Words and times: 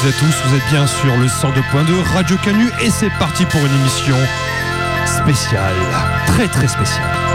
toutes 0.00 0.08
et 0.08 0.12
tous, 0.18 0.48
vous 0.48 0.56
êtes 0.56 0.66
bien 0.68 0.86
sur 0.86 1.16
le 1.16 1.26
102.2 1.26 2.02
Radio 2.14 2.36
Canu 2.42 2.70
et 2.82 2.90
c'est 2.90 3.10
parti 3.18 3.44
pour 3.46 3.60
une 3.60 3.74
émission 3.80 4.16
spéciale, 5.06 5.74
très 6.26 6.48
très 6.48 6.68
spéciale. 6.68 7.25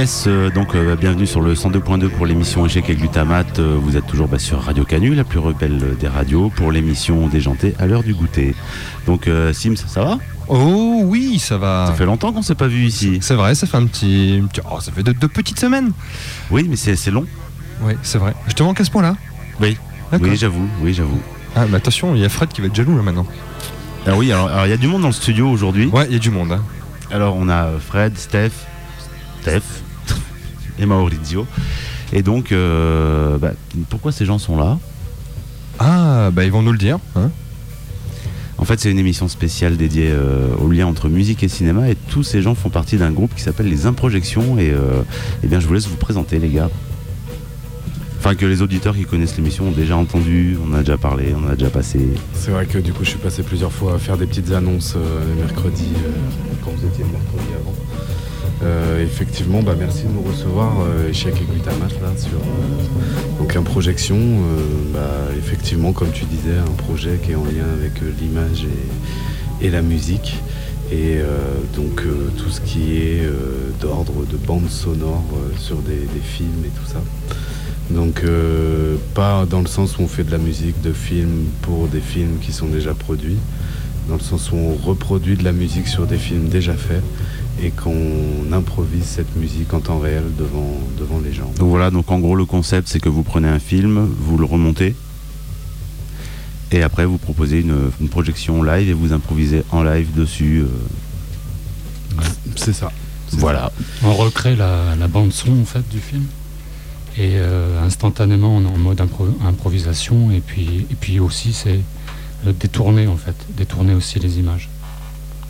Euh, 0.00 0.48
donc 0.48 0.74
euh, 0.74 0.96
bienvenue 0.96 1.26
sur 1.26 1.42
le 1.42 1.52
102.2 1.52 2.08
pour 2.08 2.24
l'émission 2.24 2.64
Échec 2.64 2.88
et 2.88 2.94
Glutamate. 2.94 3.58
Euh, 3.58 3.76
vous 3.78 3.98
êtes 3.98 4.06
toujours 4.06 4.28
bah, 4.28 4.38
sur 4.38 4.62
Radio 4.62 4.82
Canu, 4.84 5.14
la 5.14 5.24
plus 5.24 5.38
rebelle 5.38 5.94
des 6.00 6.08
radios, 6.08 6.48
pour 6.48 6.72
l'émission 6.72 7.28
Déjanté 7.28 7.74
à 7.78 7.86
l'heure 7.86 8.02
du 8.02 8.14
goûter. 8.14 8.54
Donc 9.04 9.28
Sims, 9.52 9.76
ça 9.76 10.02
va? 10.02 10.18
Oh 10.48 11.02
oui, 11.04 11.38
ça 11.38 11.58
va. 11.58 11.84
Ça 11.88 11.92
fait 11.92 12.06
longtemps 12.06 12.32
qu'on 12.32 12.40
s'est 12.40 12.54
pas 12.54 12.66
vu 12.66 12.86
ici. 12.86 13.18
C'est 13.20 13.34
vrai, 13.34 13.54
ça 13.54 13.66
fait 13.66 13.76
un 13.76 13.84
petit. 13.84 14.42
Oh, 14.70 14.80
ça 14.80 14.90
fait 14.90 15.02
deux, 15.02 15.12
petites 15.12 15.60
semaines. 15.60 15.92
Oui, 16.50 16.66
mais 16.66 16.76
c'est 16.76 17.10
long. 17.10 17.26
Oui, 17.82 17.92
c'est 18.02 18.18
vrai. 18.18 18.32
Je 18.48 18.54
te 18.54 18.62
manque 18.62 18.80
à 18.80 18.84
ce 18.84 18.90
point-là 18.90 19.16
Oui. 19.60 19.76
Oui, 20.18 20.34
j'avoue, 20.34 20.66
oui, 20.80 20.94
j'avoue. 20.94 21.20
Ah, 21.54 21.66
mais 21.68 21.76
attention, 21.76 22.14
il 22.14 22.22
y 22.22 22.24
a 22.24 22.30
Fred 22.30 22.48
qui 22.48 22.62
va 22.62 22.68
être 22.68 22.74
jaloux 22.74 22.96
là 22.96 23.02
maintenant. 23.02 23.26
Ah 24.06 24.16
oui, 24.16 24.32
alors 24.32 24.48
il 24.64 24.70
y 24.70 24.74
a 24.74 24.78
du 24.78 24.86
monde 24.86 25.02
dans 25.02 25.08
le 25.08 25.12
studio 25.12 25.50
aujourd'hui. 25.50 25.88
Ouais, 25.88 26.06
il 26.08 26.14
y 26.14 26.16
a 26.16 26.20
du 26.20 26.30
monde. 26.30 26.52
Hein. 26.52 26.62
Alors 27.12 27.36
on 27.36 27.50
a 27.50 27.68
Fred, 27.78 28.16
Steph, 28.16 28.52
Steph 29.42 29.60
et 30.80 30.86
Maurizio. 30.86 31.46
Et 32.12 32.22
donc, 32.22 32.52
euh, 32.52 33.38
bah, 33.38 33.52
pourquoi 33.88 34.12
ces 34.12 34.24
gens 34.24 34.38
sont 34.38 34.56
là? 34.56 34.78
Ah, 35.78 36.30
bah 36.32 36.44
ils 36.44 36.52
vont 36.52 36.62
nous 36.62 36.72
le 36.72 36.78
dire. 36.78 36.98
Hein. 37.16 37.30
en 38.58 38.64
fait, 38.64 38.78
c'est 38.80 38.90
une 38.90 38.98
émission 38.98 39.28
spéciale 39.28 39.76
dédiée 39.76 40.10
euh, 40.10 40.48
au 40.58 40.68
lien 40.68 40.86
entre 40.86 41.08
musique 41.08 41.42
et 41.42 41.48
cinéma, 41.48 41.88
et 41.88 41.94
tous 41.94 42.22
ces 42.22 42.42
gens 42.42 42.54
font 42.54 42.68
partie 42.68 42.96
d'un 42.96 43.12
groupe 43.12 43.34
qui 43.34 43.42
s'appelle 43.42 43.68
les 43.68 43.86
Improjections. 43.86 44.58
Et, 44.58 44.70
euh, 44.70 45.02
eh 45.42 45.46
bien, 45.46 45.60
je 45.60 45.66
vous 45.66 45.74
laisse 45.74 45.86
vous 45.86 45.96
présenter, 45.96 46.38
les 46.38 46.50
gars. 46.50 46.68
Enfin, 48.18 48.34
que 48.34 48.44
les 48.44 48.60
auditeurs 48.60 48.94
qui 48.94 49.04
connaissent 49.04 49.36
l'émission 49.38 49.68
ont 49.68 49.72
déjà 49.72 49.96
entendu, 49.96 50.58
on 50.62 50.74
a 50.74 50.80
déjà 50.80 50.98
parlé, 50.98 51.34
on 51.34 51.48
a 51.48 51.54
déjà 51.54 51.70
passé. 51.70 52.06
C'est 52.34 52.50
vrai 52.50 52.66
que 52.66 52.76
du 52.76 52.92
coup, 52.92 53.02
je 53.02 53.10
suis 53.10 53.18
passé 53.18 53.42
plusieurs 53.42 53.72
fois 53.72 53.94
à 53.94 53.98
faire 53.98 54.18
des 54.18 54.26
petites 54.26 54.52
annonces 54.52 54.94
mercredi, 55.38 55.88
quand 56.62 56.70
vous 56.72 56.86
étiez 56.86 57.04
le 57.04 57.12
mercredi 57.12 57.48
avant. 57.58 57.74
Euh, 58.62 59.02
effectivement, 59.02 59.62
bah, 59.62 59.74
merci 59.78 60.02
de 60.04 60.08
nous 60.08 60.22
recevoir 60.22 60.80
euh, 60.80 61.12
chez 61.14 61.30
Glutamat 61.30 61.88
là 62.02 62.12
sur 62.16 62.38
euh, 62.38 63.58
un 63.58 63.62
projection. 63.62 64.18
Bah, 64.92 65.00
effectivement, 65.38 65.92
comme 65.92 66.10
tu 66.12 66.24
disais, 66.26 66.56
un 66.58 66.74
projet 66.76 67.18
qui 67.22 67.32
est 67.32 67.36
en 67.36 67.44
lien 67.44 67.64
avec 67.72 67.92
l'image 68.20 68.66
et, 69.62 69.70
la 69.70 69.82
musique. 69.82 70.36
Et 70.92 71.18
donc 71.76 72.02
tout 72.36 72.50
ce 72.50 72.60
qui 72.60 72.96
est 72.96 73.22
d'ordre 73.80 74.24
de 74.26 74.36
bande 74.36 74.68
sonore 74.68 75.24
sur 75.56 75.76
des, 75.76 75.94
des, 75.94 76.20
films 76.20 76.64
et 76.64 76.68
tout 76.68 76.86
ça. 76.86 77.00
Donc 77.90 78.24
pas 79.14 79.46
dans 79.46 79.60
le 79.60 79.66
sens 79.66 79.98
où 79.98 80.02
on 80.02 80.08
fait 80.08 80.24
de 80.24 80.32
la 80.32 80.38
musique 80.38 80.80
de 80.80 80.92
film 80.92 81.44
pour 81.62 81.86
des 81.86 82.00
films 82.00 82.38
qui 82.40 82.52
sont 82.52 82.66
déjà 82.66 82.94
produits, 82.94 83.38
dans 84.08 84.16
le 84.16 84.20
sens 84.20 84.50
où 84.50 84.56
on 84.56 84.74
reproduit 84.74 85.36
de 85.36 85.44
la 85.44 85.52
musique 85.52 85.86
sur 85.86 86.06
des 86.06 86.18
films 86.18 86.48
déjà 86.48 86.74
faits 86.74 87.02
et 87.62 87.70
qu'on 87.70 88.52
improvise 88.52 89.04
cette 89.04 89.36
musique 89.36 89.72
en 89.74 89.80
temps 89.80 89.98
réel 89.98 90.24
devant, 90.38 90.78
devant 90.98 91.20
les 91.20 91.32
gens. 91.32 91.50
Donc 91.58 91.68
voilà, 91.68 91.90
donc 91.90 92.10
en 92.10 92.18
gros 92.18 92.34
le 92.34 92.44
concept 92.44 92.88
c'est 92.88 93.00
que 93.00 93.08
vous 93.08 93.22
prenez 93.22 93.48
un 93.48 93.58
film, 93.58 94.08
vous 94.18 94.38
le 94.38 94.44
remontez 94.44 94.94
et 96.72 96.82
après 96.82 97.04
vous 97.04 97.18
proposez 97.18 97.60
une, 97.60 97.90
projection 98.10 98.62
live 98.62 98.88
et 98.88 98.92
vous 98.92 99.12
improvisez 99.12 99.64
en 99.70 99.82
live 99.82 100.14
dessus. 100.14 100.64
Euh. 100.64 102.22
C'est 102.56 102.72
ça. 102.72 102.90
Voilà. 103.32 103.72
On 104.02 104.14
recrée 104.14 104.56
la, 104.56 104.94
bande 105.08 105.32
son 105.32 105.60
en 105.60 105.64
fait 105.64 105.86
du 105.88 105.98
film 105.98 106.24
et 107.16 107.32
euh, 107.34 107.82
instantanément 107.84 108.56
on 108.56 108.64
est 108.64 108.68
en 108.68 108.78
mode 108.78 109.02
improvisation 109.44 110.30
et 110.30 110.40
puis, 110.40 110.86
et 110.90 110.94
puis 110.94 111.18
aussi 111.20 111.52
c'est 111.52 111.80
détourner 112.44 113.06
en 113.06 113.16
fait, 113.16 113.34
détourner 113.56 113.94
aussi 113.94 114.18
les 114.18 114.38
images. 114.38 114.68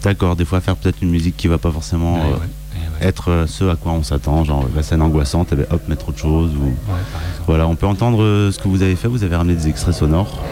D'accord, 0.03 0.35
des 0.35 0.45
fois 0.45 0.61
faire 0.61 0.77
peut-être 0.77 1.03
une 1.03 1.11
musique 1.11 1.37
qui 1.37 1.47
va 1.47 1.59
pas 1.59 1.71
forcément 1.71 2.17
euh, 2.17 2.37
eh 3.03 3.07
être 3.07 3.31
euh, 3.31 3.47
ce 3.47 3.65
à 3.65 3.77
quoi 3.77 3.93
on 3.93 4.03
s'attend, 4.03 4.45
genre 4.45 4.67
la 4.75 4.83
scène 4.83 5.03
angoissante, 5.03 5.53
et 5.53 5.57
ben, 5.57 5.67
hop, 5.71 5.89
mettre 5.89 6.09
autre 6.09 6.19
chose. 6.19 6.53
Ou... 6.55 6.75
voilà, 7.47 7.67
on 7.67 7.75
peut 7.75 7.87
entendre 7.87 8.23
euh, 8.23 8.51
ce 8.51 8.59
que 8.59 8.69
vous 8.69 8.83
avez 8.83 8.97
fait, 8.97 9.09
vous 9.09 9.25
avez 9.25 9.37
ramené 9.37 9.55
des 9.55 9.69
extraits 9.69 9.95
sonores. 9.95 10.43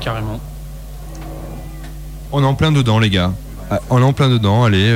Carrément. 0.00 0.40
On 2.32 2.42
est 2.42 2.46
en 2.46 2.54
plein 2.54 2.72
dedans, 2.72 2.98
les 2.98 3.10
gars. 3.10 3.32
Ah, 3.70 3.80
on 3.90 4.00
est 4.00 4.04
en 4.04 4.14
plein 4.14 4.30
dedans, 4.30 4.64
allez. 4.64 4.90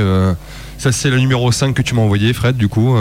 ça, 0.79 0.91
c'est 0.93 1.11
le 1.11 1.19
numéro 1.19 1.53
5 1.53 1.75
que 1.75 1.83
tu 1.83 1.95
m'as 1.95 2.03
envoyé, 2.03 2.33
Fred, 2.33 2.57
du 2.57 2.69
coup. 2.69 2.97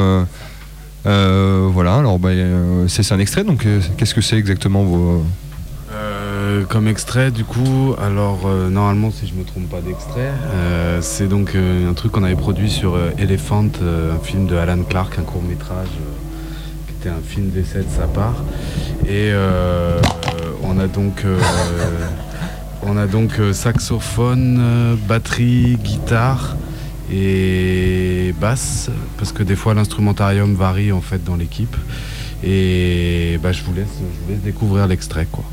voilà, 1.05 1.95
alors 1.95 2.19
bah, 2.19 2.31
c'est 2.87 3.09
un 3.13 3.19
extrait, 3.19 3.45
donc 3.45 3.65
qu'est-ce 3.97 4.13
que 4.13 4.21
c'est 4.21 4.37
exactement 4.37 4.83
vos, 4.83 5.23
euh, 6.51 6.65
comme 6.65 6.87
extrait, 6.87 7.31
du 7.31 7.45
coup, 7.45 7.95
alors 8.01 8.41
euh, 8.45 8.69
normalement, 8.69 9.09
si 9.11 9.25
je 9.25 9.33
me 9.33 9.43
trompe 9.43 9.69
pas 9.69 9.79
d'extrait, 9.79 10.31
euh, 10.53 10.99
c'est 11.01 11.27
donc 11.27 11.55
un 11.55 11.93
truc 11.93 12.11
qu'on 12.11 12.23
avait 12.23 12.35
produit 12.35 12.69
sur 12.69 12.97
Elephant, 13.17 13.69
un 13.81 14.19
film 14.23 14.47
de 14.47 14.55
Alan 14.55 14.83
Clark, 14.83 15.17
un 15.17 15.23
court 15.23 15.41
métrage 15.41 15.87
qui 16.87 16.93
était 16.99 17.09
un 17.09 17.21
film 17.25 17.49
d'essai 17.49 17.79
de 17.79 17.89
sa 17.89 18.07
part. 18.07 18.43
Et 19.07 19.31
on 20.63 20.79
a 20.79 20.87
donc, 20.87 21.25
on 22.83 23.53
saxophone, 23.53 24.97
batterie, 25.07 25.77
guitare 25.81 26.57
et 27.11 28.33
basse, 28.39 28.89
parce 29.17 29.31
que 29.31 29.43
des 29.43 29.55
fois 29.55 29.73
l'instrumentarium 29.73 30.55
varie 30.55 30.91
en 30.91 31.01
fait 31.01 31.23
dans 31.23 31.35
l'équipe. 31.35 31.75
Et 32.43 33.39
bah, 33.41 33.51
je 33.51 33.63
vous 33.63 33.73
laisse, 33.73 33.87
je 33.87 34.25
vous 34.25 34.31
laisse 34.31 34.41
découvrir 34.41 34.87
l'extrait 34.87 35.27
quoi. 35.31 35.45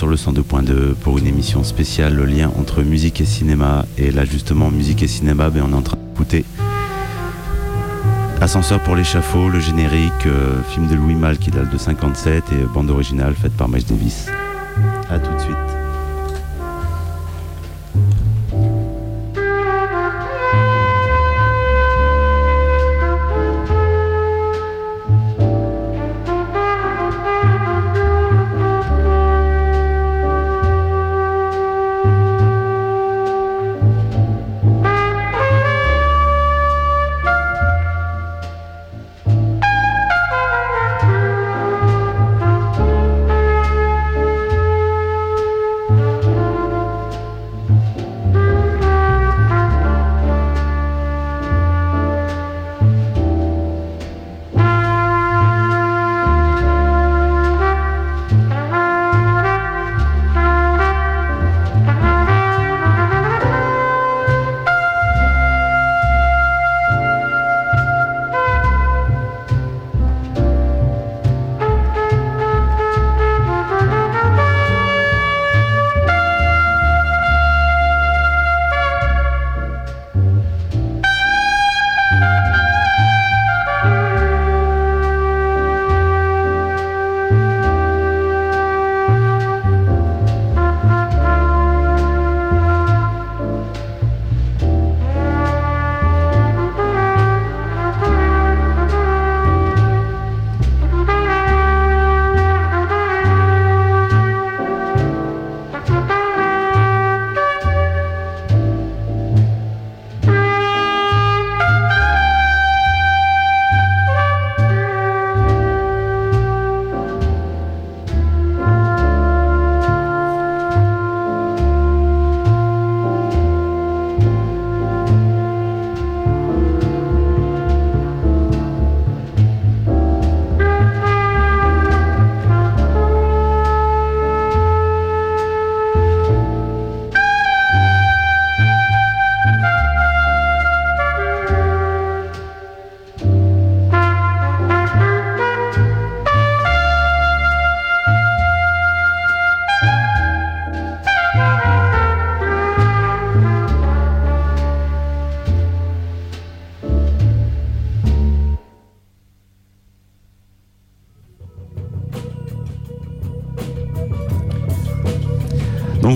Sur 0.00 0.06
le 0.06 0.16
102.2 0.16 0.94
pour 0.94 1.18
une 1.18 1.26
émission 1.26 1.62
spéciale, 1.62 2.14
le 2.14 2.24
lien 2.24 2.50
entre 2.58 2.80
musique 2.80 3.20
et 3.20 3.26
cinéma. 3.26 3.84
Et 3.98 4.10
là 4.10 4.24
justement, 4.24 4.70
musique 4.70 5.02
et 5.02 5.06
cinéma, 5.06 5.50
ben, 5.50 5.62
on 5.68 5.72
est 5.72 5.76
en 5.76 5.82
train 5.82 5.98
d'écouter 5.98 6.46
Ascenseur 8.40 8.80
pour 8.80 8.96
l'échafaud, 8.96 9.50
le 9.50 9.60
générique, 9.60 10.24
euh, 10.24 10.62
film 10.70 10.88
de 10.88 10.94
Louis 10.94 11.14
Malle 11.14 11.36
qui 11.36 11.50
date 11.50 11.70
de 11.70 11.76
57 11.76 12.44
et 12.50 12.64
bande 12.72 12.88
originale 12.88 13.34
faite 13.34 13.52
par 13.52 13.68
Miles 13.68 13.84
Davis. 13.84 14.28
A 15.10 15.18
tout 15.18 15.34
de 15.34 15.38
suite. 15.38 15.89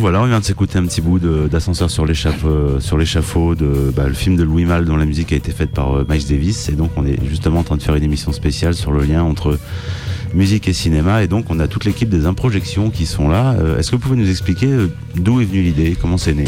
Voilà, 0.04 0.20
on 0.20 0.26
vient 0.26 0.38
de 0.38 0.44
s'écouter 0.44 0.78
un 0.78 0.84
petit 0.84 1.00
bout 1.00 1.18
d'ascenseur 1.18 1.90
sur 1.90 2.04
l'échafaud, 2.04 3.54
de 3.54 3.90
bah, 3.96 4.06
le 4.06 4.12
film 4.12 4.36
de 4.36 4.42
Louis 4.42 4.66
Malle 4.66 4.84
dont 4.84 4.96
la 4.96 5.06
musique 5.06 5.32
a 5.32 5.36
été 5.36 5.50
faite 5.50 5.70
par 5.70 5.96
euh, 5.96 6.06
Miles 6.06 6.28
Davis. 6.28 6.68
Et 6.68 6.72
donc 6.72 6.90
on 6.96 7.06
est 7.06 7.18
justement 7.26 7.60
en 7.60 7.62
train 7.62 7.78
de 7.78 7.82
faire 7.82 7.94
une 7.94 8.02
émission 8.02 8.30
spéciale 8.30 8.74
sur 8.74 8.92
le 8.92 9.02
lien 9.02 9.22
entre 9.22 9.58
musique 10.34 10.68
et 10.68 10.74
cinéma. 10.74 11.22
Et 11.22 11.26
donc 11.26 11.46
on 11.48 11.58
a 11.58 11.68
toute 11.68 11.86
l'équipe 11.86 12.10
des 12.10 12.26
Improjections 12.26 12.90
qui 12.90 13.06
sont 13.06 13.30
là. 13.30 13.54
Euh, 13.54 13.78
est-ce 13.78 13.92
que 13.92 13.96
vous 13.96 14.02
pouvez 14.02 14.18
nous 14.18 14.28
expliquer 14.28 14.66
euh, 14.66 14.92
d'où 15.14 15.40
est 15.40 15.46
venue 15.46 15.62
l'idée, 15.62 15.96
comment 15.98 16.18
c'est 16.18 16.34
né? 16.34 16.44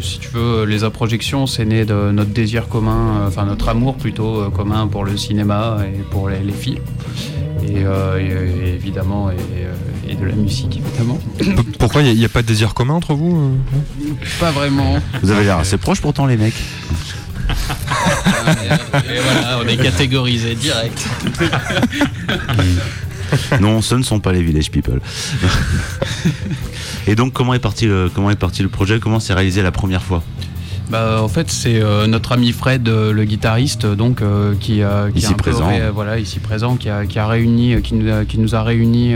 Si 0.00 0.18
tu 0.20 0.28
veux, 0.32 0.64
les 0.64 0.84
Improjections, 0.84 1.46
c'est 1.46 1.66
né 1.66 1.84
de 1.84 2.12
notre 2.12 2.30
désir 2.30 2.68
commun, 2.68 3.26
enfin 3.26 3.44
notre 3.44 3.68
amour 3.68 3.96
plutôt 3.96 4.50
commun 4.52 4.86
pour 4.86 5.04
le 5.04 5.18
cinéma 5.18 5.80
et 5.84 5.98
pour 5.98 6.30
les, 6.30 6.40
films. 6.50 6.78
Et, 7.62 7.84
évidemment, 8.74 9.30
et, 9.30 10.14
de 10.14 10.24
la 10.24 10.34
musique. 10.34 10.77
Pourquoi 11.78 12.02
il 12.02 12.16
n'y 12.16 12.24
a, 12.24 12.28
pas 12.28 12.42
de 12.42 12.46
désir 12.46 12.74
commun 12.74 12.94
entre 12.94 13.14
vous 13.14 13.36
euh, 13.36 14.12
Pas 14.40 14.50
vraiment. 14.50 14.98
Vous 15.22 15.30
avez 15.30 15.44
l'air 15.44 15.58
assez 15.58 15.76
proche 15.76 16.00
pourtant 16.00 16.26
les 16.26 16.36
mecs. 16.36 16.54
et 17.48 19.20
voilà, 19.22 19.60
on 19.62 19.68
est 19.68 19.76
catégorisé 19.76 20.54
direct. 20.54 21.06
non, 23.60 23.80
ce 23.82 23.94
ne 23.94 24.02
sont 24.02 24.20
pas 24.20 24.32
les 24.32 24.42
Village 24.42 24.70
People. 24.70 25.00
Et 27.06 27.14
donc, 27.14 27.32
comment 27.32 27.54
est 27.54 27.58
parti 27.58 27.86
le, 27.86 28.10
comment 28.12 28.30
est 28.30 28.36
parti 28.36 28.62
le 28.62 28.68
projet? 28.68 29.00
Comment 29.00 29.20
s'est 29.20 29.34
réalisé 29.34 29.62
la 29.62 29.72
première 29.72 30.02
fois? 30.02 30.22
Bah, 30.90 31.22
en 31.22 31.28
fait, 31.28 31.50
c'est 31.50 31.80
euh, 31.80 32.06
notre 32.06 32.32
ami 32.32 32.52
Fred, 32.52 32.88
euh, 32.88 33.12
le 33.12 33.24
guitariste, 33.24 33.86
donc 33.86 34.22
qui, 34.60 34.82
a 34.82 35.08
ici 35.14 35.34
présent, 35.34 35.70
voilà, 35.94 36.18
ici 36.18 36.38
présent, 36.38 36.76
qui 36.76 36.88
a, 36.88 37.06
qui 37.06 37.18
a 37.18 37.26
réuni, 37.26 37.80
qui 37.82 37.94
nous 37.94 38.12
a, 38.12 38.24
qui 38.24 38.38
nous 38.38 38.54
a 38.54 38.62
réunis 38.62 39.14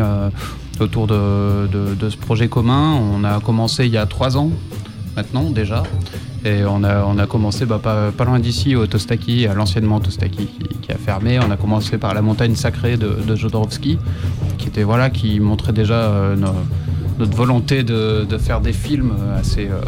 autour 0.81 1.07
de, 1.07 1.69
ce 2.09 2.17
projet 2.17 2.49
commun. 2.49 2.95
On 2.95 3.25
a 3.25 3.41
commencé 3.41 3.87
il 3.87 3.93
y 3.93 3.99
a 3.99 4.07
trois 4.07 4.37
ans 4.37 4.51
maintenant 5.17 5.51
déjà. 5.51 5.83
Et 6.45 6.65
on 6.65 6.83
a, 6.83 7.05
on 7.05 7.19
a 7.19 7.27
commencé 7.27 7.67
bah, 7.67 7.81
pas, 7.83 8.25
loin 8.25 8.41
d'ici, 8.41 8.75
au 8.75 8.87
Tostaki, 8.87 9.47
à 9.47 9.55
l'anciennement 9.55 10.01
Tostaki 10.01 10.49
qui, 10.81 10.93
a 10.93 10.97
fermé. 10.97 11.39
On 11.39 11.51
a 11.51 11.57
commencé 11.57 11.99
par 11.99 12.15
la 12.15 12.23
montagne 12.23 12.57
sacrée 12.57 12.97
de, 12.97 13.19
de 13.27 13.37
Jodorowsky, 13.37 13.99
qui 14.59 14.69
était 14.69 14.83
voilà, 14.83 15.11
qui 15.11 15.39
montrait 15.39 15.73
déjà 15.73 15.95
euh, 15.95 16.37
notre 17.19 17.37
volonté 17.37 17.85
de, 17.85 18.27
faire 18.39 18.61
des 18.61 18.73
films 18.73 19.13
assez, 19.39 19.69
euh, 19.69 19.81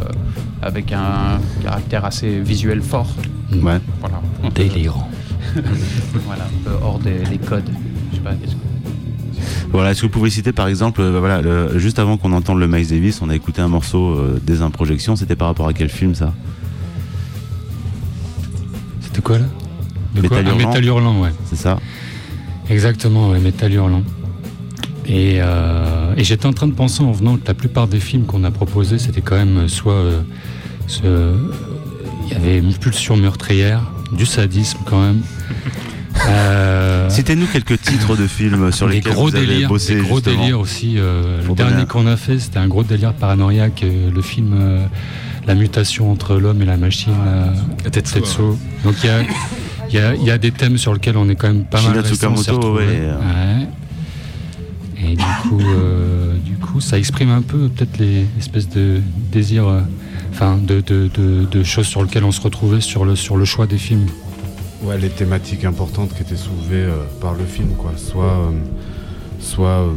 avec 0.62 0.93
un 0.93 1.41
caractère 1.62 2.05
assez 2.05 2.38
visuel 2.38 2.81
fort. 2.83 3.09
Ouais. 3.53 3.81
Voilà. 4.00 4.21
Délirant. 4.55 5.09
voilà, 6.26 6.45
un 6.45 6.64
peu 6.64 6.85
hors 6.85 6.99
des, 6.99 7.38
codes. 7.38 7.69
Je 8.11 8.17
sais 8.17 8.23
pas, 8.23 8.35
qu'est-ce 8.35 8.55
que 8.55 8.63
voilà, 9.75 9.90
est-ce 9.90 10.02
que 10.02 10.07
vous 10.07 10.12
pouvez 10.12 10.31
citer 10.31 10.52
par 10.52 10.69
exemple, 10.69 11.00
euh, 11.00 11.19
voilà, 11.19 11.43
juste 11.78 11.99
avant 11.99 12.16
qu'on 12.16 12.33
entende 12.33 12.61
le 12.61 12.69
Miles 12.69 12.87
Davis, 12.87 13.21
on 13.23 13.28
a 13.28 13.35
écouté 13.35 13.61
un 13.61 13.69
morceau 13.69 14.14
euh, 14.14 14.40
des 14.40 14.62
Improjections, 14.62 15.16
c'était 15.16 15.35
par 15.35 15.49
rapport 15.49 15.66
à 15.66 15.73
quel 15.73 15.88
film 15.88 16.14
ça? 16.14 16.33
C'était 19.00 19.21
quoi 19.21 19.38
là? 19.38 19.47
Métal, 20.14 20.47
Hurlant. 20.47 20.57
Métal 20.57 20.85
Hurlant, 20.85 21.21
ouais. 21.21 21.31
C'est 21.47 21.57
ça 21.57 21.81
Exactement, 22.71 23.31
ouais, 23.31 23.40
Métal 23.40 23.73
Hurlant. 23.73 24.04
Et, 25.07 25.38
euh, 25.40 26.14
et 26.16 26.23
j'étais 26.23 26.47
en 26.47 26.52
train 26.52 26.69
de 26.69 26.73
penser 26.73 27.02
en 27.02 27.11
venant 27.11 27.37
que 27.37 27.47
la 27.47 27.54
plupart 27.54 27.88
des 27.88 28.00
films 28.00 28.26
qu'on 28.26 28.45
a 28.45 28.52
proposés, 28.52 28.99
c'était 28.99 29.23
quand 29.23 29.37
même 29.37 29.69
soit. 29.69 30.04
Il 31.02 32.31
y 32.31 32.35
avait 32.35 32.59
une 32.59 32.73
pulsion 32.75 33.16
meurtrière, 33.16 33.83
du 34.12 34.25
sadisme 34.25 34.78
quand 34.87 35.00
même. 35.00 35.21
Euh, 36.26 37.09
Citez-nous 37.11 37.47
quelques 37.47 37.81
titres 37.81 38.16
de 38.16 38.26
films 38.26 38.73
sur 38.73 38.88
lesquels 38.88 39.12
gros 39.12 39.28
vous 39.28 39.37
avez 39.37 39.66
bossé. 39.66 39.97
Des 39.97 40.02
gros 40.02 40.21
délires 40.21 40.61
aussi. 40.61 40.95
Euh, 40.97 41.40
le 41.47 41.54
dernier 41.54 41.87
qu'on 41.87 42.07
a 42.07 42.16
fait, 42.16 42.38
c'était 42.38 42.59
un 42.59 42.69
gros 42.69 42.83
délire 42.83 43.12
paranoïaque. 43.12 43.83
Euh, 43.85 44.11
le 44.11 44.23
film 44.23 44.54
La 45.47 45.54
mutation 45.54 46.11
entre 46.11 46.37
l'homme 46.37 46.62
et 46.62 46.64
la 46.64 46.76
machine. 46.76 47.12
Tetsuo. 47.90 48.59
Donc 48.85 48.95
il 49.02 49.07
y 49.07 49.11
a, 49.11 49.23
y, 49.90 49.99
a, 49.99 50.14
y 50.14 50.31
a, 50.31 50.38
des 50.38 50.50
thèmes 50.50 50.78
sur 50.78 50.95
lesquels 50.95 51.16
on 51.16 51.28
est 51.28 51.37
quand 51.37 51.49
même 51.49 51.64
pas 51.64 51.83
mal 51.83 51.99
resté 51.99 52.26
ouais. 52.26 52.38
Et 54.97 55.12
Et 55.12 55.16
du 55.16 55.25
coup, 55.43 55.61
euh, 55.61 56.35
du 56.45 56.54
coup, 56.57 56.81
ça 56.81 56.99
exprime 56.99 57.31
un 57.31 57.43
peu 57.43 57.69
peut-être 57.69 57.99
les 57.99 58.25
espèces 58.38 58.69
de 58.69 59.00
désirs, 59.31 59.69
euh, 59.69 59.81
enfin, 60.33 60.57
de, 60.57 60.81
de, 60.81 61.11
de, 61.12 61.45
de 61.45 61.62
choses 61.62 61.87
sur 61.87 62.02
lesquelles 62.02 62.25
on 62.25 62.33
se 62.33 62.40
retrouvait 62.40 62.81
sur 62.81 63.04
le, 63.04 63.14
sur 63.14 63.37
le 63.37 63.45
choix 63.45 63.66
des 63.66 63.78
films. 63.78 64.07
Ouais, 64.85 64.99
les 64.99 65.09
thématiques 65.09 65.64
importantes 65.64 66.14
qui 66.14 66.21
étaient 66.21 66.37
soulevées 66.37 66.85
euh, 66.85 67.05
par 67.19 67.33
le 67.33 67.47
film, 67.47 67.71
quoi. 67.71 67.93
Soit, 67.97 68.25
euh, 68.25 68.50
soit 69.41 69.81
euh, 69.81 69.91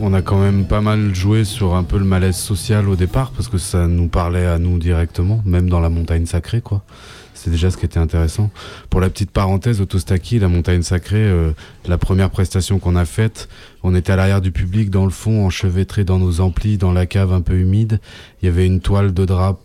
on 0.00 0.14
a 0.14 0.22
quand 0.22 0.40
même 0.40 0.64
pas 0.64 0.80
mal 0.80 1.14
joué 1.14 1.44
sur 1.44 1.74
un 1.74 1.82
peu 1.82 1.98
le 1.98 2.06
malaise 2.06 2.36
social 2.36 2.88
au 2.88 2.96
départ, 2.96 3.32
parce 3.32 3.48
que 3.48 3.58
ça 3.58 3.86
nous 3.86 4.08
parlait 4.08 4.46
à 4.46 4.58
nous 4.58 4.78
directement, 4.78 5.42
même 5.44 5.68
dans 5.68 5.80
la 5.80 5.90
montagne 5.90 6.24
sacrée, 6.24 6.62
quoi. 6.62 6.84
C'est 7.34 7.50
déjà 7.50 7.70
ce 7.70 7.76
qui 7.76 7.84
était 7.84 7.98
intéressant. 7.98 8.50
Pour 8.88 9.02
la 9.02 9.10
petite 9.10 9.30
parenthèse, 9.30 9.82
Autostaki, 9.82 10.38
la 10.38 10.48
montagne 10.48 10.80
sacrée, 10.80 11.30
la 11.86 11.98
première 11.98 12.30
prestation 12.30 12.78
qu'on 12.78 12.96
a 12.96 13.04
faite, 13.04 13.50
on 13.82 13.94
était 13.94 14.10
à 14.10 14.16
l'arrière 14.16 14.40
du 14.40 14.52
public, 14.52 14.88
dans 14.88 15.04
le 15.04 15.10
fond, 15.10 15.44
enchevêtré 15.44 16.04
dans 16.04 16.18
nos 16.18 16.40
amplis, 16.40 16.78
dans 16.78 16.92
la 16.92 17.04
cave 17.04 17.34
un 17.34 17.42
peu 17.42 17.58
humide. 17.58 18.00
Il 18.40 18.46
y 18.46 18.48
avait 18.48 18.66
une 18.66 18.80
toile 18.80 19.12
de 19.12 19.26
drap 19.26 19.58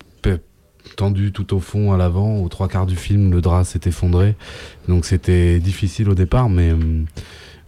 tendue 0.95 1.31
tout 1.31 1.55
au 1.55 1.59
fond, 1.59 1.91
à 1.93 1.97
l'avant. 1.97 2.37
Aux 2.37 2.49
trois 2.49 2.67
quarts 2.67 2.85
du 2.85 2.95
film, 2.95 3.31
le 3.31 3.41
drap 3.41 3.63
s'est 3.63 3.81
effondré. 3.85 4.35
Donc 4.87 5.05
c'était 5.05 5.59
difficile 5.59 6.09
au 6.09 6.15
départ, 6.15 6.49
mais 6.49 6.71
euh, 6.71 7.03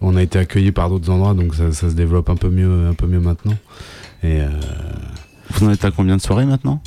on 0.01 0.15
a 0.15 0.23
été 0.23 0.37
accueillis 0.37 0.71
par 0.71 0.89
d'autres 0.89 1.09
endroits, 1.09 1.33
donc 1.33 1.55
ça, 1.55 1.71
ça 1.71 1.89
se 1.89 1.95
développe 1.95 2.29
un 2.29 2.35
peu 2.35 2.49
mieux, 2.49 2.87
un 2.87 2.93
peu 2.93 3.07
mieux 3.07 3.19
maintenant. 3.21 3.57
Et 4.23 4.41
euh, 4.41 4.49
Vous 5.51 5.67
en 5.67 5.71
êtes 5.71 5.85
à 5.85 5.91
combien 5.91 6.17
de 6.17 6.21
soirées 6.21 6.45
maintenant? 6.45 6.81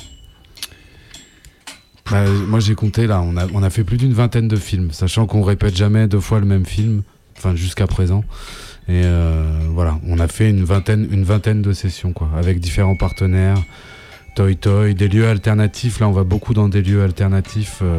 Bah, 2.09 2.23
moi 2.47 2.59
j'ai 2.59 2.73
compté 2.75 3.05
là, 3.05 3.21
on 3.21 3.35
a, 3.35 3.47
on 3.53 3.63
a 3.63 3.69
fait 3.69 3.83
plus 3.83 3.97
d'une 3.97 4.13
vingtaine 4.13 4.47
de 4.47 4.55
films, 4.55 4.91
sachant 4.91 5.25
qu'on 5.25 5.41
répète 5.41 5.75
jamais 5.75 6.07
deux 6.07 6.21
fois 6.21 6.39
le 6.39 6.45
même 6.45 6.65
film, 6.65 7.03
enfin 7.37 7.53
jusqu'à 7.55 7.85
présent. 7.85 8.23
Et 8.87 9.01
euh, 9.03 9.59
voilà, 9.71 9.99
on 10.07 10.17
a 10.19 10.29
fait 10.29 10.49
une 10.49 10.63
vingtaine, 10.63 11.05
une 11.11 11.25
vingtaine 11.25 11.61
de 11.61 11.73
sessions 11.73 12.13
quoi, 12.13 12.29
avec 12.37 12.61
différents 12.61 12.95
partenaires, 12.95 13.61
Toy 14.37 14.55
Toy, 14.55 14.93
des 14.93 15.07
lieux 15.07 15.27
alternatifs. 15.27 15.99
Là, 15.99 16.07
on 16.07 16.11
va 16.11 16.23
beaucoup 16.23 16.53
dans 16.53 16.69
des 16.69 16.83
lieux 16.83 17.01
alternatifs 17.01 17.79
euh, 17.81 17.97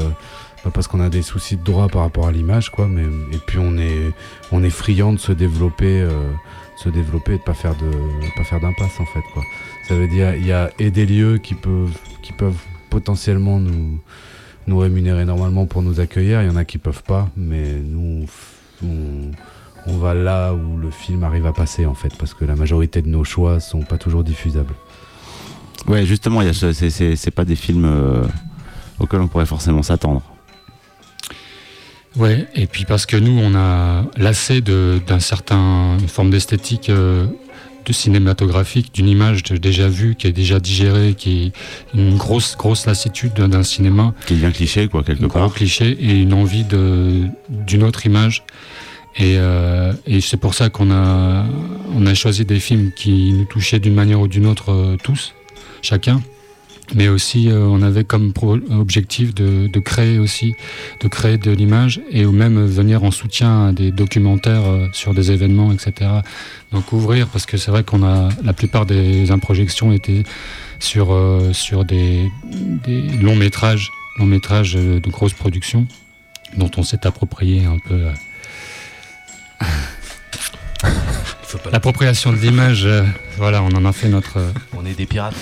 parce 0.72 0.86
qu'on 0.86 1.00
a 1.00 1.08
des 1.08 1.22
soucis 1.22 1.56
de 1.56 1.64
droit 1.64 1.88
par 1.88 2.02
rapport 2.02 2.28
à 2.28 2.30
l'image 2.30 2.70
quoi. 2.70 2.86
Mais 2.86 3.02
et 3.02 3.40
puis 3.44 3.58
on 3.58 3.76
est, 3.76 4.12
on 4.52 4.62
est 4.62 4.70
friand 4.70 5.12
de 5.12 5.18
se 5.18 5.32
développer, 5.32 6.00
euh, 6.00 6.30
se 6.76 6.90
développer 6.90 7.32
et 7.34 7.38
de 7.38 7.42
pas 7.42 7.54
pas 7.54 8.44
faire 8.44 8.60
d'impasse 8.60 9.00
en 9.00 9.04
fait 9.06 9.22
quoi. 9.34 9.42
Ça 9.88 9.96
veut 9.96 10.06
dire 10.06 10.32
il 10.36 10.46
y 10.46 10.52
a 10.52 10.70
et 10.78 10.92
des 10.92 11.06
lieux 11.06 11.38
qui 11.38 11.54
peuvent, 11.54 11.98
qui 12.22 12.32
peuvent 12.32 12.62
potentiellement 12.88 13.58
nous, 13.58 13.98
rémunérer 14.78 15.24
normalement 15.24 15.66
pour 15.66 15.82
nous 15.82 15.98
accueillir. 15.98 16.40
Il 16.42 16.46
y 16.46 16.50
en 16.50 16.56
a 16.56 16.64
qui 16.64 16.78
peuvent 16.78 17.02
pas, 17.02 17.28
mais 17.36 17.80
nous, 17.84 18.26
on, 18.84 19.32
on 19.88 19.96
va 19.96 20.14
là 20.14 20.52
où 20.52 20.76
le 20.76 20.92
film 20.92 21.24
arrive 21.24 21.46
à 21.46 21.52
passer 21.52 21.84
en 21.84 21.94
fait, 21.94 22.16
parce 22.16 22.32
que 22.32 22.44
la 22.44 22.54
majorité 22.54 23.02
de 23.02 23.08
nos 23.08 23.24
choix 23.24 23.58
sont 23.58 23.82
pas 23.82 23.98
toujours 23.98 24.22
diffusables. 24.22 24.74
Ouais, 25.86 26.04
justement, 26.04 26.40
ce- 26.52 26.72
c'est- 26.72 27.16
pas 27.30 27.44
des 27.44 27.56
films 27.56 27.84
euh, 27.86 28.22
auxquels 28.98 29.20
on 29.20 29.28
pourrait 29.28 29.46
forcément 29.46 29.82
s'attendre. 29.82 30.22
Ouais, 32.16 32.46
et 32.54 32.66
puis 32.66 32.84
parce 32.84 33.06
que 33.06 33.16
nous, 33.16 33.38
on 33.38 33.54
a 33.54 34.04
lassé 34.16 34.60
d'un 34.60 35.20
certain 35.20 35.96
une 36.00 36.08
forme 36.08 36.30
d'esthétique 36.30 36.88
euh, 36.90 37.26
de 37.86 37.92
cinématographique, 37.92 38.92
d'une 38.92 39.08
image 39.08 39.44
déjà 39.44 39.88
vue, 39.88 40.14
qui 40.16 40.26
est 40.26 40.32
déjà 40.32 40.58
digérée, 40.58 41.14
qui 41.16 41.44
est 41.46 41.96
une 41.98 42.16
grosse, 42.18 42.56
grosse 42.56 42.86
lassitude 42.86 43.32
d'un- 43.34 43.62
cinéma, 43.62 44.14
Qui 44.26 44.34
devient 44.34 44.52
cliché, 44.52 44.88
quoi, 44.88 45.02
quelque 45.04 45.24
un 45.24 45.28
gros 45.28 45.38
part. 45.38 45.54
cliché, 45.54 45.90
et 46.00 46.20
une 46.20 46.34
envie 46.34 46.64
d'une 46.64 47.82
autre 47.84 48.04
image. 48.04 48.42
Et, 49.16 49.36
euh, 49.38 49.92
et 50.06 50.20
c'est 50.20 50.36
pour 50.36 50.54
ça 50.54 50.68
qu'on 50.70 50.90
a, 50.90 51.44
on 51.94 52.04
a 52.06 52.14
choisi 52.14 52.44
des 52.44 52.60
films 52.60 52.90
qui 52.94 53.32
nous 53.32 53.44
touchaient 53.46 53.80
d'une 53.80 53.94
manière 53.94 54.20
ou 54.20 54.28
d'une 54.28 54.46
autre 54.46 54.70
euh, 54.72 54.96
tous, 55.02 55.34
chacun. 55.82 56.20
Mais 56.94 57.08
aussi, 57.08 57.50
euh, 57.50 57.66
on 57.66 57.82
avait 57.82 58.04
comme 58.04 58.32
objectif 58.70 59.34
de, 59.34 59.66
de 59.66 59.80
créer 59.80 60.18
aussi, 60.18 60.54
de 61.00 61.08
créer 61.08 61.36
de 61.36 61.50
l'image 61.50 62.00
et 62.10 62.24
ou 62.24 62.32
même 62.32 62.64
venir 62.64 63.04
en 63.04 63.10
soutien 63.10 63.66
à 63.66 63.72
des 63.72 63.90
documentaires 63.90 64.64
euh, 64.64 64.88
sur 64.94 65.12
des 65.12 65.30
événements, 65.30 65.70
etc. 65.70 66.10
Donc 66.72 66.92
ouvrir, 66.92 67.28
parce 67.28 67.44
que 67.44 67.58
c'est 67.58 67.70
vrai 67.70 67.84
qu'on 67.84 68.04
a 68.04 68.30
la 68.42 68.54
plupart 68.54 68.86
des 68.86 69.30
improjections 69.30 69.92
étaient 69.92 70.22
sur 70.78 71.12
euh, 71.12 71.52
sur 71.52 71.84
des, 71.84 72.30
des 72.86 73.02
longs 73.20 73.36
métrages, 73.36 73.90
longs 74.18 74.26
métrages 74.26 74.76
euh, 74.76 74.98
de 74.98 75.10
grosses 75.10 75.34
productions, 75.34 75.86
dont 76.56 76.70
on 76.78 76.82
s'est 76.82 77.06
approprié 77.06 77.66
un 77.66 77.78
peu. 77.86 78.06
L'appropriation 81.72 82.32
de 82.32 82.36
l'image, 82.38 82.84
euh, 82.84 83.02
voilà, 83.36 83.62
on 83.62 83.68
en 83.68 83.84
a 83.84 83.92
fait 83.92 84.08
notre. 84.08 84.36
euh, 84.38 84.50
On 84.76 84.84
est 84.84 84.92
des 84.96 85.06
pirates. 85.06 85.34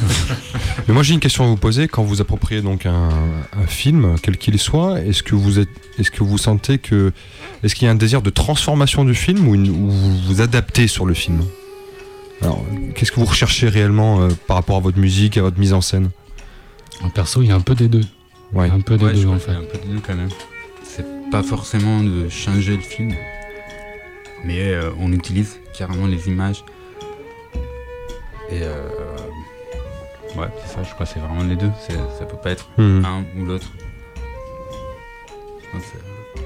Mais 0.88 0.94
moi 0.94 1.02
j'ai 1.02 1.14
une 1.14 1.20
question 1.20 1.44
à 1.44 1.46
vous 1.48 1.56
poser. 1.56 1.86
Quand 1.88 2.02
vous 2.02 2.20
appropriez 2.20 2.62
donc 2.62 2.86
un, 2.86 3.10
un 3.52 3.66
film, 3.66 4.14
quel 4.22 4.36
qu'il 4.38 4.58
soit, 4.58 5.00
est-ce 5.00 5.22
que 5.22 5.34
vous 5.34 5.58
êtes, 5.58 5.68
est-ce 5.98 6.10
que 6.10 6.22
vous 6.24 6.38
sentez 6.38 6.78
que, 6.78 7.12
est-ce 7.62 7.74
qu'il 7.74 7.86
y 7.86 7.88
a 7.88 7.92
un 7.92 7.96
désir 7.96 8.22
de 8.22 8.30
transformation 8.30 9.04
du 9.04 9.14
film 9.14 9.46
ou, 9.48 9.54
une- 9.54 9.68
ou 9.70 9.90
vous 9.90 10.18
vous 10.26 10.40
adaptez 10.40 10.86
sur 10.88 11.04
le 11.06 11.14
film? 11.14 11.42
Alors, 12.42 12.64
qu'est-ce 12.94 13.12
que 13.12 13.20
vous 13.20 13.26
recherchez 13.26 13.68
réellement 13.68 14.22
euh, 14.22 14.28
par 14.46 14.56
rapport 14.56 14.76
à 14.76 14.80
votre 14.80 14.98
musique, 14.98 15.36
à 15.36 15.42
votre 15.42 15.58
mise 15.58 15.74
en 15.74 15.82
scène? 15.82 16.10
En 17.02 17.10
perso, 17.10 17.42
il 17.42 17.48
y 17.48 17.52
a 17.52 17.54
un 17.54 17.60
peu 17.60 17.74
des 17.74 17.88
deux. 17.88 18.04
Ouais. 18.52 18.70
Un 18.70 18.80
peu 18.80 18.96
des 18.96 19.04
Ouais, 19.04 19.14
je 19.14 19.20
deux, 19.20 19.24
crois 19.26 19.36
en 19.36 19.38
qu'il 19.38 19.48
y 19.50 19.52
fait. 19.52 19.56
a 19.56 19.58
un 19.60 19.64
peu 19.64 19.78
de 19.86 19.92
deux 19.94 20.00
quand 20.06 20.14
même. 20.14 20.28
C'est 20.84 21.04
pas 21.30 21.42
forcément 21.42 22.02
de 22.02 22.28
changer 22.30 22.76
le 22.76 22.82
film, 22.82 23.14
mais 24.44 24.60
euh, 24.72 24.90
on 25.00 25.12
utilise 25.12 25.58
carrément 25.76 26.06
les 26.06 26.28
images. 26.28 26.64
Et 28.50 28.62
euh, 28.62 28.88
ouais, 30.36 30.48
c'est 30.64 30.74
ça, 30.74 30.82
je 30.82 30.92
crois 30.94 31.06
que 31.06 31.12
c'est 31.12 31.20
vraiment 31.20 31.44
les 31.44 31.56
deux. 31.56 31.70
C'est- 31.86 31.94
Ça 32.18 32.24
peut 32.26 32.36
pas 32.42 32.50
être 32.50 32.68
Hmm. 32.78 33.04
un 33.04 33.24
ou 33.40 33.44
l'autre. 33.46 33.70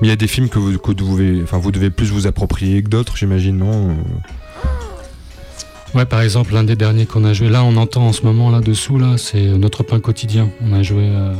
Il 0.02 0.08
y 0.08 0.10
a 0.10 0.16
des 0.16 0.26
films 0.26 0.48
que 0.48 0.58
vous, 0.58 0.76
que 0.78 0.88
vous 0.88 0.94
devez, 1.16 1.42
enfin 1.42 1.56
vous 1.58 1.70
devez 1.72 1.90
plus 1.90 2.10
vous 2.10 2.26
approprier 2.26 2.82
que 2.82 2.88
d'autres, 2.88 3.16
j'imagine, 3.16 3.56
non 3.58 3.96
Ouais, 5.94 6.04
par 6.04 6.20
exemple, 6.20 6.52
l'un 6.52 6.64
des 6.64 6.74
derniers 6.76 7.06
qu'on 7.06 7.24
a 7.24 7.32
joué, 7.32 7.48
là, 7.48 7.62
on 7.64 7.76
entend 7.76 8.08
en 8.08 8.12
ce 8.12 8.22
moment 8.22 8.50
là 8.50 8.60
dessous, 8.60 8.98
là, 8.98 9.16
c'est 9.16 9.40
Notre 9.46 9.82
pain 9.84 10.00
quotidien. 10.00 10.50
On 10.60 10.72
a 10.72 10.82
joué 10.82 11.04
euh, 11.08 11.32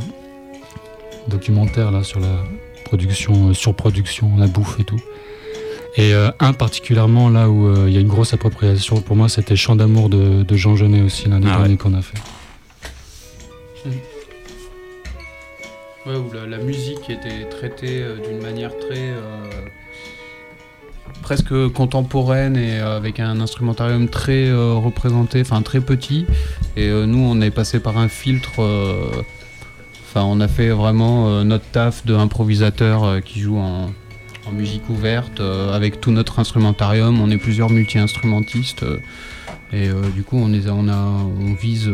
documentaire 1.29 1.91
là 1.91 2.05
sur 2.05 2.21
la 2.21 2.45
production, 2.85 3.51
euh, 3.51 3.55
surproduction, 3.55 4.31
la 4.39 4.47
bouffe 4.47 4.79
et 4.79 4.85
tout. 4.85 5.01
Et 5.97 6.13
euh, 6.13 6.31
un 6.41 6.53
particulièrement 6.53 7.29
là 7.31 7.49
où 7.49 7.69
euh, 7.69 7.85
il 7.87 7.95
y 7.95 7.97
a 7.97 8.01
une 8.01 8.09
grosse 8.09 8.33
appropriation 8.35 9.01
pour 9.01 9.15
moi, 9.17 9.29
c'était 9.29 9.55
Chant 9.57 9.77
d'amour 9.77 10.09
de, 10.09 10.43
de 10.43 10.57
Jean 10.57 10.75
Genet 10.75 11.03
aussi, 11.03 11.29
l'un 11.29 11.39
des 11.41 11.47
Ah 11.49 11.53
ouais. 11.53 11.59
derniers 11.63 11.77
qu'on 11.77 11.95
a 11.95 12.03
fait. 12.03 12.19
Ouais, 16.07 16.17
où 16.17 16.31
la, 16.35 16.47
la 16.47 16.59
musique 16.59 17.09
était 17.09 17.49
traitée 17.49 18.03
euh, 18.03 18.17
d'une 18.29 18.43
manière 18.43 18.77
très. 18.79 18.99
euh, 18.99 19.49
presque 21.23 21.69
contemporaine 21.69 22.57
et 22.57 22.79
euh, 22.81 22.97
avec 22.99 23.19
un 23.21 23.41
instrumentarium 23.41 24.09
très 24.09 24.47
euh, 24.49 24.75
représenté, 24.75 25.41
enfin 25.41 25.63
très 25.63 25.81
petit. 25.81 26.27
Et 26.77 26.89
euh, 26.89 27.07
nous, 27.07 27.19
on 27.25 27.41
est 27.41 27.51
passé 27.51 27.81
par 27.81 27.97
un 27.99 28.09
filtre. 28.09 28.61
euh, 28.61 29.11
Enfin, 30.17 30.27
on 30.27 30.39
a 30.41 30.47
fait 30.47 30.69
vraiment 30.69 31.29
euh, 31.29 31.43
notre 31.45 31.65
taf 31.73 32.05
d'improvisateur 32.07 33.03
euh, 33.05 33.21
qui 33.21 33.41
joue 33.41 33.59
en, 33.59 33.91
en 34.47 34.53
musique 34.53 34.89
ouverte 34.89 35.41
euh, 35.41 35.75
avec 35.75 36.01
tout 36.01 36.11
notre 36.11 36.39
instrumentarium. 36.39 37.21
On 37.21 37.31
est 37.31 37.39
plusieurs 37.39 37.71
multi-instrumentistes. 37.71 38.83
euh, 38.83 38.99
et 39.73 39.89
euh, 39.89 40.09
du 40.15 40.23
coup, 40.23 40.37
on, 40.37 40.49
vise 41.55 41.91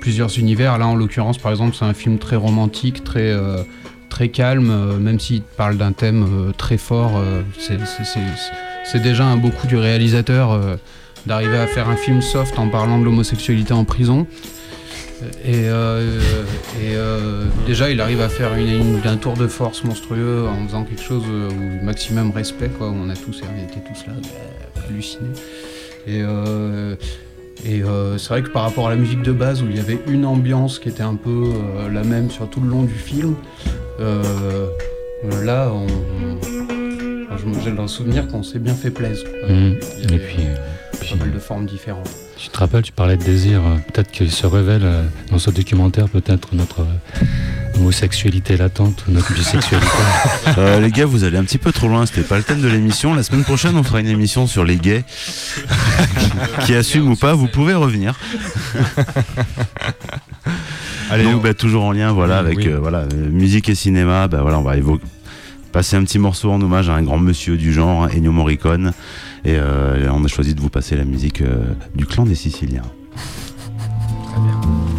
plusieurs 0.00 0.38
univers. 0.38 0.78
Là, 0.78 0.86
en 0.86 0.96
l'occurrence, 0.96 1.38
par 1.38 1.52
exemple, 1.52 1.76
c'est 1.78 1.84
un 1.84 1.94
film 1.94 2.18
très 2.18 2.36
romantique, 2.36 3.04
très, 3.04 3.36
calme, 4.32 4.98
même 4.98 5.20
s'il 5.20 5.42
parle 5.42 5.76
d'un 5.76 5.92
thème 5.92 6.52
très 6.56 6.76
fort. 6.76 7.22
c'est- 7.56 8.98
déjà 8.98 9.26
un 9.26 9.36
beau 9.36 9.50
coup 9.50 9.68
du 9.68 9.76
réalisateur 9.76 10.58
d'arriver 11.26 11.58
à 11.58 11.68
faire 11.68 11.88
un 11.88 11.96
film 11.96 12.20
soft 12.20 12.58
en 12.58 12.68
parlant 12.68 12.98
de 12.98 13.04
l'homosexualité 13.04 13.72
en 13.72 13.84
prison. 13.84 14.26
Et, 15.44 15.68
euh, 15.68 16.20
et 16.80 16.94
euh, 16.94 17.44
déjà, 17.66 17.90
il 17.90 18.00
arrive 18.00 18.20
à 18.20 18.28
faire 18.28 18.54
une, 18.54 18.68
une- 18.68 19.00
un 19.04 19.16
tour 19.16 19.34
de 19.34 19.46
force 19.48 19.82
monstrueux 19.84 20.46
en 20.46 20.66
faisant 20.66 20.84
quelque 20.84 21.02
chose 21.02 21.24
euh, 21.28 21.48
où 21.50 21.84
maximum 21.84 22.30
respect, 22.30 22.68
quoi. 22.68 22.88
où 22.88 22.94
On 22.94 23.08
a 23.10 23.16
tous 23.16 23.38
été 23.38 23.80
tous 23.80 24.06
là, 24.06 24.12
hallucinés. 24.88 25.30
Et, 26.06 26.22
euh, 26.22 26.94
et 27.66 27.82
euh, 27.82 28.16
c'est 28.18 28.28
vrai 28.28 28.42
que 28.42 28.48
par 28.50 28.62
rapport 28.62 28.86
à 28.86 28.90
la 28.90 28.96
musique 28.96 29.22
de 29.22 29.32
base, 29.32 29.62
où 29.62 29.66
il 29.68 29.76
y 29.76 29.80
avait 29.80 29.98
une 30.08 30.24
ambiance 30.24 30.78
qui 30.78 30.88
était 30.88 31.02
un 31.02 31.16
peu 31.16 31.30
euh, 31.76 31.90
la 31.92 32.04
même 32.04 32.30
sur 32.30 32.48
tout 32.48 32.60
le 32.60 32.68
long 32.68 32.82
du 32.84 32.94
film, 32.94 33.34
euh, 34.00 34.22
euh, 35.24 35.44
là, 35.44 35.72
on, 35.72 35.86
on- 35.86 37.36
je 37.36 37.44
me- 37.46 37.60
j'ai 37.64 37.70
le 37.70 37.86
souvenir 37.88 38.26
qu'on 38.28 38.42
s'est 38.42 38.58
bien 38.60 38.74
fait 38.74 38.90
plaisir. 38.90 39.26
Et 39.48 40.18
puis, 40.18 40.44
pas 40.98 41.04
puis, 41.06 41.14
mal 41.16 41.32
de 41.32 41.38
formes 41.38 41.66
différentes. 41.66 42.08
tu 42.36 42.48
te 42.48 42.58
rappelles, 42.58 42.82
tu 42.82 42.92
parlais 42.92 43.16
de 43.16 43.22
désir. 43.24 43.60
euh, 43.64 43.76
Peut-être 43.92 44.10
qu'il 44.10 44.30
se 44.30 44.46
révèle 44.46 44.82
euh, 44.84 45.04
dans 45.30 45.38
ce 45.38 45.50
documentaire, 45.50 46.08
peut-être 46.08 46.54
notre, 46.54 46.80
euh, 46.80 47.24
homosexualité 47.76 48.56
latente 48.56 49.04
ou 49.08 49.12
notre 49.12 49.32
bisexualité. 49.32 49.86
Euh, 50.56 50.80
les 50.80 50.90
gars, 50.90 51.04
vous 51.06 51.24
allez 51.24 51.36
un 51.36 51.44
petit 51.44 51.58
peu 51.58 51.70
trop 51.72 51.88
loin. 51.88 52.04
C'était 52.06 52.22
pas 52.22 52.36
le 52.38 52.42
thème 52.42 52.60
de 52.60 52.68
l'émission. 52.68 53.14
La 53.14 53.22
semaine 53.22 53.44
prochaine, 53.44 53.76
on 53.76 53.82
fera 53.84 54.00
une 54.00 54.08
émission 54.08 54.46
sur 54.46 54.64
les 54.64 54.76
gays 54.76 55.04
qui 56.64 56.74
assument 56.74 57.12
ou 57.12 57.16
pas. 57.16 57.34
Vous 57.34 57.46
pouvez 57.48 57.74
revenir. 57.74 58.18
Allez, 61.10 61.24
Donc, 61.24 61.36
on- 61.36 61.42
bah, 61.42 61.54
toujours 61.54 61.84
en 61.84 61.92
lien, 61.92 62.12
voilà, 62.12 62.40
Oui, 62.40 62.46
avec 62.46 62.58
oui. 62.58 62.68
euh, 62.68 62.78
voilà, 62.80 63.04
musique 63.30 63.68
et 63.68 63.74
cinéma. 63.74 64.26
Bah, 64.28 64.38
voilà, 64.42 64.58
on 64.58 64.62
va 64.62 64.76
évoquer. 64.76 65.04
Passer 65.72 65.96
un 65.96 66.02
petit 66.04 66.18
morceau 66.18 66.50
en 66.50 66.60
hommage 66.60 66.88
à 66.88 66.94
un 66.94 67.02
grand 67.02 67.18
monsieur 67.18 67.56
du 67.56 67.72
genre, 67.72 68.08
Ennio 68.08 68.32
Morricone. 68.32 68.92
Et 69.48 69.56
euh, 69.56 70.12
on 70.12 70.22
a 70.26 70.28
choisi 70.28 70.54
de 70.54 70.60
vous 70.60 70.68
passer 70.68 70.94
la 70.94 71.06
musique 71.06 71.40
euh, 71.40 71.72
du 71.94 72.04
clan 72.04 72.26
des 72.26 72.34
Siciliens. 72.34 72.82
Old 74.36 74.97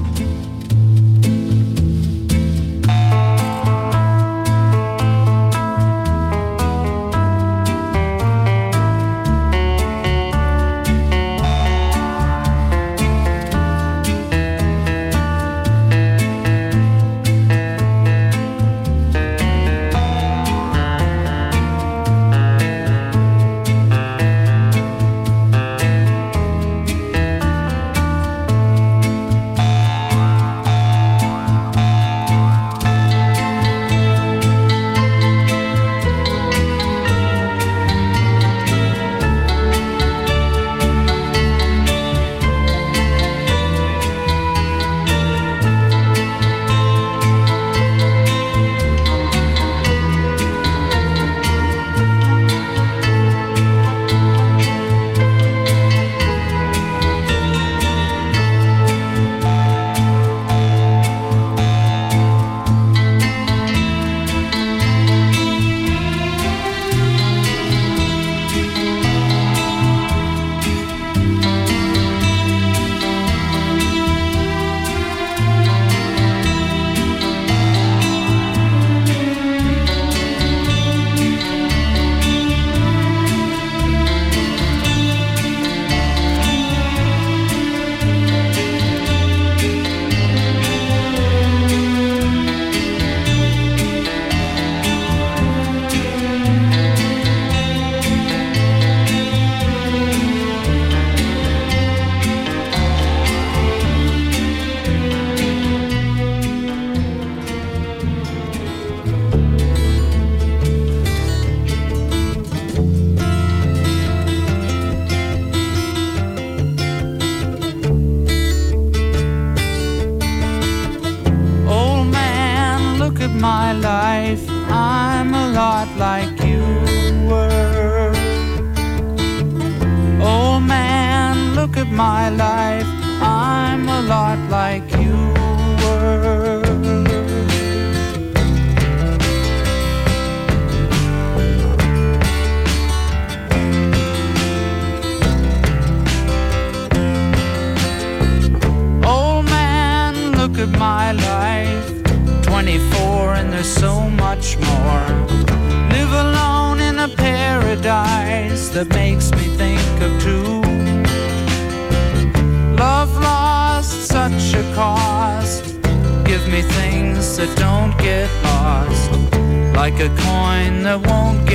Like 169.89 170.01
a 170.01 170.15
coin 170.21 170.83
that 170.83 171.01
won't 171.07 171.48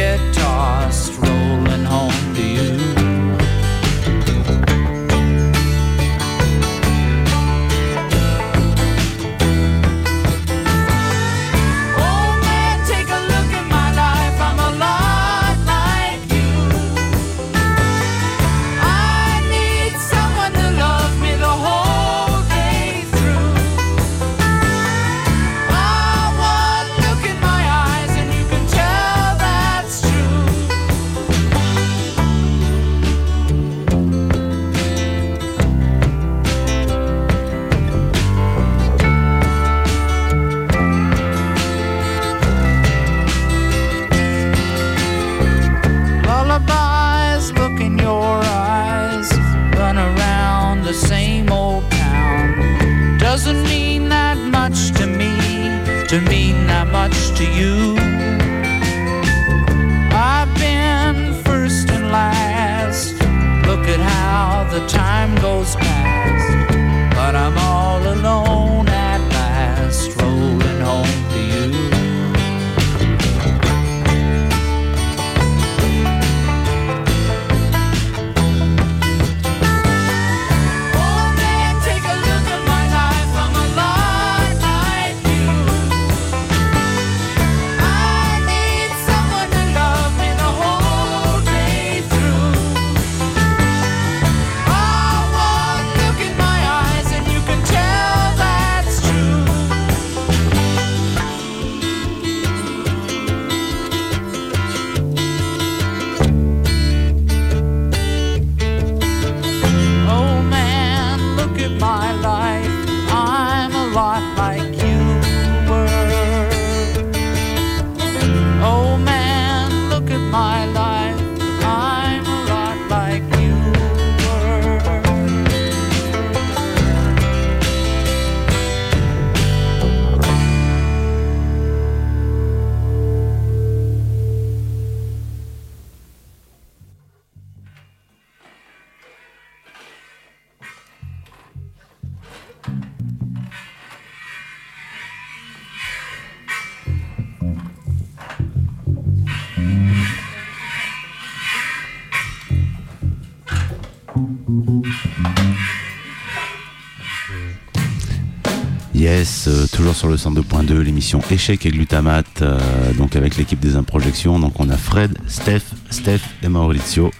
toujours 159.95 160.17
sur 160.17 160.33
le 160.33 160.41
102.2, 160.41 160.81
l'émission 160.81 161.21
Échec 161.31 161.67
et 161.67 161.71
Glutamate, 161.71 162.43
euh, 162.43 162.59
donc 162.95 163.17
avec 163.17 163.37
l'équipe 163.37 163.61
des 163.61 163.77
Improjections. 163.77 164.39
Donc 164.39 164.59
on 164.59 164.69
a 164.69 164.77
Fred, 164.77 165.17
Steph, 165.27 165.63
Steph 165.91 166.21
et 166.43 166.49
Maurizio. 166.49 167.11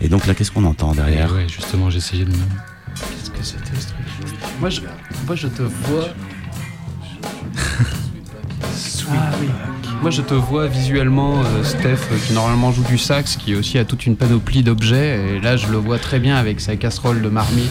Et 0.00 0.08
donc 0.08 0.26
là, 0.26 0.34
qu'est-ce 0.34 0.50
qu'on 0.50 0.64
entend 0.64 0.92
derrière? 0.92 1.32
Ouais, 1.32 1.46
justement, 1.48 1.88
j'ai 1.90 1.98
essayé 1.98 2.24
de 2.24 2.30
me. 2.30 2.36
Qu'est-ce 2.94 3.30
que 3.30 3.42
c'était 3.42 3.80
ce 3.80 3.88
truc? 3.88 4.38
Moi 4.60 4.70
je, 4.70 4.80
moi, 5.26 5.36
je 5.36 5.48
te 5.48 5.62
vois. 5.62 6.08
Ah 9.10 9.30
oui. 9.40 9.48
Moi, 10.02 10.10
je 10.10 10.20
te 10.20 10.34
vois 10.34 10.66
visuellement, 10.66 11.40
euh, 11.42 11.64
Steph, 11.64 12.10
euh, 12.12 12.18
qui 12.26 12.32
normalement 12.32 12.72
joue 12.72 12.84
du 12.84 12.98
sax, 12.98 13.36
qui 13.36 13.54
aussi 13.54 13.78
a 13.78 13.84
toute 13.84 14.04
une 14.04 14.16
panoplie 14.16 14.62
d'objets. 14.62 15.36
Et 15.36 15.40
là, 15.40 15.56
je 15.56 15.68
le 15.68 15.78
vois 15.78 15.98
très 15.98 16.18
bien 16.18 16.36
avec 16.36 16.60
sa 16.60 16.76
casserole 16.76 17.22
de 17.22 17.28
marmite 17.28 17.70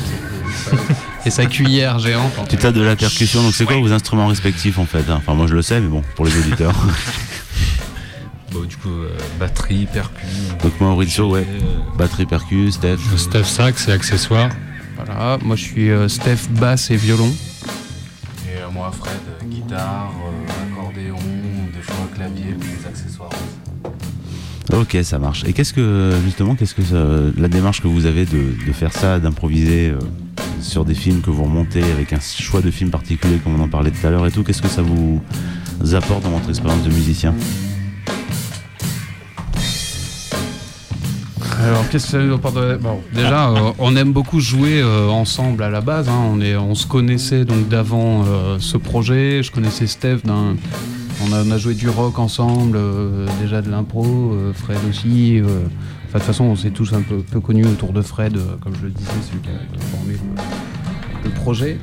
et 1.25 1.29
sa, 1.31 1.45
cuillère 1.45 1.99
géante. 1.99 2.31
en 2.37 2.45
Tu 2.45 2.63
as 2.65 2.71
de 2.71 2.81
la 2.81 2.95
percussion, 2.95 3.41
donc 3.43 3.53
c'est 3.53 3.65
quoi 3.65 3.77
vos 3.77 3.91
instruments 3.91 4.27
respectifs 4.27 4.77
en 4.79 4.85
fait 4.85 5.09
hein? 5.09 5.15
Enfin, 5.17 5.33
moi 5.33 5.47
je 5.47 5.53
le 5.55 5.61
sais, 5.61 5.79
mais 5.79 5.87
bon, 5.87 6.01
pour 6.15 6.25
les 6.25 6.37
auditeurs. 6.37 6.75
Bon, 8.51 8.61
du 8.61 8.77
coup, 8.77 8.87
euh, 8.89 9.09
batterie, 9.37 9.85
percu. 9.91 10.23
donc 10.63 10.79
Maurizio, 10.79 11.29
ouais, 11.29 11.41
euh, 11.45 11.97
batterie 11.97 12.25
percus, 12.25 12.75
Steph. 12.75 12.99
Steph 13.17 13.43
Sax 13.43 13.87
et 13.89 13.91
accessoires. 13.91 14.49
Voilà, 14.95 15.37
moi 15.43 15.57
je 15.57 15.63
suis 15.63 15.89
euh, 15.89 16.07
Steph 16.07 16.47
basse 16.51 16.89
et 16.89 16.95
violon. 16.95 17.27
Et 18.47 18.57
euh, 18.61 18.69
moi, 18.71 18.93
Fred, 18.97 19.11
euh, 19.41 19.45
guitare, 19.45 20.09
euh, 20.25 20.71
accordéon, 20.71 21.17
des 21.75 21.81
fois 21.81 22.07
clavier, 22.15 22.55
puis 22.57 22.69
des 22.79 22.87
accessoires. 22.87 23.29
Ok, 24.73 24.97
ça 25.03 25.19
marche. 25.19 25.43
Et 25.45 25.51
qu'est-ce 25.51 25.73
que, 25.73 26.13
justement, 26.23 26.55
qu'est-ce 26.55 26.75
que 26.75 26.81
ça- 26.83 27.39
la 27.39 27.47
démarche 27.49 27.81
que 27.81 27.87
vous 27.89 28.05
avez 28.05 28.25
de, 28.25 28.55
de 28.65 28.71
faire 28.71 28.93
ça, 28.93 29.19
d'improviser 29.19 29.89
euh, 29.89 29.99
sur 30.61 30.85
des 30.85 30.95
films 30.95 31.21
que 31.21 31.29
vous 31.29 31.43
remontez 31.43 31.83
avec 31.83 32.13
un 32.13 32.19
choix 32.19 32.61
de 32.61 32.71
film 32.71 32.89
particulier, 32.89 33.37
comme 33.43 33.59
on 33.59 33.63
en 33.63 33.69
parlait 33.69 33.91
tout 33.91 34.05
à 34.05 34.09
l'heure 34.09 34.25
et 34.25 34.31
tout, 34.31 34.43
qu'est-ce 34.43 34.61
que 34.61 34.67
ça 34.67 34.81
vous 34.81 35.21
apporte 35.93 36.23
dans 36.23 36.31
votre 36.31 36.49
expérience 36.49 36.83
de 36.83 36.89
musicien 36.89 37.33
Alors, 41.65 41.89
qu'est-ce 41.89 42.05
que 42.05 42.11
ça 42.11 42.17
veut 42.19 42.37
pardon, 42.37 42.77
bon, 42.79 43.01
Déjà, 43.13 43.49
euh, 43.49 43.71
on 43.79 43.95
aime 43.95 44.11
beaucoup 44.13 44.39
jouer 44.39 44.81
euh, 44.81 45.07
ensemble 45.09 45.63
à 45.63 45.69
la 45.69 45.81
base. 45.81 46.09
hein. 46.09 46.29
On, 46.31 46.39
est, 46.39 46.55
on 46.55 46.75
se 46.75 46.85
connaissait 46.85 47.43
donc 47.43 47.67
d'avant 47.67 48.23
euh, 48.27 48.57
ce 48.59 48.77
projet. 48.77 49.41
Je 49.41 49.51
connaissais 49.51 49.87
Steph. 49.87 50.19
On 50.27 51.51
a, 51.51 51.57
joué 51.57 51.73
du 51.73 51.89
rock 51.89 52.19
ensemble, 52.19 52.77
déjà 53.41 53.61
de 53.61 53.71
l'impro, 53.71 54.35
Fred 54.53 54.77
aussi. 54.89 55.41
De 56.15 56.19
toute 56.19 56.27
façon, 56.27 56.45
on 56.45 56.55
s'est 56.55 56.71
tous 56.71 56.93
un 56.93 57.01
peu, 57.01 57.17
peu 57.17 57.39
connus 57.39 57.65
autour 57.65 57.93
de 57.93 58.01
Fred, 58.01 58.37
euh, 58.37 58.55
comme 58.61 58.75
je 58.75 58.83
le 58.83 58.89
disais, 58.89 59.09
celui 59.27 59.41
qui 59.41 59.49
a, 59.49 59.79
formé 59.97 60.13
le, 60.13 61.29
le 61.29 61.29
projet. 61.31 61.77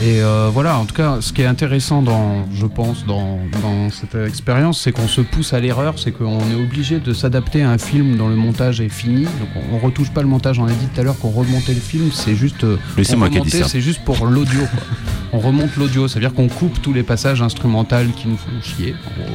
Et 0.00 0.22
euh, 0.22 0.48
voilà, 0.52 0.78
en 0.78 0.84
tout 0.84 0.94
cas, 0.94 1.18
ce 1.20 1.32
qui 1.32 1.42
est 1.42 1.46
intéressant, 1.46 2.02
dans, 2.02 2.46
je 2.52 2.66
pense, 2.66 3.04
dans, 3.04 3.38
dans 3.60 3.90
cette 3.90 4.14
expérience, 4.14 4.80
c'est 4.80 4.90
qu'on 4.92 5.06
se 5.06 5.20
pousse 5.20 5.52
à 5.52 5.60
l'erreur, 5.60 5.98
c'est 5.98 6.12
qu'on 6.12 6.38
est 6.50 6.54
obligé 6.54 6.98
de 6.98 7.12
s'adapter 7.12 7.62
à 7.62 7.70
un 7.70 7.78
film 7.78 8.16
dont 8.16 8.28
le 8.28 8.36
montage 8.36 8.80
est 8.80 8.88
fini. 8.88 9.24
Donc 9.24 9.48
on, 9.56 9.76
on 9.76 9.78
retouche 9.78 10.10
pas 10.10 10.22
le 10.22 10.28
montage. 10.28 10.58
On 10.58 10.66
a 10.66 10.72
dit 10.72 10.86
tout 10.94 11.00
à 11.00 11.04
l'heure 11.04 11.18
qu'on 11.18 11.30
remontait 11.30 11.74
le 11.74 11.80
film, 11.80 12.10
c'est 12.12 12.34
juste. 12.34 12.64
euh, 12.64 12.78
moi 13.16 13.28
qui. 13.28 13.50
C'est 13.50 13.80
juste 13.80 14.02
pour 14.04 14.24
l'audio. 14.26 14.60
on 15.32 15.38
remonte 15.38 15.76
l'audio, 15.76 16.08
c'est-à-dire 16.08 16.32
qu'on 16.32 16.48
coupe 16.48 16.80
tous 16.80 16.92
les 16.92 17.02
passages 17.02 17.42
instrumentaux 17.42 17.96
qui 18.16 18.28
nous 18.28 18.36
font 18.36 18.50
chier. 18.62 18.94
en 18.94 19.22
gros. 19.22 19.34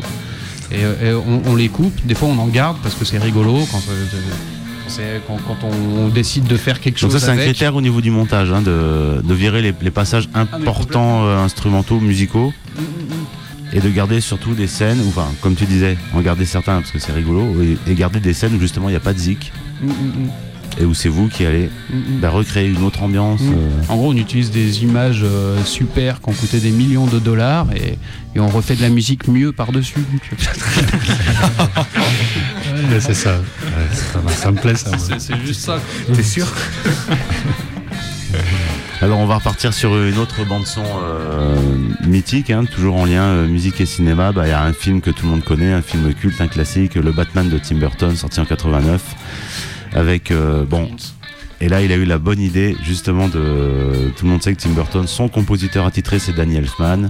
Et, 0.72 0.84
euh, 0.84 1.12
et 1.12 1.14
on, 1.14 1.42
on 1.52 1.56
les 1.56 1.70
coupe. 1.70 1.94
Des 2.06 2.16
fois, 2.16 2.28
on 2.30 2.38
en 2.40 2.48
garde 2.48 2.78
parce 2.84 2.96
que 2.96 3.06
c'est 3.06 3.18
rigolo 3.18 3.54
quand. 3.72 3.82
euh, 3.90 4.06
quand 4.12 4.90
c'est- 4.90 5.22
quand, 5.28 5.38
on 5.68 6.08
décide 6.08 6.46
de 6.46 6.56
faire 6.56 6.80
quelque 6.80 7.02
Donc 7.02 7.12
chose 7.12 7.20
ça, 7.20 7.26
c'est 7.28 7.32
un 7.34 7.36
critère 7.44 7.76
au 7.76 7.82
niveau 7.82 8.00
du 8.00 8.10
montage, 8.10 8.52
hein, 8.54 8.62
de, 8.62 9.22
de 9.22 9.34
virer 9.34 9.62
les, 9.62 9.74
les 9.82 9.92
passages 9.92 10.30
importants 10.34 11.26
euh, 11.26 11.38
instrumentaux, 11.44 12.00
musicaux, 12.00 12.54
Mm, 12.78 13.76
et 13.76 13.82
de 13.82 13.90
garder 13.90 14.22
surtout 14.22 14.54
des 14.54 14.68
scènes, 14.68 15.00
ou 15.02 15.10
enfin, 15.10 15.28
comme 15.42 15.56
tu 15.56 15.66
disais, 15.66 15.98
en 16.14 16.22
garder 16.22 16.46
certains 16.46 16.80
parce 16.80 16.92
que 16.92 17.00
c'est 17.00 17.12
rigolo, 17.12 17.44
et, 17.62 17.92
et 17.92 17.96
garder 17.96 18.22
des 18.22 18.32
scènes 18.34 18.56
où 18.56 18.60
justement 18.62 18.88
il 18.88 18.94
n'y 18.94 18.98
a 18.98 19.02
pas 19.02 19.14
de 19.14 19.20
zik, 19.20 19.52
Mm, 19.82 19.88
mm, 19.88 19.90
mm. 19.90 20.30
Et 20.80 20.86
où 20.86 20.94
c'est 20.94 21.10
vous 21.10 21.28
qui 21.28 21.46
allez 21.46 21.70
Mm, 21.90 22.20
bah, 22.20 22.30
recréer 22.30 22.68
une 22.68 22.84
autre 22.84 23.02
ambiance. 23.04 23.42
Mm. 23.42 23.54
euh. 23.54 23.70
En 23.90 23.98
gros, 23.98 24.12
on 24.12 24.16
utilise 24.18 24.52
des 24.52 24.84
images 24.84 25.22
euh, 25.24 25.64
super 25.64 26.22
qui 26.22 26.30
ont 26.30 26.34
coûté 26.34 26.60
des 26.60 26.72
millions 26.72 27.06
de 27.08 27.20
dollars 27.20 27.68
et, 27.76 27.98
et 28.36 28.40
on 28.40 28.48
refait 28.48 28.76
de 28.76 28.82
la 28.82 28.90
musique 28.90 29.28
mieux 29.28 29.52
par-dessus. 29.52 30.00
Ouais, 32.90 33.00
c'est 33.00 33.14
ça. 33.16 33.38
Ouais, 33.38 34.32
ça, 34.36 34.52
me 34.52 34.58
plaît 34.58 34.76
ça. 34.76 34.92
C'est 34.98 35.38
juste 35.46 35.62
ça. 35.62 35.80
T'es 36.14 36.22
sûr? 36.24 36.46
Alors 39.02 39.20
on 39.20 39.26
va 39.28 39.36
repartir 39.36 39.74
sur 39.74 39.96
une 40.02 40.18
autre 40.18 40.44
bande 40.46 40.66
son 40.66 40.84
euh, 40.84 41.56
mythique, 42.08 42.50
hein, 42.50 42.66
toujours 42.66 42.96
en 42.96 43.06
lien 43.06 43.24
euh, 43.24 43.48
musique 43.48 43.80
et 43.80 43.86
cinéma. 43.86 44.32
Bah, 44.32 44.48
Il 44.48 44.50
y 44.50 44.54
a 44.54 44.64
un 44.64 44.74
film 44.74 45.02
que 45.02 45.12
tout 45.12 45.26
le 45.26 45.32
monde 45.32 45.44
connaît, 45.44 45.72
un 45.72 45.82
film 45.84 46.14
culte, 46.14 46.42
un 46.42 46.48
classique, 46.48 46.96
Le 46.96 47.12
Batman 47.12 47.48
de 47.48 47.58
Tim 47.60 47.76
Burton, 47.76 48.16
sorti 48.16 48.40
en 48.40 48.46
89. 48.46 49.02
Avec 49.94 50.32
euh, 50.32 50.66
bon, 50.66 50.90
et 51.60 51.70
là 51.70 51.82
il 51.82 51.92
a 51.92 51.96
eu 51.96 52.06
la 52.06 52.20
bonne 52.20 52.40
idée 52.40 52.76
justement 52.84 53.28
de 53.28 54.12
tout 54.16 54.26
le 54.26 54.32
monde 54.32 54.44
sait 54.44 54.54
que 54.54 54.62
Tim 54.62 54.70
Burton, 54.72 55.08
son 55.08 55.28
compositeur 55.28 55.86
attitré 55.86 56.20
c'est 56.20 56.34
Danny 56.34 56.58
Elfman, 56.58 57.10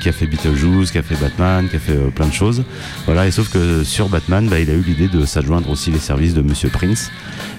qui 0.00 0.08
a 0.08 0.12
fait 0.12 0.26
Beetlejuice, 0.26 0.92
qui 0.92 0.98
a 0.98 1.02
fait 1.02 1.16
Batman, 1.16 1.68
qui 1.68 1.76
a 1.76 1.78
fait 1.78 1.96
euh, 1.96 2.10
plein 2.10 2.26
de 2.26 2.32
choses. 2.32 2.64
Voilà, 3.06 3.26
et 3.26 3.30
sauf 3.30 3.50
que 3.50 3.82
sur 3.82 4.08
Batman, 4.08 4.48
bah, 4.48 4.60
il 4.60 4.70
a 4.70 4.74
eu 4.74 4.82
l'idée 4.82 5.08
de 5.08 5.24
s'adjoindre 5.24 5.70
aussi 5.70 5.90
les 5.90 5.98
services 5.98 6.34
de 6.34 6.42
Monsieur 6.42 6.68
Prince. 6.68 7.10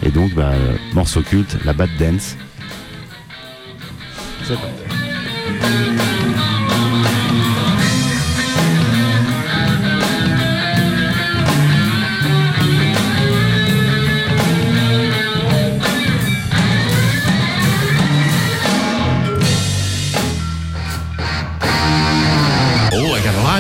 Et 0.04 0.10
donc 0.10 0.34
bah, 0.34 0.52
euh, 0.54 0.76
morceau 0.94 1.22
culte, 1.22 1.58
la 1.66 1.74
Bat 1.74 1.88
Dance. 2.00 2.38
Oh, 4.52 4.56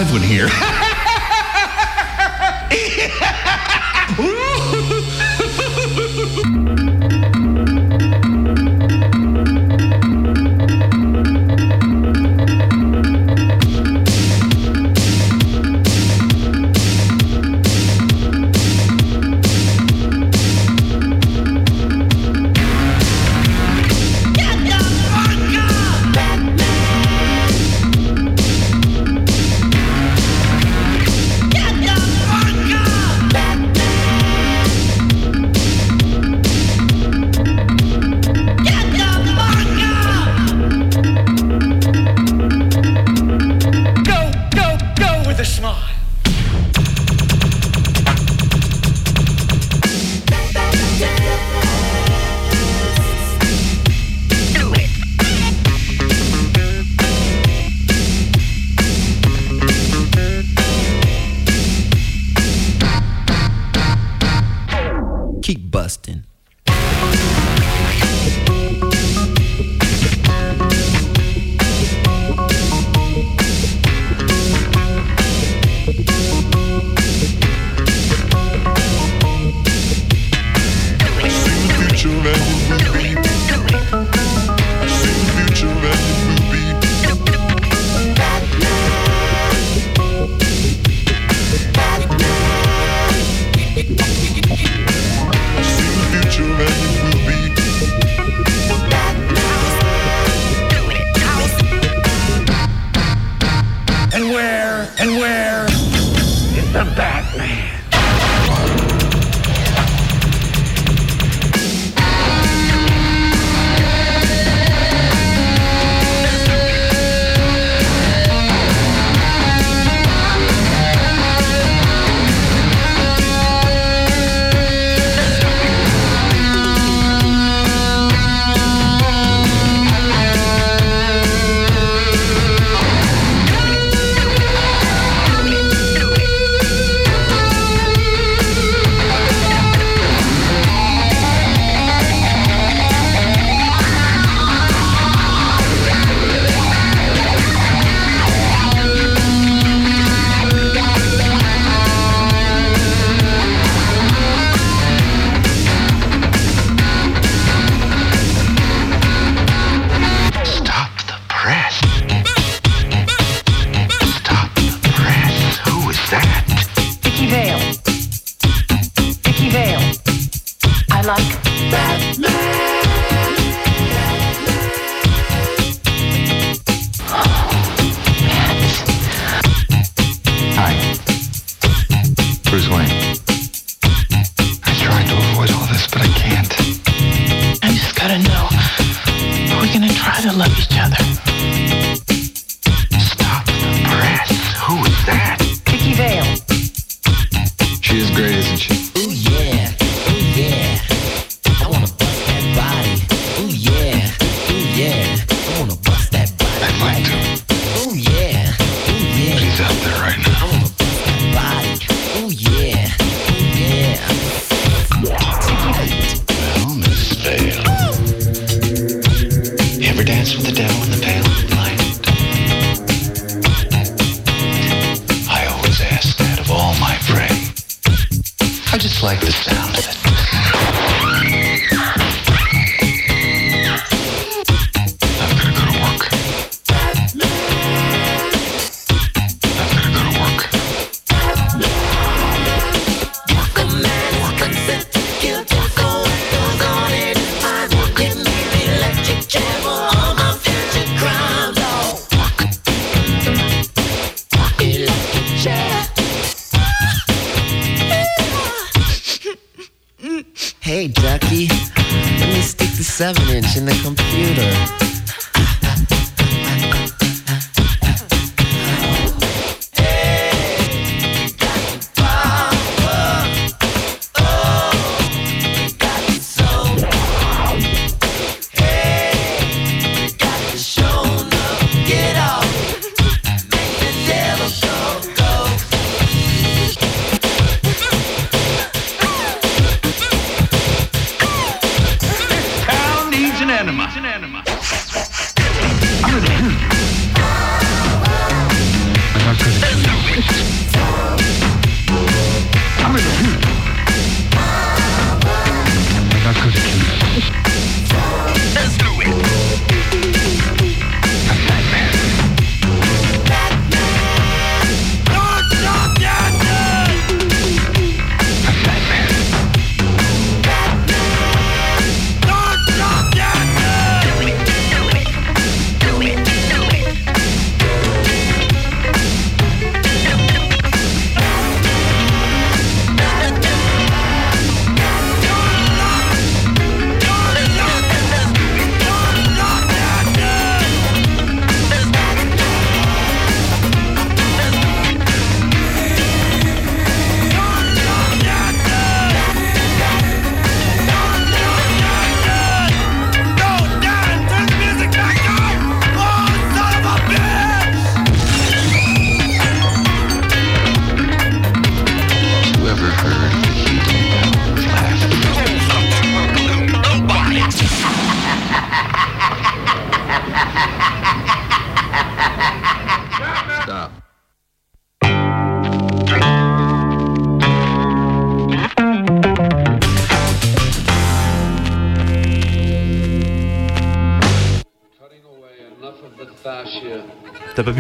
live 0.10 0.22
one 0.22 0.22
here. 0.22 0.50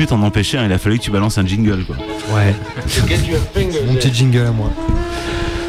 t'en 0.09 0.21
empêcher, 0.21 0.57
hein, 0.57 0.63
il 0.65 0.73
a 0.73 0.77
fallu 0.77 0.97
que 0.97 1.03
tu 1.03 1.11
balances 1.11 1.37
un 1.37 1.45
jingle 1.45 1.83
quoi. 1.85 1.95
Ouais. 2.35 2.53
Mon 3.87 3.93
petit 3.95 4.13
jingle 4.13 4.45
à 4.47 4.51
moi. 4.51 4.71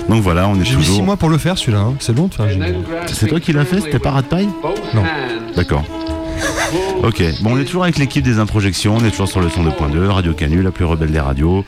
Donc 0.08 0.22
voilà, 0.22 0.48
on 0.48 0.60
est 0.60 0.64
J'ai 0.64 0.74
mis 0.76 0.82
6 0.82 0.88
toujours. 0.88 1.04
mois 1.04 1.16
pour 1.16 1.28
le 1.28 1.38
faire 1.38 1.56
celui-là. 1.56 1.78
hein. 1.80 1.94
C'est 2.00 2.16
long 2.16 2.26
de 2.26 2.34
faire 2.34 2.46
un 2.46 2.50
jingle. 2.50 2.76
C'est 3.06 3.28
toi 3.28 3.38
qui 3.38 3.52
l'as 3.52 3.64
fait, 3.64 3.80
c'était 3.80 3.98
pas 4.00 4.10
Rat 4.10 4.22
Paille 4.24 4.48
Non. 4.94 5.04
D'accord. 5.54 5.84
Ok, 7.02 7.22
bon, 7.42 7.54
on 7.54 7.58
est 7.58 7.64
toujours 7.64 7.84
avec 7.84 7.96
l'équipe 7.98 8.22
des 8.24 8.38
Improjections, 8.38 8.96
on 8.96 9.04
est 9.04 9.10
toujours 9.10 9.28
sur 9.28 9.40
le 9.40 9.48
son 9.48 9.62
2.2, 9.64 10.06
Radio 10.08 10.32
Canu, 10.34 10.62
la 10.62 10.70
plus 10.70 10.84
rebelle 10.84 11.10
des 11.10 11.20
radios, 11.20 11.64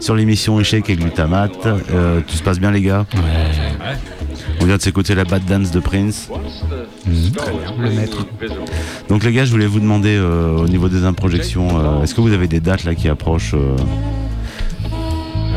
sur 0.00 0.14
l'émission 0.14 0.60
Échec 0.60 0.88
et 0.90 0.96
Glutamate. 0.96 1.66
Euh, 1.66 2.20
tout 2.26 2.34
se 2.36 2.42
passe 2.42 2.58
bien, 2.58 2.70
les 2.70 2.82
gars? 2.82 3.06
On 4.60 4.64
vient 4.64 4.76
de 4.76 4.82
s'écouter 4.82 5.14
la 5.14 5.24
Bad 5.24 5.44
Dance 5.46 5.70
de 5.70 5.80
Prince. 5.80 6.28
Le 7.06 7.90
maître. 7.90 8.26
Donc, 9.08 9.22
les 9.24 9.32
gars, 9.32 9.44
je 9.44 9.50
voulais 9.50 9.66
vous 9.66 9.80
demander 9.80 10.16
euh, 10.16 10.56
au 10.56 10.66
niveau 10.68 10.88
des 10.88 11.04
Improjections, 11.04 11.68
euh, 11.78 12.02
est-ce 12.02 12.14
que 12.14 12.20
vous 12.20 12.32
avez 12.32 12.48
des 12.48 12.60
dates 12.60 12.84
là 12.84 12.94
qui 12.94 13.08
approchent 13.08 13.54
euh, 13.54 13.76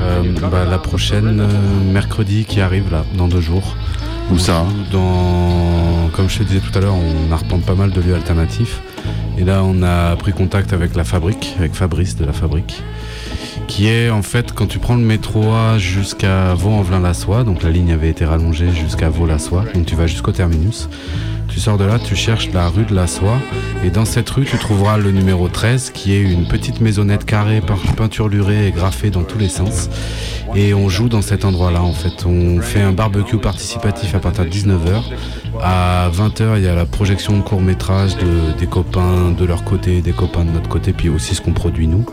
Euh, 0.02 0.24
bah, 0.52 0.66
la 0.70 0.78
prochaine, 0.78 1.40
euh, 1.42 1.92
mercredi 1.92 2.46
qui 2.46 2.62
arrive 2.62 2.92
là, 2.92 3.04
dans 3.18 3.28
deux 3.28 3.42
jours. 3.42 3.76
Où 4.32 4.38
ça? 4.38 4.64
Dans, 4.92 6.10
Comme 6.16 6.30
je 6.30 6.40
te 6.40 6.44
disais 6.44 6.60
tout 6.60 6.78
à 6.78 6.82
l'heure, 6.82 6.96
on 6.96 7.32
arpente 7.32 7.64
pas 7.64 7.76
mal 7.76 7.92
de 7.92 8.00
lieux 8.02 8.16
alternatifs. 8.16 8.82
Et 9.38 9.44
là, 9.44 9.64
on 9.64 9.82
a 9.82 10.16
pris 10.18 10.32
contact 10.34 10.72
avec 10.74 10.96
la 10.96 11.04
fabrique, 11.04 11.56
avec 11.58 11.74
Fabrice 11.74 12.16
de 12.16 12.26
la 12.26 12.34
fabrique, 12.34 12.84
qui 13.70 13.88
est 13.88 14.10
en 14.10 14.24
fait 14.24 14.52
quand 14.52 14.66
tu 14.66 14.80
prends 14.80 14.96
le 14.96 15.04
métro 15.04 15.54
A 15.54 15.78
jusqu'à 15.78 16.56
Vaux-en-Velin-la-Soie, 16.56 17.44
donc 17.44 17.62
la 17.62 17.70
ligne 17.70 17.92
avait 17.92 18.10
été 18.10 18.26
rallongée 18.26 18.72
jusqu'à 18.72 19.10
Vaux-la-Soie, 19.10 19.64
donc 19.76 19.86
tu 19.86 19.96
vas 19.96 20.08
jusqu'au 20.08 20.32
terminus. 20.32 20.90
Tu 21.50 21.60
sors 21.60 21.78
de 21.78 21.84
là, 21.84 22.00
tu 22.00 22.16
cherches 22.16 22.52
la 22.54 22.70
rue 22.70 22.86
de 22.86 22.94
la 22.94 23.08
Soie, 23.08 23.40
et 23.84 23.90
dans 23.90 24.06
cette 24.06 24.30
rue, 24.30 24.46
tu 24.46 24.58
trouveras 24.58 24.98
le 24.98 25.12
numéro 25.12 25.48
13, 25.48 25.92
qui 25.92 26.14
est 26.14 26.22
une 26.22 26.48
petite 26.48 26.80
maisonnette 26.80 27.26
carrée, 27.26 27.62
peinturlurée 27.98 28.68
et 28.68 28.72
graffée 28.72 29.10
dans 29.10 29.24
tous 29.24 29.38
les 29.38 29.50
sens. 29.50 29.90
Et 30.56 30.74
on 30.74 30.90
joue 30.90 31.10
dans 31.10 31.22
cet 31.22 31.46
endroit-là, 31.46 31.82
en 31.82 31.94
fait. 31.94 32.26
On 32.26 32.62
fait 32.62 32.82
un 32.82 32.92
barbecue 32.92 33.38
participatif 33.38 34.16
à 34.16 34.20
partir 34.20 34.46
de 34.46 34.50
19h. 34.50 35.04
À 35.62 36.10
20h, 36.10 36.58
il 36.58 36.64
y 36.64 36.68
a 36.68 36.76
la 36.76 36.86
projection 36.86 37.38
de 37.38 37.42
court-métrage 37.42 38.16
de, 38.18 38.58
des 38.58 38.68
copains 38.68 39.32
de 39.32 39.46
leur 39.46 39.64
côté, 39.64 40.02
des 40.02 40.14
copains 40.14 40.46
de 40.46 40.52
notre 40.52 40.70
côté, 40.70 40.94
puis 40.94 41.10
aussi 41.10 41.36
ce 41.36 41.42
qu'on 41.42 41.54
produit 41.54 41.88
nous. 41.88 42.06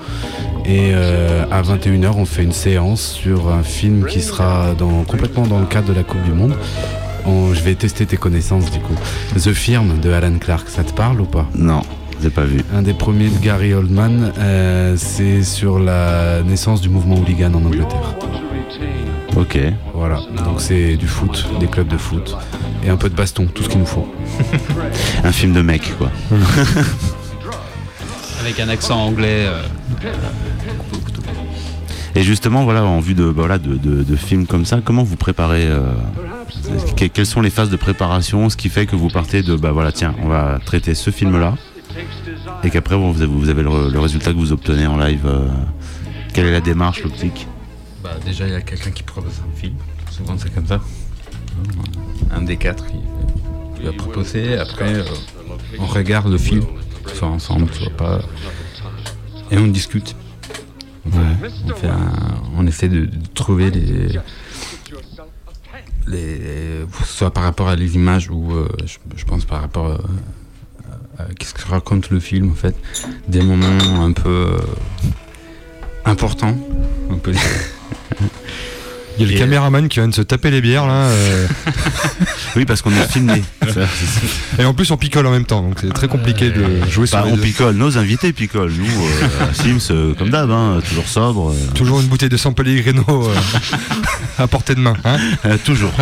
Et 0.65 0.91
euh, 0.93 1.45
à 1.51 1.63
21h, 1.63 2.13
on 2.17 2.25
fait 2.25 2.43
une 2.43 2.53
séance 2.53 3.03
sur 3.03 3.49
un 3.51 3.63
film 3.63 4.07
qui 4.07 4.21
sera 4.21 4.75
complètement 5.07 5.47
dans 5.47 5.61
le 5.61 5.67
cadre 5.67 5.89
de 5.89 5.93
la 5.95 6.03
Coupe 6.03 6.23
du 6.23 6.33
Monde. 6.33 6.55
On- 7.27 7.53
je 7.55 7.61
vais 7.63 7.75
tester 7.75 8.07
tes 8.07 8.17
connaissances 8.17 8.71
du 8.71 8.79
coup. 8.81 8.95
The 9.35 9.53
Firm 9.53 9.99
de 10.01 10.11
Alan 10.13 10.39
Clark, 10.39 10.69
ça 10.69 10.85
te 10.85 10.93
parle 10.93 11.21
ou 11.21 11.25
pas? 11.27 11.47
Non, 11.55 11.83
j'ai 12.23 12.31
pas 12.31 12.45
vu. 12.45 12.61
Un 12.75 12.83
des 12.83 12.95
premiers 12.95 13.29
de 13.29 13.39
Gary 13.39 13.75
Oldman, 13.75 14.33
euh, 14.39 14.95
c'est 14.97 15.43
sur 15.43 15.79
la 15.79 16.43
naissance 16.43 16.81
du 16.81 16.89
mouvement 16.89 17.17
hooligan 17.17 17.53
en 17.55 17.65
Angleterre. 17.65 18.15
Ok. 19.37 19.59
Voilà, 19.95 20.21
donc 20.45 20.61
c'est 20.61 20.97
du 20.97 21.07
foot, 21.07 21.47
des 21.61 21.67
clubs 21.67 21.89
de 21.89 21.97
foot 21.99 22.37
et 22.85 22.89
un 22.91 22.97
peu 22.97 23.09
de 23.11 23.15
baston, 23.15 23.47
tout 23.53 23.63
ce 23.65 23.69
qu'il 23.69 23.81
nous 23.81 23.87
faut. 23.87 24.07
Un 25.25 25.33
film 25.33 25.53
de 25.53 25.61
mec, 25.63 25.93
quoi. 25.99 26.11
Avec 28.41 28.61
un 28.61 28.69
accent 28.69 28.99
anglais. 29.05 29.47
euh, 29.49 29.63
Et 32.15 32.23
justement, 32.23 32.65
voilà, 32.65 32.85
en 32.85 33.01
vue 33.01 33.15
de, 33.15 33.25
voilà, 33.25 33.59
de, 33.59 33.75
de- 33.77 34.03
de 34.03 34.17
films 34.17 34.47
comme 34.47 34.65
ça, 34.65 34.81
comment 34.85 35.03
vous 35.03 35.17
préparez 35.17 35.67
euh, 35.67 35.81
que- 36.97 37.07
Quelles 37.07 37.27
sont 37.27 37.41
les 37.41 37.51
phases 37.51 37.71
de 37.71 37.77
préparation 37.77 38.49
Ce 38.51 38.57
qui 38.57 38.69
fait 38.69 38.87
que 38.87 38.97
vous 38.97 39.09
partez 39.09 39.43
de, 39.43 39.57
bah 39.57 39.73
voilà, 39.73 39.93
tiens, 39.93 40.15
on 40.23 40.29
va 40.29 40.59
traiter 40.65 40.95
ce 40.95 41.11
film-là, 41.11 41.57
et 42.65 42.71
qu'après 42.71 42.97
vous 42.97 43.13
vous 43.13 43.49
avez 43.49 43.63
le, 43.63 43.99
résultat 43.99 44.33
que 44.33 44.39
vous 44.39 44.53
obtenez 44.53 44.87
en 44.87 44.97
live. 44.99 45.25
euh, 45.27 45.49
quelle 46.33 46.47
est 46.47 46.53
la 46.53 46.61
démarche, 46.61 47.03
l'optique? 47.03 47.47
Bah, 48.05 48.11
déjà, 48.25 48.47
il 48.47 48.53
y 48.53 48.57
a 48.57 48.61
quelqu'un 48.61 48.91
qui 48.91 49.03
propose 49.03 49.33
un 49.41 49.59
film. 49.59 49.75
Souvent, 50.11 50.37
c'est 50.39 50.55
comme 50.55 50.67
ça. 50.67 50.81
Un 52.31 52.43
des 52.43 52.57
quatre 52.57 52.85
qui 52.87 53.83
va 53.85 53.93
proposer. 53.93 54.59
Après, 54.59 54.95
euh, 54.95 55.05
on 55.79 55.87
regarde 55.87 56.31
le 56.31 56.37
film, 56.39 56.65
soit 57.15 57.29
ensemble, 57.29 57.73
soit 57.73 57.91
pas. 57.97 58.21
Et 59.51 59.57
on 59.59 59.67
discute. 59.67 60.15
Un- 61.85 62.41
on 62.59 62.67
essaie 62.67 62.89
de, 62.89 63.07
de 63.07 63.27
trouver 63.35 63.71
les, 63.71 64.19
Soit 67.05 67.31
par 67.31 67.45
rapport 67.45 67.69
à 67.69 67.77
les 67.77 67.95
images 67.97 68.31
ou, 68.31 68.53
euh, 68.53 68.69
je, 69.17 69.25
pense, 69.25 69.45
par 69.45 69.61
rapport 69.61 69.99
à, 71.19 71.23
à 71.23 71.27
qu'est-ce 71.39 71.55
que 71.55 71.67
raconte 71.69 72.11
le 72.11 72.21
film, 72.21 72.51
en 72.51 72.55
fait. 72.55 72.77
Des 73.29 73.43
moments 73.43 74.05
un 74.05 74.13
peu. 74.13 74.29
euh, 74.29 74.59
importants, 76.07 76.57
on 77.11 77.17
peut 77.19 77.33
dire. 77.33 77.41
Il 79.19 79.23
y 79.23 79.25
a 79.25 79.29
le 79.31 79.35
Et- 79.35 79.39
caméraman 79.39 79.89
qui 79.89 79.99
vient 79.99 80.09
de 80.09 80.15
se 80.15 80.21
taper 80.23 80.51
les 80.51 80.61
bières 80.61 80.87
là. 80.87 81.07
euh, 81.09 81.47
Oui, 82.57 82.65
parce 82.67 82.83
qu'on 82.83 82.91
est 82.91 83.11
filmé. 83.11 83.43
Et 84.59 84.65
en 84.65 84.75
plus 84.75 84.91
on 84.91 84.97
picole 84.97 85.27
en 85.27 85.31
même 85.31 85.45
temps, 85.47 85.63
donc 85.63 85.79
c'est 85.81 85.93
très 85.93 86.09
compliqué 86.09 86.51
de 86.51 86.85
jouer 86.91 87.07
sur 87.07 87.19
Bah, 87.19 87.25
les 87.27 87.33
on 87.33 87.37
deux. 87.37 87.43
picole, 87.43 87.75
nos 87.77 87.97
invités 87.99 88.33
picolent. 88.33 88.73
Nous, 88.73 88.85
euh, 88.87 89.53
Sims, 89.53 89.91
euh, 89.95 90.15
comme 90.15 90.31
d'hab, 90.31 90.51
hein, 90.51 90.81
toujours 90.89 91.07
sobre. 91.09 91.51
euh, 91.51 91.55
Toujours 91.75 92.01
une 92.01 92.07
bouteille 92.07 92.29
de 92.29 92.37
San 92.37 92.55
Pellegrino 92.55 93.05
euh, 93.09 93.35
à 94.39 94.47
portée 94.47 94.75
de 94.75 94.81
main. 94.81 94.95
Hein 95.05 95.17
euh, 95.45 95.57
toujours. 95.65 95.93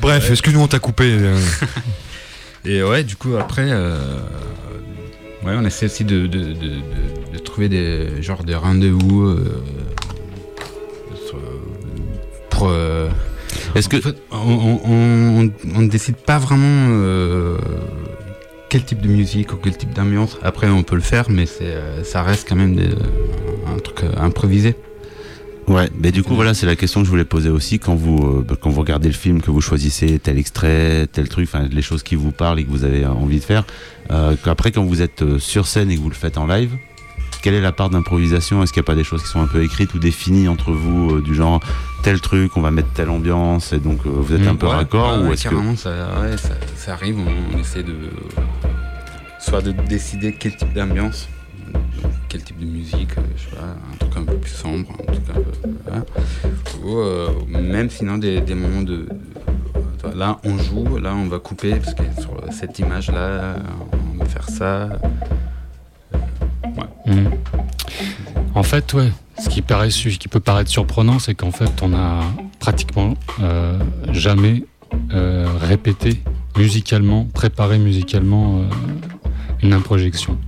Bref, 0.00 0.30
excuse-nous, 0.30 0.60
on 0.60 0.68
t'a 0.68 0.78
coupé. 0.78 1.04
euh. 1.10 1.38
Et 2.64 2.82
ouais, 2.82 3.04
du 3.04 3.16
coup, 3.16 3.36
après, 3.38 3.66
euh, 3.68 3.98
ouais, 5.44 5.52
on 5.56 5.64
essaie 5.64 5.86
aussi 5.86 6.04
de, 6.04 6.26
de, 6.26 6.52
de- 6.54 7.38
trouver 7.44 7.68
des 7.70 8.22
genres 8.22 8.44
de 8.44 8.54
rendez-vous 8.54 9.22
euh, 9.22 9.62
sur- 9.99 9.99
euh, 12.68 13.08
Est-ce 13.74 13.88
que 13.88 14.00
fait, 14.00 14.16
on, 14.32 15.50
ne 15.64 15.88
décide 15.88 16.16
pas 16.16 16.38
vraiment 16.38 16.88
euh, 16.90 17.56
quel 18.68 18.84
type 18.84 19.00
de 19.00 19.08
musique 19.08 19.52
ou 19.52 19.56
quel 19.56 19.76
type 19.76 19.92
d'ambiance. 19.92 20.38
Après, 20.42 20.68
on 20.68 20.82
peut 20.82 20.94
le 20.94 21.00
faire, 21.02 21.26
mais 21.28 21.46
euh, 21.60 22.04
ça 22.04 22.22
reste 22.22 22.48
quand 22.48 22.56
même 22.56 22.76
des- 22.76 22.90
un 23.74 23.78
truc 23.78 24.04
improvisé. 24.16 24.76
Ouais, 25.66 25.88
mais 26.00 26.10
du 26.10 26.22
coup, 26.24 26.34
voilà, 26.34 26.52
c'est 26.54 26.66
la 26.66 26.74
question 26.74 27.00
que 27.00 27.06
je 27.06 27.10
voulais 27.10 27.24
poser 27.24 27.48
aussi 27.48 27.78
quand 27.78 27.94
vous, 27.94 28.18
euh, 28.18 28.44
bah, 28.46 28.56
quand 28.60 28.70
vous 28.70 28.80
regardez 28.80 29.08
le 29.08 29.14
film, 29.14 29.40
que 29.40 29.50
vous 29.50 29.60
choisissez 29.60 30.18
tel 30.18 30.36
extrait, 30.38 31.06
tel 31.12 31.28
truc, 31.28 31.48
enfin, 31.52 31.68
les 31.70 31.82
choses 31.82 32.02
qui 32.02 32.16
vous 32.16 32.32
parlent 32.32 32.58
et 32.58 32.64
que 32.64 32.70
vous 32.70 32.84
avez 32.84 33.06
envie 33.06 33.38
de 33.38 33.44
faire. 33.44 33.64
Euh, 34.10 34.34
après, 34.46 34.72
quand 34.72 34.84
vous 34.84 35.00
êtes 35.02 35.38
sur 35.38 35.66
scène 35.66 35.90
et 35.90 35.96
que 35.96 36.00
vous 36.00 36.08
le 36.08 36.14
faites 36.14 36.38
en 36.38 36.46
live, 36.46 36.72
quelle 37.42 37.54
est 37.54 37.60
la 37.60 37.72
part 37.72 37.90
d'improvisation? 37.90 38.62
Est-ce 38.62 38.72
qu'il 38.72 38.80
n'y 38.80 38.84
a 38.84 38.90
pas 38.90 38.94
des 38.94 39.04
choses 39.04 39.22
qui 39.22 39.28
sont 39.28 39.40
un 39.40 39.46
peu 39.46 39.62
écrites 39.62 39.94
ou 39.94 39.98
définies 39.98 40.48
entre 40.48 40.72
vous, 40.72 41.16
euh, 41.16 41.22
du 41.22 41.34
genre 41.34 41.60
tel 42.02 42.20
truc, 42.20 42.56
on 42.56 42.60
va 42.60 42.70
mettre 42.70 42.92
telle 42.92 43.10
ambiance, 43.10 43.72
et 43.72 43.78
donc 43.78 44.00
euh, 44.06 44.10
vous 44.10 44.34
êtes 44.34 44.46
un 44.46 44.54
peu 44.56 44.66
Ouais, 44.66 44.72
raccord 44.74 45.20
ouais, 45.22 45.28
ou 45.28 45.32
est-ce 45.32 45.48
que 45.48 45.76
ça, 45.76 45.90
ouais, 46.20 46.36
ça, 46.36 46.50
ça 46.76 46.92
arrive, 46.94 47.16
on, 47.18 47.56
on 47.56 47.58
essaie 47.60 47.82
de 47.82 47.94
soit 49.38 49.62
de 49.62 49.72
décider 49.72 50.34
quel 50.38 50.56
type 50.56 50.72
d'ambiance, 50.74 51.28
quel 52.28 52.42
type 52.42 52.58
de 52.58 52.66
musique, 52.66 53.16
euh, 53.18 53.22
je 53.36 53.50
sais 53.50 53.56
pas, 53.56 53.62
un 53.92 53.96
truc 53.98 54.12
un 54.16 54.24
peu 54.24 54.36
plus 54.36 54.50
sombre, 54.50 54.88
un 55.08 55.12
truc 55.12 55.24
un 55.30 55.40
peu, 55.40 55.68
voilà. 55.86 56.04
ou 56.84 56.98
euh, 56.98 57.28
même 57.48 57.90
sinon 57.90 58.18
des, 58.18 58.40
des 58.40 58.54
moments 58.54 58.82
de, 58.82 59.06
de- 59.06 60.18
là 60.18 60.38
on 60.44 60.56
joue, 60.58 60.98
là 60.98 61.14
on 61.14 61.26
va 61.28 61.38
couper 61.38 61.74
parce 61.76 61.94
que 61.94 62.02
sur 62.20 62.30
cette 62.50 62.78
image 62.78 63.10
là 63.10 63.56
on 64.14 64.18
va 64.18 64.24
faire 64.26 64.48
ça. 64.48 64.88
Mhm. 67.06 67.30
En 68.54 68.62
fait, 68.62 68.92
ouais. 68.94 69.10
Ce 69.40 69.48
qui, 69.48 69.62
paraît, 69.62 69.88
peut 70.30 70.40
paraître 70.40 70.70
surprenant, 70.70 71.18
c'est 71.18 71.34
qu'en 71.34 71.50
fait, 71.50 71.70
on 71.80 71.94
a 71.94 72.20
pratiquement 72.58 73.14
euh, 73.42 73.78
jamais 74.12 74.64
euh, 75.14 75.46
répété 75.60 76.22
musicalement, 76.58 77.26
préparé 77.32 77.78
musicalement 77.78 78.58
euh, 78.58 78.64
une 79.62 79.72
improjection. 79.72 80.38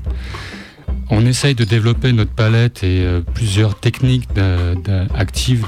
On 1.08 1.24
essaye 1.24 1.54
de 1.54 1.64
développer 1.64 2.12
notre 2.12 2.32
palette 2.32 2.84
et 2.84 3.04
plusieurs 3.34 3.78
techniques 3.78 4.28
actives 5.14 5.66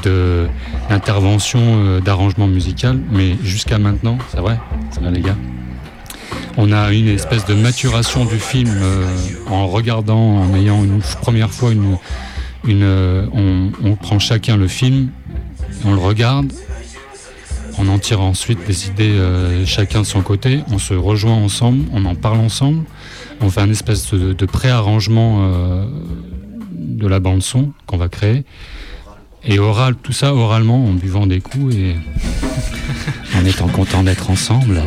d'intervention, 0.88 2.00
d'arrangement 2.00 2.46
musical, 2.46 2.98
mais 3.10 3.36
jusqu'à 3.42 3.78
maintenant, 3.78 4.16
c'est 4.30 4.40
vrai, 4.40 4.58
c'est 4.90 5.00
vrai 5.00 5.10
les 5.10 5.20
gars, 5.20 5.36
on 6.56 6.72
a 6.72 6.90
une 6.92 7.08
espèce 7.08 7.44
de 7.44 7.52
maturation 7.52 8.24
du 8.24 8.38
film 8.38 8.70
en 9.50 9.66
regardant, 9.66 10.38
en 10.38 10.54
ayant 10.54 10.82
une 10.82 11.02
première 11.20 11.50
fois 11.50 11.72
une, 11.72 11.98
une 12.66 12.82
euh, 12.82 13.26
on, 13.32 13.70
on 13.84 13.96
prend 13.96 14.18
chacun 14.18 14.56
le 14.56 14.68
film, 14.68 15.10
on 15.84 15.92
le 15.92 16.00
regarde, 16.00 16.52
on 17.78 17.88
en 17.88 17.98
tire 17.98 18.20
ensuite 18.20 18.64
des 18.66 18.86
idées 18.86 19.10
euh, 19.10 19.66
chacun 19.66 20.00
de 20.00 20.06
son 20.06 20.22
côté, 20.22 20.60
on 20.70 20.78
se 20.78 20.94
rejoint 20.94 21.34
ensemble, 21.34 21.84
on 21.92 22.04
en 22.04 22.14
parle 22.14 22.38
ensemble, 22.38 22.84
on 23.40 23.50
fait 23.50 23.60
un 23.60 23.70
espèce 23.70 24.12
de, 24.12 24.32
de 24.32 24.46
préarrangement 24.46 25.38
euh, 25.40 25.86
de 26.72 27.06
la 27.06 27.20
bande 27.20 27.42
son 27.42 27.72
qu'on 27.86 27.96
va 27.96 28.08
créer. 28.08 28.44
Et 29.46 29.58
oral, 29.58 29.94
tout 29.96 30.12
ça 30.12 30.34
oralement, 30.34 30.86
en 30.86 30.92
buvant 30.92 31.26
des 31.26 31.40
coups 31.40 31.74
et 31.74 31.96
en 33.38 33.44
étant 33.44 33.68
content 33.68 34.02
d'être 34.02 34.30
ensemble. 34.30 34.82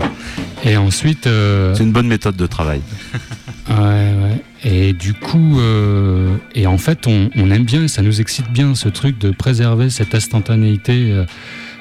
Et 0.64 0.78
ensuite, 0.78 1.28
euh, 1.28 1.76
c'est 1.76 1.84
une 1.84 1.92
bonne 1.92 2.08
méthode 2.08 2.36
de 2.36 2.48
travail 2.48 2.82
Ouais, 3.70 3.76
ouais. 3.76 4.42
Et 4.64 4.94
du 4.94 5.14
coup, 5.14 5.60
euh, 5.60 6.36
et 6.56 6.68
en 6.68 6.78
fait, 6.78 7.06
on, 7.08 7.52
aime 7.52 7.64
bien, 7.64 7.88
ça 7.88 8.02
nous 8.02 8.22
excite 8.22 8.50
bien 8.52 8.76
ce 8.76 8.90
truc 8.90 9.18
de 9.20 9.32
préserver 9.32 9.90
cette 9.90 10.16
instantanéité 10.16 11.12
euh, 11.12 11.26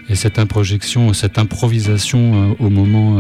et 0.09 0.14
cette 0.14 0.39
improjection, 0.39 1.12
cette 1.12 1.39
improvisation 1.39 2.51
euh, 2.51 2.55
au 2.64 2.70
moment 2.70 3.16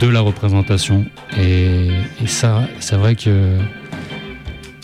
de 0.00 0.06
la 0.06 0.20
représentation. 0.20 1.04
Et, 1.38 1.90
ça, 2.26 2.68
c'est 2.80 2.96
vrai 2.96 3.14
que 3.14 3.58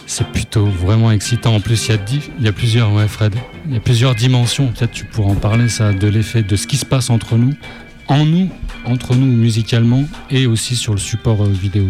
c'est 0.07 0.27
plutôt 0.29 0.67
vraiment 0.67 1.11
excitant. 1.11 1.55
En 1.55 1.61
plus, 1.61 1.89
il 1.89 2.45
y 2.45 2.49
a, 2.49 2.53
plusieurs, 2.53 2.93
ouais, 2.93 3.09
Fred, 3.09 3.35
il 3.67 3.75
y 3.75 3.77
a 3.77 3.81
plusieurs 3.81 4.15
dimensions. 4.15 4.69
Peut-être 4.69 4.93
tu 4.93 5.05
pourras 5.05 5.31
en 5.31 5.35
parler, 5.35 5.69
ça, 5.69 5.93
de 5.93 6.07
l'effet 6.07 6.43
de 6.43 6.55
ce 6.55 6.67
qui 6.67 6.77
se 6.77 6.87
passe 6.87 7.11
entre 7.11 7.37
nous, 7.37 7.55
en 8.09 8.25
nous, 8.25 8.51
entre 8.85 9.15
nous 9.15 9.27
musicalement, 9.27 10.05
et 10.31 10.47
aussi 10.47 10.77
sur 10.77 10.93
le 10.93 11.01
support 11.01 11.45
vidéo. 11.45 11.87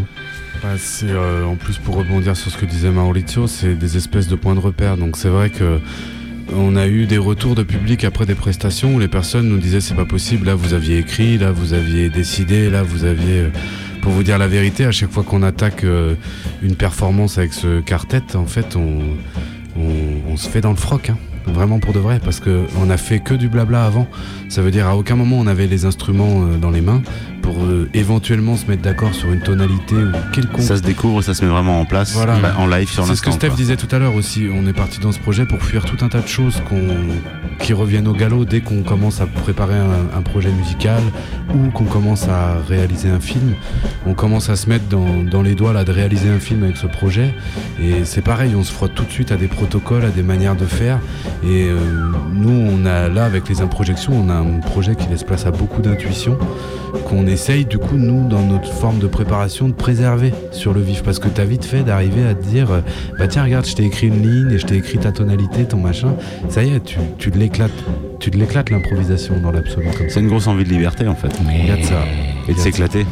Bah, 0.62 0.68
euh, 1.02 1.44
en 1.44 1.57
plus 1.57 1.78
pour 1.78 1.96
rebondir 1.96 2.36
sur 2.36 2.50
ce 2.50 2.57
que 2.57 2.66
disait 2.66 2.90
Maurizio, 2.90 3.46
c'est 3.46 3.74
des 3.74 3.96
espèces 3.96 4.28
de 4.28 4.36
points 4.36 4.54
de 4.54 4.61
repère. 4.61 4.96
Donc 4.96 5.16
c'est 5.16 5.28
vrai 5.28 5.50
que 5.50 5.78
on 6.54 6.76
a 6.76 6.86
eu 6.86 7.07
des 7.07 7.18
retours 7.18 7.54
de 7.54 7.62
public 7.62 8.04
après 8.04 8.24
des 8.24 8.34
prestations 8.34 8.94
où 8.94 8.98
les 8.98 9.09
personnes 9.09 9.48
nous 9.48 9.59
disaient 9.59 9.80
c'est 9.80 9.94
pas 9.94 10.04
possible, 10.04 10.46
là 10.46 10.54
vous 10.54 10.74
aviez 10.74 10.98
écrit, 10.98 11.38
là 11.38 11.50
vous 11.50 11.72
aviez 11.72 12.09
décidé, 12.09 12.70
là 12.70 12.82
vous 12.82 13.04
aviez 13.04 13.40
euh, 13.40 13.50
pour 14.00 14.12
vous 14.12 14.22
dire 14.22 14.38
la 14.38 14.46
vérité, 14.46 14.84
à 14.84 14.92
chaque 14.92 15.11
fois 15.11 15.24
qu'on 15.24 15.42
attaque 15.42 15.82
euh, 15.84 16.14
une 16.62 16.76
performance 16.76 17.38
avec 17.38 17.52
ce 17.52 17.80
quartet, 17.80 18.36
en 18.36 18.46
fait 18.46 18.76
on, 18.76 19.16
se 20.36 20.48
fait 20.48 20.61
dans 20.61 20.70
le 20.70 20.76
froc. 20.76 21.11
hein. 21.11 21.18
Vraiment 21.46 21.78
pour 21.78 21.92
de 21.92 22.00
vrai, 22.00 22.20
parce 22.22 22.40
que 22.40 22.64
on 22.80 22.90
a 22.90 22.96
fait 22.96 23.20
que 23.20 23.32
du 23.32 23.48
blabla 23.48 23.84
avant. 23.84 24.09
Ça 24.48 24.62
veut 24.62 24.72
dire 24.72 24.88
à 24.88 24.96
aucun 24.96 25.14
moment 25.14 25.38
on 25.38 25.46
avait 25.46 25.68
les 25.68 25.84
instruments 25.84 26.44
dans 26.61 26.70
les 26.70 26.80
mains 26.80 27.02
pour 27.47 27.62
euh, 27.64 27.88
éventuellement 27.94 28.57
se 28.57 28.66
mettre 28.66 28.82
d'accord 28.82 29.14
sur 29.14 29.30
une 29.32 29.38
tonalité 29.38 29.94
ou 29.94 30.11
quelconque. 30.32 30.62
Ça 30.62 30.76
se 30.76 30.82
découvre, 30.82 31.22
ça 31.22 31.32
se 31.32 31.44
met 31.44 31.51
vraiment 31.51 31.80
en 31.80 31.84
place 31.84 32.12
Voilà. 32.12 32.34
bah, 32.42 32.55
en 32.59 32.66
live 32.66 32.88
sur 32.90 33.07
C'est 33.07 33.14
ce 33.14 33.20
que 33.22 33.26
l'instant. 33.26 33.38
Steph 33.38 33.49
quoi. 33.51 33.57
disait 33.57 33.76
tout 33.76 33.86
à 33.94 34.01
l'heure 34.01 34.16
aussi. 34.16 34.49
On 34.53 34.66
est 34.66 34.72
parti 34.72 34.99
dans 34.99 35.12
ce 35.12 35.20
projet 35.20 35.47
pour 35.47 35.62
fuir 35.62 35.84
tout 35.84 36.05
un 36.05 36.09
tas 36.09 36.20
de 36.20 36.26
choses 36.26 36.61
qui 37.61 37.72
reviennent 37.72 38.09
au 38.09 38.14
galop 38.14 38.44
dès 38.44 38.61
qu'on 38.62 38.82
commence 38.82 39.20
à 39.20 39.26
préparer 39.26 39.76
un, 39.78 40.18
un 40.18 40.22
projet 40.22 40.51
musical 40.51 41.01
ou 41.55 41.70
qu'on 41.70 41.84
commence 41.84 42.26
à 42.26 42.57
réaliser 42.68 43.11
un 43.11 43.20
film. 43.20 43.55
On 44.07 44.14
commence 44.14 44.51
à 44.51 44.57
se 44.57 44.68
mettre 44.68 44.86
dans, 44.88 45.22
dans 45.22 45.42
les 45.42 45.55
doigts 45.55 45.72
là, 45.72 45.84
de 45.84 45.92
réaliser 45.92 46.28
un 46.28 46.40
film 46.40 46.64
avec 46.64 46.76
ce 46.76 46.88
projet. 46.88 47.32
Et 47.80 48.05
c'est 48.05 48.22
pareil, 48.22 48.55
on 48.57 48.64
se 48.64 48.72
frotte 48.72 48.94
tout 48.97 49.05
de 49.05 49.11
suite 49.12 49.30
à 49.30 49.36
des 49.36 49.47
protocoles, 49.49 50.05
à 50.05 50.11
des 50.11 50.24
manières 50.24 50.57
de 50.57 50.66
faire. 50.66 50.99
Et 51.44 51.68
euh, 51.68 51.76
nous, 52.32 52.51
on 52.72 52.84
a 52.86 53.09
là, 53.09 53.24
avec 53.24 53.49
les 53.49 53.61
improjections, 53.61 54.12
on 54.16 54.28
a 54.30 54.34
un 54.34 54.59
projet 54.59 54.97
qui 54.97 55.07
laisse 55.09 55.22
place 55.22 55.47
à 55.47 55.53
beaucoup 55.53 55.80
d'intuition 55.80 56.36
qu'on 57.05 57.26
essaye 57.37 57.66
du 57.66 57.76
coup 57.76 57.99
nous 57.99 58.26
dans 58.26 58.41
notre 58.41 58.72
forme 58.72 58.99
de 58.99 59.07
préparation 59.07 59.68
de 59.68 59.74
préserver 59.74 60.32
sur 60.53 60.72
le 60.72 60.80
vif. 60.80 61.03
Parce 61.03 61.18
que 61.18 61.28
t'as 61.28 61.45
vite 61.45 61.66
fait 61.66 61.82
d'arriver 61.82 62.26
à 62.26 62.34
te 62.34 62.43
dire 62.43 62.70
euh, 62.70 62.80
bah 63.18 63.28
tiens 63.28 63.45
regarde 63.45 63.66
je 63.66 63.74
t'ai 63.74 63.84
écrit 63.84 64.07
une 64.07 64.22
ligne 64.22 64.53
et 64.53 64.59
je 64.59 64.64
t'ai 64.64 64.76
écrit 64.76 64.97
ta 64.97 65.12
tonalité 65.12 65.66
ton 65.66 65.76
machin. 65.76 66.16
Ça 66.49 66.62
y 66.64 66.72
est 66.74 66.82
tu, 66.82 66.97
tu 67.18 67.30
te 67.30 67.37
l'éclates. 67.37 67.70
Tu 68.20 68.30
te 68.30 68.39
l'éclates 68.39 68.70
l'improvisation 68.70 69.39
dans 69.39 69.53
l'absolu 69.53 69.89
comme 69.99 70.09
ça 70.09 70.14
C'est 70.14 70.20
une 70.20 70.28
grosse 70.28 70.47
envie 70.47 70.64
de 70.64 70.70
liberté 70.70 71.07
en 71.07 71.14
fait. 71.14 71.28
il 71.47 71.66
y 71.66 71.70
a 71.70 71.76
de 71.76 71.82
ça. 71.82 72.03
Et 72.49 72.55
de 72.55 72.59
s'éclater. 72.59 73.05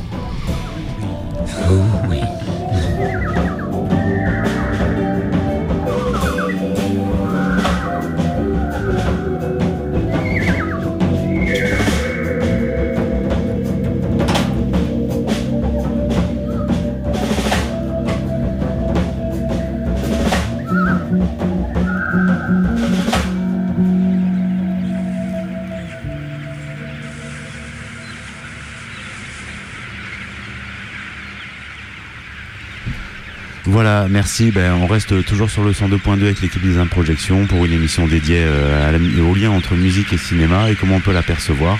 Voilà, 33.75 34.07
merci. 34.09 34.53
Ben, 34.53 34.72
on 34.75 34.87
reste 34.87 35.25
toujours 35.25 35.51
sur 35.51 35.64
le 35.64 35.72
102.2 35.72 36.22
avec 36.22 36.41
l'équipe 36.41 36.62
des 36.62 36.79
Improjections 36.79 37.47
pour 37.47 37.64
une 37.64 37.72
émission 37.72 38.07
dédiée 38.07 38.45
euh, 38.47 39.20
au 39.29 39.35
lien 39.35 39.51
entre 39.51 39.75
musique 39.75 40.12
et 40.12 40.16
cinéma 40.16 40.70
et 40.70 40.77
comment 40.77 40.95
on 40.95 41.01
peut 41.01 41.12
l'apercevoir. 41.12 41.77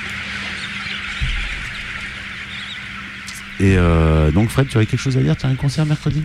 Et 3.65 3.77
euh, 3.79 4.31
donc 4.31 4.51
Fred, 4.51 4.69
tu 4.69 4.77
avais 4.77 4.85
quelque 4.85 5.01
chose 5.01 5.17
à 5.17 5.23
dire? 5.23 5.35
Tu 5.39 5.47
as 5.47 5.49
un 5.49 5.55
concert 5.55 5.87
mercredi? 5.87 6.23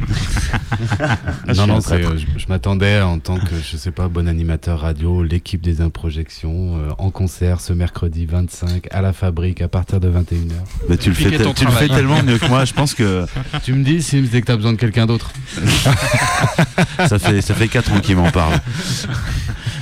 Non 1.56 1.68
non 1.68 1.80
Je 1.80 1.94
euh, 1.94 2.18
m'attendais 2.50 3.00
en 3.00 3.18
tant 3.20 3.38
que 3.38 3.56
je 3.64 3.78
sais 3.78 3.92
pas 3.92 4.10
bon 4.10 4.28
animateur 4.28 4.82
radio 4.82 5.24
l'équipe 5.24 5.62
des 5.62 5.80
improjections 5.80 6.78
euh, 6.80 6.90
en 6.98 7.12
concert 7.12 7.62
ce 7.62 7.72
mercredi 7.72 8.26
25 8.26 8.88
à 8.92 9.02
la 9.02 9.14
fabrique 9.14 9.62
à 9.62 9.70
partir 9.70 10.02
de 10.02 10.10
21h 10.10 10.52
Mais 10.90 10.98
tu 10.98 11.10
le 11.10 11.16
fais, 11.16 11.32
te- 11.32 11.54
tu 11.54 11.64
le 11.64 11.72
fais 11.72 11.88
tellement 11.88 12.22
mieux 12.24 12.40
que 12.40 12.48
moi. 12.48 12.66
Je 12.66 12.74
pense 12.74 12.94
que 12.94 13.26
tu 13.64 13.72
me 13.72 13.86
dis 13.86 14.04
si 14.04 14.22
dès 14.22 14.42
que 14.42 14.48
t'as 14.48 14.58
besoin 14.58 14.74
de 14.74 14.78
quelqu'un 14.78 15.06
d'autre. 15.06 15.32
Ça 17.08 17.20
fait 17.20 17.42
ça 17.42 17.54
fait 17.54 17.70
quatre 17.70 17.94
ans 17.94 18.02
qu'il 18.02 18.18
m'en 18.18 18.32
parle. 18.32 18.60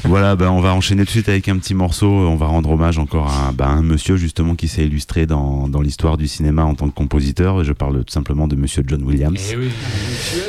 Voilà, 0.08 0.38
ben 0.38 0.49
on 0.49 0.62
va 0.62 0.74
enchaîner 0.74 1.01
tout 1.01 1.08
de 1.08 1.12
suite 1.12 1.28
avec 1.30 1.49
un 1.49 1.58
petit 1.58 1.74
morceau. 1.74 2.08
On 2.10 2.38
va 2.38 2.45
rendre 2.45 2.72
hommage 2.72 2.97
encore 2.97 3.28
à, 3.28 3.51
ben, 3.51 3.68
un 3.68 3.82
monsieur 3.82 4.16
justement 4.16 4.55
qui 4.55 4.70
s'est 4.70 4.86
illustré 4.86 5.26
dans, 5.26 5.68
dans 5.68 5.82
l'histoire 5.82 6.16
du 6.16 6.28
cinéma 6.28 6.64
en 6.64 6.76
tant 6.76 6.88
que 6.88 6.93
compositeur. 6.95 7.64
Je 7.66 7.74
parle 7.74 8.05
tout 8.05 8.14
simplement 8.14 8.47
de 8.47 8.55
Monsieur 8.55 8.84
John 8.88 9.03
Williams. 9.03 9.39
Eh 9.51 9.58
oui. 9.58 9.70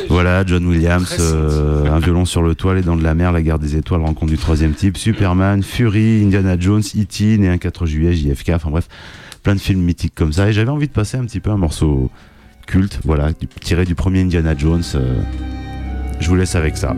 Voilà, 0.09 0.44
John 0.46 0.64
Williams, 0.64 1.16
euh, 1.18 1.90
un 1.90 1.98
violon 1.98 2.24
sur 2.24 2.42
le 2.42 2.54
toit, 2.54 2.74
les 2.74 2.82
dents 2.82 2.96
de 2.96 3.02
la 3.02 3.14
mer, 3.14 3.32
la 3.32 3.42
guerre 3.42 3.59
des 3.59 3.74
étoiles, 3.76 4.02
rencontre 4.02 4.30
du 4.30 4.38
troisième 4.38 4.74
type, 4.74 4.96
Superman, 4.96 5.62
Fury, 5.62 6.22
Indiana 6.24 6.56
Jones, 6.59 6.82
E.T., 6.96 7.38
né 7.38 7.48
un 7.48 7.59
4 7.59 7.84
juillet, 7.86 8.14
JFK, 8.14 8.50
enfin 8.54 8.70
bref, 8.70 8.88
plein 9.42 9.56
de 9.56 9.61
films 9.61 9.82
mythiques 9.82 10.14
comme 10.14 10.32
ça. 10.32 10.48
Et 10.48 10.52
j'avais 10.52 10.70
envie 10.70 10.86
de 10.88 10.92
passer 10.92 11.16
un 11.16 11.24
petit 11.24 11.40
peu 11.40 11.50
un 11.50 11.56
morceau 11.56 12.11
culte, 12.68 13.00
voilà, 13.04 13.30
tiré 13.61 13.84
du 13.84 13.96
premier 13.96 14.20
Indiana 14.20 14.54
Jones. 14.56 14.82
euh, 14.94 15.20
je 16.20 16.28
vous 16.28 16.36
laisse 16.36 16.54
avec 16.54 16.76
ça. 16.76 16.94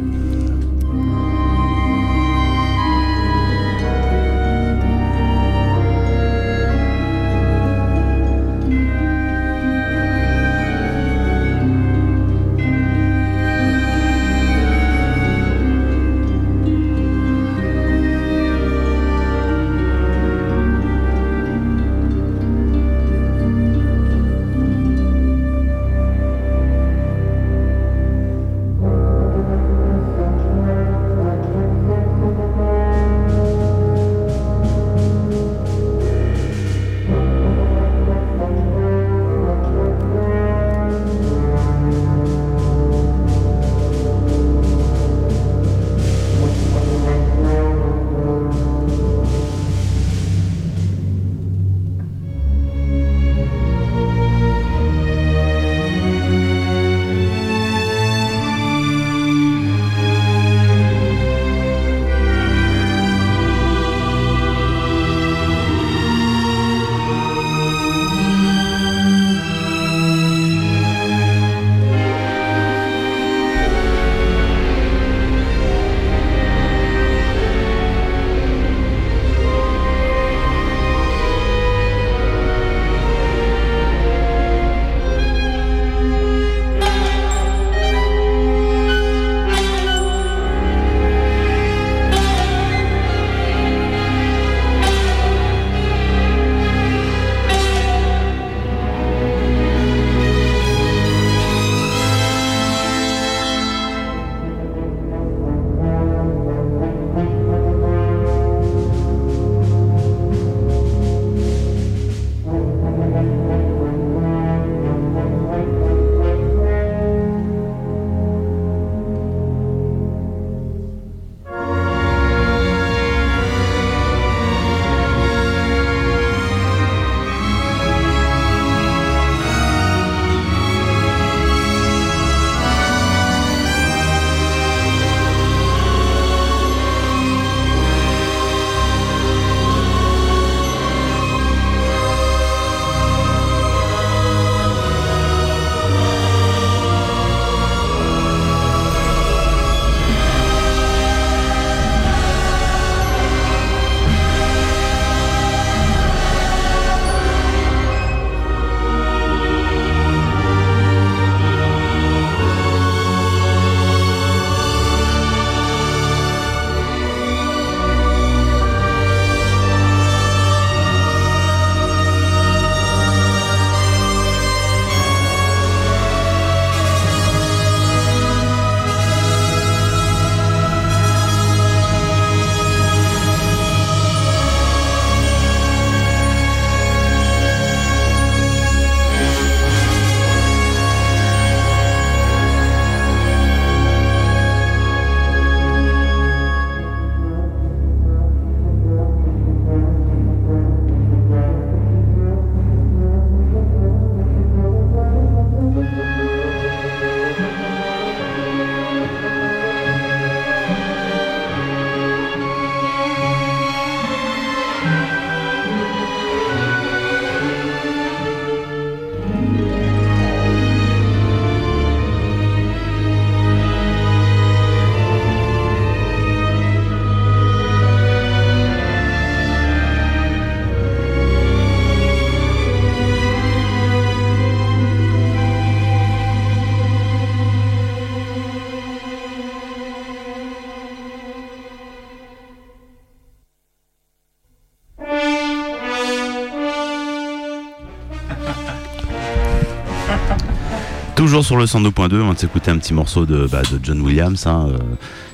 Toujours 251.40 251.64
sur 251.64 251.80
le 251.80 251.90
102.2, 251.90 252.20
on 252.20 252.28
va 252.28 252.36
s'écouter 252.36 252.70
un 252.70 252.76
petit 252.76 252.92
morceau 252.92 253.24
de, 253.24 253.46
bah, 253.46 253.62
de 253.62 253.80
John 253.82 254.02
Williams, 254.02 254.46
hein, 254.46 254.68
euh, 254.68 254.76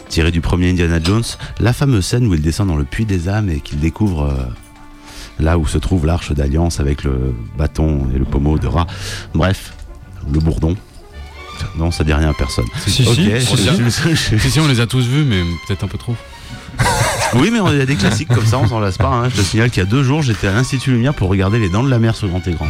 tiré 0.09 0.31
du 0.31 0.41
premier 0.41 0.71
Indiana 0.71 1.01
Jones. 1.03 1.25
La 1.59 1.73
fameuse 1.73 2.07
scène 2.07 2.29
où 2.29 2.35
il 2.35 2.41
descend 2.41 2.69
dans 2.69 2.77
le 2.77 2.85
puits 2.85 3.07
des 3.07 3.29
âmes 3.29 3.51
et 3.51 3.59
qu'il 3.59 3.81
découvre 3.81 4.27
euh, 4.27 4.35
là 5.41 5.59
où 5.59 5.67
se 5.67 5.79
trouve 5.79 6.07
l'arche 6.07 6.31
d'alliance 6.31 6.79
avec 6.79 7.03
le 7.03 7.35
bâton 7.59 8.07
et 8.15 8.19
le 8.19 8.25
pommeau 8.25 8.57
de 8.57 8.69
rat. 8.69 8.87
Bref, 9.35 9.73
le 10.33 10.39
bourdon. 10.39 10.77
Non, 11.77 11.91
ça 11.91 12.05
dit 12.05 12.13
rien 12.13 12.31
à 12.31 12.35
personne. 12.35 12.67
Si, 12.85 12.93
si, 12.93 13.05
si, 13.05 14.51
si, 14.51 14.61
on 14.61 14.69
les 14.69 14.79
a 14.79 14.87
tous 14.87 15.05
vus, 15.09 15.25
mais 15.25 15.43
peut-être 15.67 15.83
un 15.83 15.89
peu 15.89 15.99
trop. 15.99 16.15
Oui, 17.39 17.51
mais 17.53 17.59
il 17.73 17.79
y 17.79 17.81
a 17.83 17.87
des 17.87 17.97
classiques 17.97 18.29
comme 18.29 18.47
ça, 18.47 18.59
on 18.59 18.67
s'en 18.67 18.81
lasse 18.81 18.97
pas. 18.99 19.09
hein. 19.09 19.29
Je 19.29 19.37
te 19.37 19.41
signale 19.43 19.71
qu'il 19.71 19.83
y 19.83 19.87
a 19.87 19.89
deux 19.89 20.03
jours, 20.03 20.23
j'étais 20.23 20.47
à 20.49 20.53
l'Institut 20.53 20.91
Lumière 20.93 21.15
pour 21.15 21.29
regarder 21.29 21.59
Les 21.59 21.69
Dents 21.69 21.83
de 21.85 21.91
la 21.91 21.99
Mer 21.99 22.15
sur 22.17 22.29
grand 22.29 22.47
écran. 22.47 22.67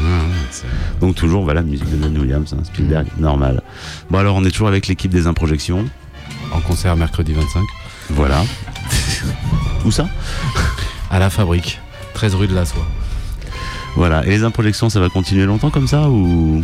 Donc 1.00 1.14
toujours, 1.14 1.44
voilà, 1.44 1.62
musique 1.62 1.88
de 1.88 2.02
John 2.02 2.18
Williams, 2.18 2.52
hein, 2.58 2.62
Spielberg, 2.64 3.06
normal. 3.18 3.62
Bon 4.10 4.18
alors, 4.18 4.36
on 4.36 4.44
est 4.44 4.50
toujours 4.50 4.68
avec 4.68 4.86
l'équipe 4.88 5.10
des 5.12 5.26
Improjections. 5.26 5.84
En 6.52 6.60
concert 6.60 6.96
mercredi 6.96 7.32
25. 7.32 7.62
Voilà. 8.10 8.44
Où 9.84 9.90
ça? 9.90 10.08
À 11.10 11.18
la 11.18 11.30
fabrique, 11.30 11.80
13 12.14 12.34
rue 12.34 12.46
de 12.48 12.54
la 12.54 12.64
Soie. 12.64 12.86
Voilà. 13.96 14.24
Et 14.26 14.30
les 14.30 14.44
Improjections, 14.44 14.90
ça 14.90 15.00
va 15.00 15.08
continuer 15.08 15.44
longtemps 15.46 15.70
comme 15.70 15.88
ça 15.88 16.08
ou? 16.08 16.62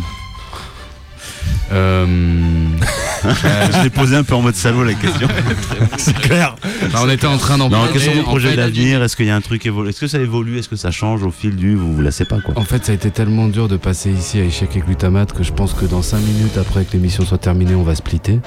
Euh, 1.71 2.05
Je 3.23 3.83
l'ai 3.83 3.89
posé 3.89 4.15
un 4.15 4.23
peu 4.23 4.35
en 4.35 4.41
mode 4.41 4.55
salaud 4.55 4.83
la 4.83 4.93
question. 4.93 5.27
C'est 5.97 6.17
clair. 6.17 6.55
Bah, 6.91 6.99
on 7.03 7.09
était 7.09 7.27
en 7.27 7.37
train 7.37 7.57
d'en 7.57 7.69
parler. 7.69 7.89
quels 7.93 8.01
sont 8.01 8.11
vos 8.11 8.23
projets 8.23 8.55
d'avenir 8.55 9.01
Est-ce 9.03 9.15
qu'il 9.15 9.25
y 9.25 9.29
a 9.29 9.35
un 9.35 9.41
truc 9.41 9.65
évolue 9.65 9.89
Est-ce 9.89 9.99
que 9.99 10.07
ça 10.07 10.19
évolue 10.19 10.59
Est-ce 10.59 10.69
que 10.69 10.75
ça 10.75 10.91
change 10.91 11.23
au 11.23 11.31
fil 11.31 11.55
du 11.55 11.75
Vous 11.75 11.93
vous 11.93 12.01
lassez 12.01 12.25
pas 12.25 12.39
quoi 12.39 12.53
En 12.57 12.63
fait, 12.63 12.85
ça 12.85 12.91
a 12.91 12.95
été 12.95 13.11
tellement 13.11 13.47
dur 13.47 13.67
de 13.67 13.77
passer 13.77 14.11
ici 14.11 14.39
à 14.39 14.43
échec 14.43 14.75
et 14.75 14.79
glutamate 14.79 15.33
que 15.33 15.43
je 15.43 15.51
pense 15.51 15.73
que 15.73 15.85
dans 15.85 16.01
5 16.01 16.19
minutes 16.19 16.57
après 16.57 16.85
que 16.85 16.93
l'émission 16.93 17.23
soit 17.25 17.37
terminée, 17.37 17.75
on 17.75 17.83
va 17.83 17.95
splitter. 17.95 18.39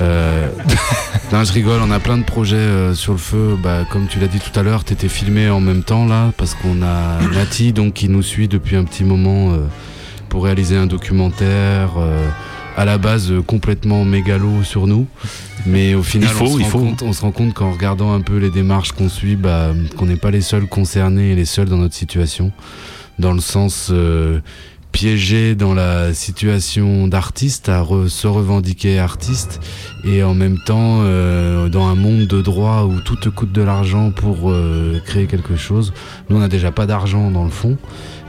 Euh, 0.00 0.48
non, 1.32 1.44
je 1.44 1.52
rigole, 1.52 1.80
on 1.82 1.90
a 1.90 2.00
plein 2.00 2.18
de 2.18 2.24
projets 2.24 2.56
euh, 2.56 2.94
sur 2.94 3.12
le 3.12 3.18
feu. 3.18 3.56
Bah, 3.62 3.84
comme 3.90 4.06
tu 4.06 4.18
l'as 4.18 4.26
dit 4.26 4.40
tout 4.40 4.58
à 4.58 4.62
l'heure, 4.62 4.84
t'étais 4.84 5.08
filmé 5.08 5.48
en 5.50 5.60
même 5.60 5.82
temps 5.82 6.06
là, 6.06 6.32
parce 6.36 6.54
qu'on 6.54 6.82
a 6.82 7.20
Nati 7.34 7.72
donc, 7.72 7.94
qui 7.94 8.08
nous 8.08 8.22
suit 8.22 8.48
depuis 8.48 8.76
un 8.76 8.84
petit 8.84 9.04
moment 9.04 9.52
euh, 9.52 9.58
pour 10.28 10.44
réaliser 10.44 10.76
un 10.76 10.86
documentaire. 10.86 11.90
À 12.76 12.84
la 12.84 12.98
base 12.98 13.30
euh, 13.30 13.42
complètement 13.42 14.04
mégalo 14.04 14.62
sur 14.62 14.86
nous, 14.86 15.06
mais 15.66 15.94
au 15.94 16.02
final 16.02 16.30
Il 16.32 16.34
faut, 16.36 16.44
on, 16.44 16.52
se 16.54 16.58
il 16.58 16.62
rend 16.64 16.68
faut. 16.70 16.78
Compte, 16.78 17.02
on 17.02 17.12
se 17.12 17.20
rend 17.22 17.32
compte 17.32 17.54
qu'en 17.54 17.72
regardant 17.72 18.12
un 18.14 18.20
peu 18.20 18.38
les 18.38 18.50
démarches 18.50 18.92
qu'on 18.92 19.08
suit, 19.08 19.36
bah, 19.36 19.72
qu'on 19.96 20.06
n'est 20.06 20.16
pas 20.16 20.30
les 20.30 20.40
seuls 20.40 20.66
concernés 20.66 21.32
et 21.32 21.34
les 21.34 21.44
seuls 21.44 21.68
dans 21.68 21.76
notre 21.78 21.94
situation 21.94 22.52
dans 23.18 23.32
le 23.34 23.40
sens 23.40 23.88
euh, 23.90 24.40
piégé 24.92 25.54
dans 25.54 25.74
la 25.74 26.14
situation 26.14 27.06
d'artiste, 27.06 27.68
à 27.68 27.82
re- 27.82 28.08
se 28.08 28.26
revendiquer 28.26 28.98
artiste, 28.98 29.60
et 30.04 30.22
en 30.22 30.34
même 30.34 30.58
temps 30.64 31.00
euh, 31.02 31.68
dans 31.68 31.86
un 31.86 31.94
monde 31.94 32.26
de 32.26 32.40
droit 32.40 32.84
où 32.84 32.98
tout 33.00 33.16
te 33.16 33.28
coûte 33.28 33.52
de 33.52 33.62
l'argent 33.62 34.10
pour 34.10 34.50
euh, 34.50 34.98
créer 35.04 35.26
quelque 35.26 35.54
chose. 35.56 35.92
Nous, 36.28 36.36
on 36.36 36.40
n'a 36.40 36.48
déjà 36.48 36.72
pas 36.72 36.86
d'argent 36.86 37.30
dans 37.30 37.44
le 37.44 37.50
fond. 37.50 37.76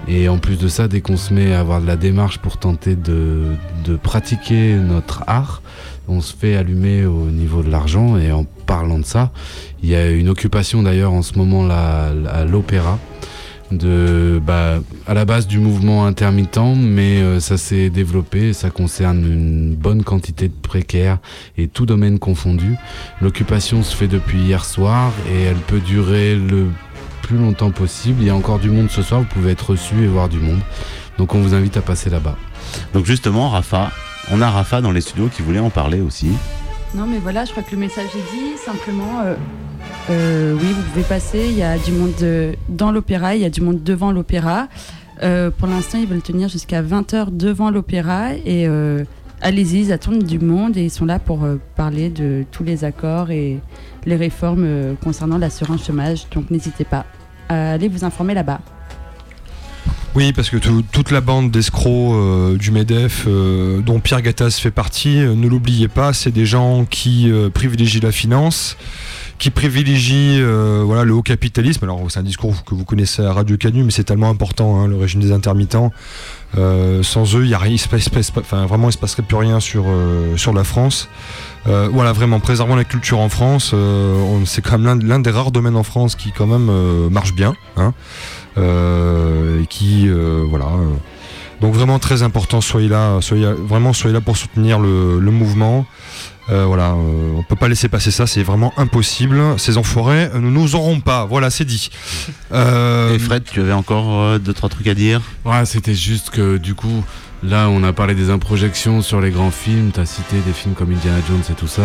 Et 0.07 0.27
en 0.27 0.37
plus 0.37 0.57
de 0.57 0.67
ça, 0.67 0.87
dès 0.87 1.01
qu'on 1.01 1.17
se 1.17 1.33
met 1.33 1.53
à 1.53 1.59
avoir 1.59 1.81
de 1.81 1.87
la 1.87 1.95
démarche 1.95 2.39
pour 2.39 2.57
tenter 2.57 2.95
de, 2.95 3.43
de 3.85 3.95
pratiquer 3.95 4.75
notre 4.75 5.23
art, 5.27 5.61
on 6.07 6.21
se 6.21 6.35
fait 6.35 6.55
allumer 6.55 7.05
au 7.05 7.25
niveau 7.25 7.63
de 7.63 7.69
l'argent. 7.69 8.17
Et 8.17 8.31
en 8.31 8.45
parlant 8.65 8.99
de 8.99 9.05
ça, 9.05 9.31
il 9.83 9.89
y 9.89 9.95
a 9.95 10.09
une 10.09 10.29
occupation 10.29 10.83
d'ailleurs 10.83 11.13
en 11.13 11.21
ce 11.21 11.37
moment 11.37 11.65
là 11.65 12.11
à 12.31 12.45
l'opéra 12.45 12.99
de 13.71 14.41
bah, 14.45 14.79
à 15.07 15.13
la 15.13 15.25
base 15.25 15.47
du 15.47 15.59
mouvement 15.59 16.05
intermittent, 16.05 16.75
mais 16.77 17.21
euh, 17.21 17.39
ça 17.39 17.57
s'est 17.57 17.89
développé, 17.89 18.53
ça 18.53 18.69
concerne 18.69 19.19
une 19.19 19.75
bonne 19.75 20.03
quantité 20.03 20.47
de 20.47 20.53
précaires 20.53 21.19
et 21.57 21.67
tout 21.67 21.85
domaine 21.85 22.19
confondu. 22.19 22.75
L'occupation 23.21 23.83
se 23.83 23.95
fait 23.95 24.07
depuis 24.07 24.39
hier 24.39 24.65
soir 24.65 25.11
et 25.31 25.43
elle 25.43 25.57
peut 25.57 25.79
durer 25.79 26.35
le 26.35 26.67
plus 27.31 27.39
longtemps 27.39 27.71
possible. 27.71 28.17
Il 28.21 28.27
y 28.27 28.29
a 28.29 28.35
encore 28.35 28.59
du 28.59 28.69
monde 28.69 28.89
ce 28.89 29.01
soir, 29.01 29.21
vous 29.21 29.27
pouvez 29.27 29.51
être 29.51 29.69
reçu 29.69 30.03
et 30.03 30.07
voir 30.07 30.27
du 30.27 30.39
monde. 30.39 30.59
Donc 31.17 31.33
on 31.33 31.39
vous 31.39 31.53
invite 31.53 31.77
à 31.77 31.81
passer 31.81 32.09
là-bas. 32.09 32.35
Donc 32.93 33.05
justement, 33.05 33.49
Rafa, 33.49 33.89
on 34.31 34.41
a 34.41 34.49
Rafa 34.49 34.81
dans 34.81 34.91
les 34.91 34.99
studios 34.99 35.29
qui 35.29 35.41
voulait 35.41 35.59
en 35.59 35.69
parler 35.69 36.01
aussi. 36.01 36.31
Non, 36.93 37.05
mais 37.07 37.19
voilà, 37.19 37.45
je 37.45 37.51
crois 37.51 37.63
que 37.63 37.71
le 37.71 37.77
message 37.77 38.09
est 38.15 38.35
dit. 38.35 38.57
Simplement, 38.57 39.21
euh, 39.23 39.35
euh, 40.09 40.57
oui, 40.59 40.73
vous 40.73 40.81
pouvez 40.91 41.03
passer. 41.03 41.47
Il 41.49 41.57
y 41.57 41.63
a 41.63 41.77
du 41.77 41.93
monde 41.93 42.55
dans 42.67 42.91
l'opéra, 42.91 43.33
il 43.35 43.41
y 43.41 43.45
a 43.45 43.49
du 43.49 43.61
monde 43.61 43.81
devant 43.81 44.11
l'opéra. 44.11 44.67
Euh, 45.23 45.51
pour 45.51 45.69
l'instant, 45.69 45.99
ils 45.99 46.07
veulent 46.07 46.21
tenir 46.21 46.49
jusqu'à 46.49 46.81
20h 46.81 47.27
devant 47.31 47.71
l'opéra. 47.71 48.33
Et 48.45 48.67
euh, 48.67 49.05
allez-y, 49.41 49.81
ils 49.81 49.91
attendent 49.91 50.23
du 50.23 50.39
monde 50.39 50.77
et 50.77 50.83
ils 50.83 50.91
sont 50.91 51.05
là 51.05 51.19
pour 51.19 51.43
euh, 51.43 51.57
parler 51.75 52.09
de 52.09 52.43
tous 52.51 52.63
les 52.63 52.83
accords 52.83 53.31
et 53.31 53.59
les 54.05 54.15
réformes 54.15 54.63
euh, 54.65 54.93
concernant 55.03 55.37
l'assurance 55.37 55.85
chômage. 55.85 56.27
Donc 56.33 56.49
n'hésitez 56.49 56.85
pas 56.85 57.05
à 57.51 57.71
aller 57.73 57.87
vous 57.87 58.03
informer 58.05 58.33
là-bas. 58.33 58.61
Oui, 60.13 60.33
parce 60.33 60.49
que 60.49 60.57
tout- 60.57 60.83
toute 60.91 61.09
la 61.11 61.21
bande 61.21 61.51
d'escrocs 61.51 62.13
euh, 62.15 62.57
du 62.57 62.71
MEDEF, 62.71 63.25
euh, 63.27 63.79
dont 63.81 63.99
Pierre 64.01 64.21
Gattaz 64.21 64.59
fait 64.59 64.71
partie, 64.71 65.19
euh, 65.19 65.35
ne 65.35 65.47
l'oubliez 65.47 65.87
pas, 65.87 66.11
c'est 66.11 66.31
des 66.31 66.45
gens 66.45 66.83
qui 66.83 67.31
euh, 67.31 67.49
privilégient 67.49 68.01
la 68.01 68.11
finance, 68.11 68.75
qui 69.41 69.49
privilégient 69.49 70.37
euh, 70.39 70.83
voilà, 70.85 71.03
le 71.03 71.13
haut 71.13 71.23
capitalisme. 71.23 71.83
Alors, 71.83 71.99
c'est 72.09 72.19
un 72.19 72.23
discours 72.23 72.63
que 72.63 72.75
vous 72.75 72.85
connaissez 72.85 73.23
à 73.23 73.33
Radio 73.33 73.57
Canu, 73.57 73.83
mais 73.83 73.89
c'est 73.89 74.03
tellement 74.03 74.29
important, 74.29 74.79
hein, 74.79 74.87
le 74.87 74.95
régime 74.95 75.19
des 75.19 75.31
intermittents. 75.31 75.91
Euh, 76.57 77.01
sans 77.01 77.35
eux, 77.35 77.51
a 77.51 77.67
il 77.67 77.79
se 77.79 77.87
passe- 77.89 78.31
enfin, 78.37 78.67
vraiment, 78.67 78.83
il 78.83 78.87
ne 78.87 78.91
se 78.91 78.97
passerait 78.99 79.23
plus 79.23 79.37
rien 79.37 79.59
sur, 79.59 79.85
euh, 79.87 80.37
sur 80.37 80.53
la 80.53 80.63
France. 80.63 81.09
Euh, 81.65 81.89
voilà, 81.91 82.11
vraiment, 82.11 82.39
préservons 82.39 82.75
la 82.75 82.83
culture 82.83 83.17
en 83.19 83.29
France. 83.29 83.71
euh, 83.73 84.13
c'est 84.45 84.61
quand 84.61 84.77
même 84.77 85.03
l'un- 85.03 85.19
des 85.19 85.31
rares 85.31 85.51
domaines 85.51 85.75
en 85.75 85.83
France 85.83 86.15
qui, 86.15 86.31
quand 86.31 86.45
même, 86.47 86.69
euh, 86.69 87.09
marche 87.09 87.33
bien. 87.33 87.55
Hein 87.77 87.93
et 88.57 89.65
qui 89.67 90.09
voilà 90.49 90.67
donc 91.61 91.73
vraiment 91.73 91.99
très 91.99 92.21
important 92.21 92.59
soyez 92.59 92.89
là 92.89 93.19
soyez 93.21 93.47
vraiment 93.53 93.93
soyez 93.93 94.13
là 94.13 94.19
pour 94.19 94.35
soutenir 94.35 94.77
le, 94.77 95.19
le 95.19 95.31
mouvement 95.31 95.85
Euh, 96.51 96.65
voilà 96.65 96.91
euh, 96.91 97.31
on 97.37 97.43
peut 97.43 97.55
pas 97.55 97.69
laisser 97.69 97.87
passer 97.87 98.11
ça 98.11 98.27
c'est 98.27 98.43
vraiment 98.43 98.73
impossible 98.77 99.41
ces 99.57 99.77
enfoirés 99.77 100.29
euh, 100.33 100.39
ne 100.39 100.49
nous 100.49 100.75
auront 100.75 100.99
pas 100.99 101.25
voilà 101.25 101.49
c'est 101.49 101.63
dit 101.65 101.89
Euh, 102.53 103.15
Et 103.15 103.19
Fred, 103.19 103.43
tu 103.49 103.61
avais 103.61 103.71
encore 103.71 104.21
euh, 104.21 104.37
deux 104.37 104.53
trois 104.53 104.67
trucs 104.67 104.87
à 104.87 104.93
dire? 104.93 105.21
Ouais, 105.45 105.65
c'était 105.65 105.95
juste 105.95 106.29
que 106.31 106.57
du 106.57 106.75
coup, 106.75 107.03
là, 107.43 107.69
on 107.69 107.81
a 107.83 107.93
parlé 107.93 108.13
des 108.13 108.29
improjections 108.29 109.01
sur 109.01 109.21
les 109.21 109.31
grands 109.31 109.51
films. 109.51 109.91
T'as 109.93 110.05
cité 110.05 110.35
des 110.45 110.51
films 110.51 110.75
comme 110.75 110.91
Indiana 110.91 111.19
Jones 111.29 111.43
et 111.49 111.53
tout 111.53 111.67
ça. 111.67 111.83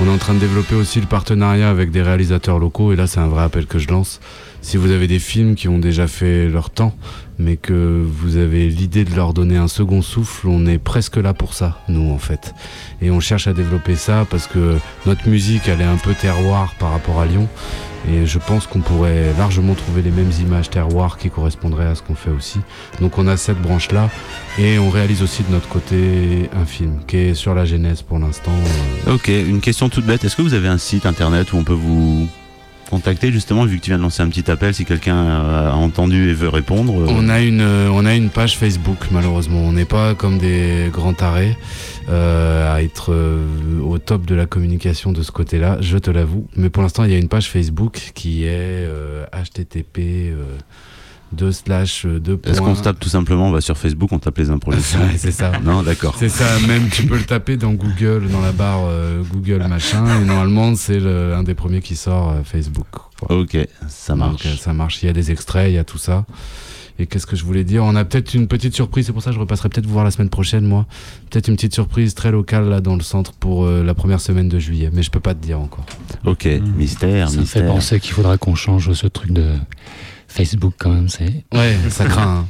On 0.00 0.06
est 0.06 0.10
en 0.10 0.18
train 0.18 0.34
de 0.34 0.40
développer 0.40 0.74
aussi 0.74 1.00
le 1.00 1.06
partenariat 1.06 1.70
avec 1.70 1.92
des 1.92 2.02
réalisateurs 2.02 2.58
locaux. 2.58 2.92
Et 2.92 2.96
là, 2.96 3.06
c'est 3.06 3.20
un 3.20 3.28
vrai 3.28 3.44
appel 3.44 3.66
que 3.66 3.78
je 3.78 3.86
lance. 3.88 4.18
Si 4.60 4.76
vous 4.76 4.90
avez 4.90 5.06
des 5.06 5.20
films 5.20 5.54
qui 5.54 5.68
ont 5.68 5.78
déjà 5.78 6.08
fait 6.08 6.48
leur 6.48 6.70
temps, 6.70 6.96
mais 7.38 7.56
que 7.56 8.04
vous 8.04 8.36
avez 8.36 8.68
l'idée 8.68 9.04
de 9.04 9.14
leur 9.14 9.32
donner 9.32 9.56
un 9.56 9.68
second 9.68 10.02
souffle, 10.02 10.48
on 10.48 10.66
est 10.66 10.78
presque 10.78 11.16
là 11.16 11.34
pour 11.34 11.54
ça, 11.54 11.80
nous, 11.88 12.10
en 12.10 12.18
fait. 12.18 12.54
Et 13.00 13.10
on 13.10 13.20
cherche 13.20 13.46
à 13.46 13.52
développer 13.52 13.96
ça 13.96 14.26
parce 14.28 14.46
que 14.46 14.76
notre 15.06 15.28
musique, 15.28 15.68
elle 15.68 15.80
est 15.80 15.84
un 15.84 15.96
peu 15.96 16.14
terroir 16.14 16.74
par 16.78 16.90
rapport 16.90 17.20
à 17.20 17.26
Lyon. 17.26 17.48
Et 18.08 18.26
je 18.26 18.38
pense 18.38 18.66
qu'on 18.66 18.80
pourrait 18.80 19.32
largement 19.38 19.74
trouver 19.74 20.02
les 20.02 20.10
mêmes 20.10 20.30
images 20.40 20.70
terroirs 20.70 21.18
qui 21.18 21.30
correspondraient 21.30 21.86
à 21.86 21.94
ce 21.94 22.02
qu'on 22.02 22.14
fait 22.14 22.30
aussi. 22.30 22.60
Donc 23.00 23.18
on 23.18 23.26
a 23.26 23.36
cette 23.36 23.60
branche-là 23.60 24.08
et 24.58 24.78
on 24.78 24.88
réalise 24.88 25.22
aussi 25.22 25.42
de 25.42 25.50
notre 25.50 25.68
côté 25.68 26.48
un 26.56 26.64
film 26.64 27.00
qui 27.06 27.16
est 27.16 27.34
sur 27.34 27.54
la 27.54 27.64
genèse 27.64 28.02
pour 28.02 28.18
l'instant. 28.18 28.52
Ok, 29.08 29.28
une 29.28 29.60
question 29.60 29.88
toute 29.88 30.06
bête. 30.06 30.24
Est-ce 30.24 30.36
que 30.36 30.42
vous 30.42 30.54
avez 30.54 30.68
un 30.68 30.78
site 30.78 31.06
internet 31.06 31.52
où 31.52 31.56
on 31.56 31.64
peut 31.64 31.72
vous 31.72 32.28
contacter 32.88 33.30
justement 33.30 33.64
vu 33.64 33.78
que 33.78 33.82
tu 33.82 33.90
viens 33.90 33.98
de 33.98 34.02
lancer 34.02 34.22
un 34.22 34.28
petit 34.28 34.50
appel 34.50 34.74
si 34.74 34.84
quelqu'un 34.84 35.16
a 35.16 35.72
entendu 35.74 36.30
et 36.30 36.34
veut 36.34 36.48
répondre 36.48 36.92
euh, 36.92 37.06
On 37.08 37.28
a 37.28 37.40
une 37.40 37.60
euh, 37.60 37.90
on 37.92 38.04
a 38.06 38.14
une 38.14 38.30
page 38.30 38.56
Facebook 38.56 38.98
malheureusement. 39.10 39.60
On 39.60 39.72
n'est 39.72 39.84
pas 39.84 40.14
comme 40.14 40.38
des 40.38 40.88
grands 40.92 41.12
tarés 41.12 41.56
euh, 42.08 42.74
à 42.74 42.82
être 42.82 43.14
au 43.82 43.98
top 43.98 44.24
de 44.24 44.34
la 44.34 44.46
communication 44.46 45.12
de 45.12 45.22
ce 45.22 45.30
côté-là, 45.30 45.76
je 45.80 45.98
te 45.98 46.10
l'avoue. 46.10 46.46
Mais 46.56 46.70
pour 46.70 46.82
l'instant, 46.82 47.04
il 47.04 47.12
y 47.12 47.14
a 47.14 47.18
une 47.18 47.28
page 47.28 47.48
Facebook 47.48 48.12
qui 48.14 48.44
est 48.44 48.88
http 49.32 50.34
2 51.32 51.52
slash 51.52 52.06
2 52.06 52.40
Est-ce 52.44 52.60
qu'on 52.60 52.74
se 52.74 52.82
tape 52.82 52.98
tout 53.00 53.08
simplement, 53.08 53.48
on 53.48 53.52
va 53.52 53.60
sur 53.60 53.76
Facebook, 53.76 54.10
on 54.12 54.18
tape 54.18 54.38
les 54.38 54.50
improvisations 54.50 55.00
Ouais, 55.00 55.14
c'est 55.18 55.30
ça. 55.32 55.52
Non, 55.64 55.82
d'accord. 55.82 56.14
C'est 56.18 56.28
ça, 56.28 56.44
même 56.66 56.88
tu 56.88 57.04
peux 57.04 57.16
le 57.18 57.24
taper 57.24 57.56
dans 57.56 57.72
Google, 57.72 58.28
dans 58.30 58.40
la 58.40 58.52
barre 58.52 58.84
euh, 58.86 59.22
Google 59.32 59.66
machin, 59.68 60.04
et 60.20 60.24
normalement 60.24 60.74
c'est 60.74 60.98
le- 61.00 61.34
un 61.34 61.42
des 61.42 61.54
premiers 61.54 61.80
qui 61.82 61.96
sort 61.96 62.30
euh, 62.30 62.42
Facebook. 62.44 62.86
quoi. 62.90 63.36
Ok, 63.40 63.56
ça 63.88 64.14
marche. 64.16 64.44
Donc, 64.44 64.46
euh, 64.46 64.56
ça 64.56 64.72
marche, 64.72 65.02
il 65.02 65.06
y 65.06 65.08
a 65.08 65.12
des 65.12 65.30
extraits, 65.30 65.70
il 65.70 65.74
y 65.74 65.78
a 65.78 65.84
tout 65.84 65.98
ça. 65.98 66.24
Et 67.00 67.06
qu'est-ce 67.06 67.26
que 67.26 67.36
je 67.36 67.44
voulais 67.44 67.62
dire? 67.62 67.84
On 67.84 67.94
a 67.94 68.04
peut-être 68.04 68.34
une 68.34 68.48
petite 68.48 68.74
surprise, 68.74 69.06
c'est 69.06 69.12
pour 69.12 69.22
ça 69.22 69.30
que 69.30 69.36
je 69.36 69.40
repasserai 69.40 69.68
peut-être 69.68 69.86
vous 69.86 69.92
voir 69.92 70.04
la 70.04 70.10
semaine 70.10 70.30
prochaine, 70.30 70.64
moi. 70.66 70.84
Peut-être 71.30 71.46
une 71.46 71.54
petite 71.54 71.72
surprise 71.74 72.12
très 72.16 72.32
locale 72.32 72.68
là 72.68 72.80
dans 72.80 72.96
le 72.96 73.02
centre 73.02 73.32
pour 73.34 73.66
euh, 73.66 73.84
la 73.84 73.94
première 73.94 74.20
semaine 74.20 74.48
de 74.48 74.58
juillet, 74.58 74.90
mais 74.92 75.04
je 75.04 75.10
peux 75.12 75.20
pas 75.20 75.32
te 75.34 75.40
dire 75.44 75.60
encore. 75.60 75.86
Ok, 76.24 76.48
mystère, 76.76 77.28
Ça 77.28 77.36
me 77.36 77.44
fait 77.44 77.60
mystère. 77.60 77.66
penser 77.72 78.00
qu'il 78.00 78.12
faudra 78.14 78.36
qu'on 78.36 78.56
change 78.56 78.92
ce 78.94 79.06
truc 79.06 79.30
de 79.30 79.44
Facebook 80.28 80.74
quand 80.78 80.90
même. 80.90 81.08
C'est 81.08 81.44
Ouais, 81.54 81.76
ça 81.90 82.04
craint. 82.04 82.44
hein. 82.44 82.46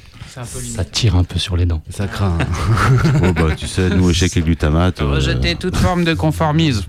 Ça 0.74 0.84
tire 0.84 1.16
un 1.16 1.24
peu 1.24 1.36
sur 1.38 1.56
les 1.56 1.66
dents. 1.66 1.82
Ça 1.90 2.06
craint. 2.06 2.38
oh 3.24 3.32
bah 3.32 3.54
tu 3.56 3.66
sais, 3.66 3.90
nous 3.90 4.08
échec 4.10 4.36
et 4.36 4.40
glutamate. 4.40 5.00
euh, 5.00 5.10
Rejeter 5.14 5.56
toute 5.56 5.74
forme 5.76 6.04
de 6.04 6.14
conformisme. 6.14 6.84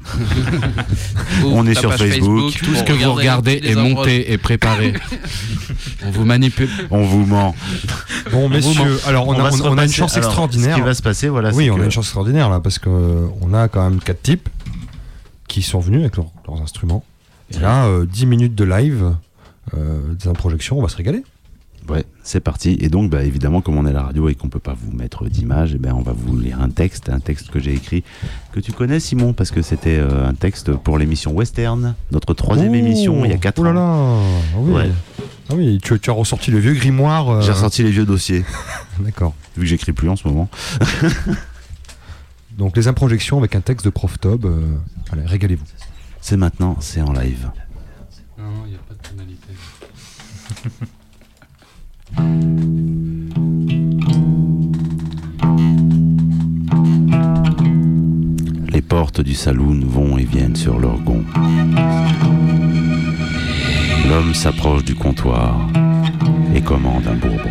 On 1.45 1.65
est 1.65 1.73
sur 1.73 1.93
Facebook. 1.95 2.53
Tout 2.63 2.75
ce 2.75 2.83
que 2.83 2.93
vous 2.93 3.13
regardez 3.13 3.59
est 3.63 3.75
monté 3.75 4.31
et 4.31 4.37
préparé. 4.37 4.93
On 6.05 6.11
vous 6.11 6.25
manipule. 6.25 6.69
On 6.91 7.03
vous 7.03 7.25
ment. 7.25 7.55
Bon, 8.31 8.49
messieurs, 8.49 8.99
alors 9.07 9.27
on, 9.27 9.33
a, 9.33 9.41
va 9.43 9.51
se 9.51 9.63
on- 9.63 9.71
on 9.73 9.77
a 9.77 9.85
une 9.85 9.91
chance 9.91 10.15
Alors, 10.15 10.27
extraordinaire. 10.29 10.75
Ce 10.75 10.79
qui 10.79 10.85
va 10.85 10.93
se 10.93 11.01
passer, 11.01 11.29
voilà. 11.29 11.51
oui, 11.53 11.71
on 11.71 11.75
que- 11.77 11.81
a 11.81 11.85
une 11.85 11.91
chance 11.91 12.05
extraordinaire 12.05 12.49
là, 12.49 12.59
parce 12.59 12.77
qu'on 12.77 13.53
a 13.53 13.67
quand 13.67 13.89
même 13.89 13.99
quatre 13.99 14.21
types 14.21 14.49
qui 15.47 15.61
sont 15.63 15.79
venus 15.79 16.01
avec 16.01 16.17
leurs- 16.17 16.31
leurs 16.47 16.61
instruments. 16.61 17.03
Et 17.55 17.59
là, 17.59 17.85
euh, 17.85 18.05
10 18.05 18.27
minutes 18.27 18.53
de 18.55 18.63
live, 18.63 19.03
euh, 19.05 19.11
des 19.75 20.33
projections, 20.33 20.77
on 20.77 20.81
va 20.81 20.89
se 20.89 20.97
régaler. 20.97 21.23
Ouais, 21.87 22.03
c'est 22.23 22.41
parti. 22.41 22.77
Et 22.81 22.89
donc, 22.89 23.09
bah, 23.09 23.23
évidemment, 23.23 23.61
comme 23.61 23.75
on 23.77 23.85
est 23.87 23.89
à 23.89 23.93
la 23.93 24.03
radio 24.03 24.29
et 24.29 24.35
qu'on 24.35 24.49
peut 24.49 24.59
pas 24.59 24.75
vous 24.79 24.91
mettre 24.95 25.27
d'image, 25.27 25.71
eh 25.73 25.79
ben, 25.79 25.93
on 25.95 26.03
va 26.03 26.11
vous 26.15 26.37
lire 26.37 26.61
un 26.61 26.69
texte, 26.69 27.09
un 27.09 27.19
texte 27.19 27.49
que 27.49 27.59
j'ai 27.59 27.73
écrit, 27.73 28.03
que 28.51 28.59
tu 28.59 28.73
connais, 28.73 28.99
Simon, 28.99 29.33
parce 29.33 29.49
que 29.49 29.63
c'était 29.63 29.97
euh, 29.97 30.27
un 30.27 30.35
texte 30.35 30.71
pour 30.73 30.99
l'émission 30.99 31.31
Western, 31.31 31.95
notre 32.11 32.35
troisième 32.35 32.73
Oh, 32.73 32.75
émission 32.75 33.25
il 33.25 33.31
y 33.31 33.33
a 33.33 33.37
4 33.37 33.57
Oh 33.59 33.63
là 33.63 33.69
ans. 33.71 33.73
là 33.73 33.81
ah 34.53 34.57
oui. 34.59 34.71
Ouais. 34.73 34.91
Ah 35.49 35.53
oui, 35.55 35.79
tu, 35.81 35.99
tu 35.99 36.09
as 36.11 36.13
ressorti 36.13 36.51
le 36.51 36.59
vieux 36.59 36.73
grimoire. 36.73 37.29
euh, 37.29 37.41
J'ai 37.41 37.53
ressorti 37.53 37.81
les 37.81 37.89
vieux 37.89 38.05
dossiers, 38.05 38.43
D'accord. 38.99 39.33
vu 39.55 39.63
que 39.63 39.67
j'écris 39.67 39.93
plus 39.93 40.09
en 40.09 40.15
ce 40.15 40.27
moment. 40.27 40.47
Donc 42.57 42.75
les 42.77 42.87
improjections 42.87 43.37
avec 43.39 43.55
un 43.55 43.61
texte 43.61 43.85
de 43.85 43.89
Prof 43.89 44.19
Tob. 44.19 44.45
euh, 44.45 44.75
allez, 45.11 45.25
régalez-vous. 45.25 45.65
C'est 46.21 46.37
maintenant, 46.37 46.75
c'est 46.81 47.01
en 47.01 47.13
live. 47.13 47.49
Non, 48.37 48.45
il 48.65 48.71
n'y 48.71 48.75
a 48.75 48.79
pas 48.79 48.93
de 48.93 49.07
tonalité. 49.09 49.47
Les 58.71 58.81
portes 58.81 59.21
du 59.21 59.35
saloon 59.35 59.79
vont 59.85 60.17
et 60.17 60.23
viennent 60.23 60.55
sur 60.55 60.79
leur 60.79 60.97
gond. 60.99 61.23
L'homme 64.09 64.33
s'approche 64.33 64.83
du 64.83 64.95
comptoir 64.95 65.69
et 66.55 66.61
commande 66.61 67.07
un 67.07 67.15
bourbon. 67.15 67.49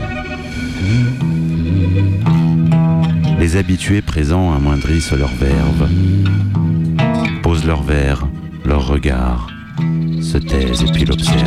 Les 3.38 3.56
habitués 3.56 4.02
présents 4.02 4.52
amoindrissent 4.52 5.12
leur 5.12 5.30
verve, 5.30 5.88
posent 7.42 7.64
leur 7.64 7.82
verre, 7.82 8.26
leur 8.64 8.86
regard, 8.86 9.48
se 10.20 10.38
taisent 10.38 10.82
et 10.82 10.92
puis 10.92 11.04
l'observent. 11.04 11.37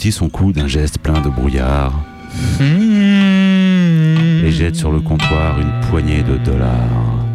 Engloutit 0.00 0.12
son 0.12 0.30
cou 0.30 0.52
d'un 0.52 0.66
geste 0.66 0.98
plein 0.98 1.20
de 1.20 1.28
brouillard 1.28 1.92
et 2.58 4.50
jette 4.50 4.74
sur 4.74 4.92
le 4.92 5.00
comptoir 5.00 5.60
une 5.60 5.72
poignée 5.90 6.22
de 6.22 6.38
dollars. 6.38 7.26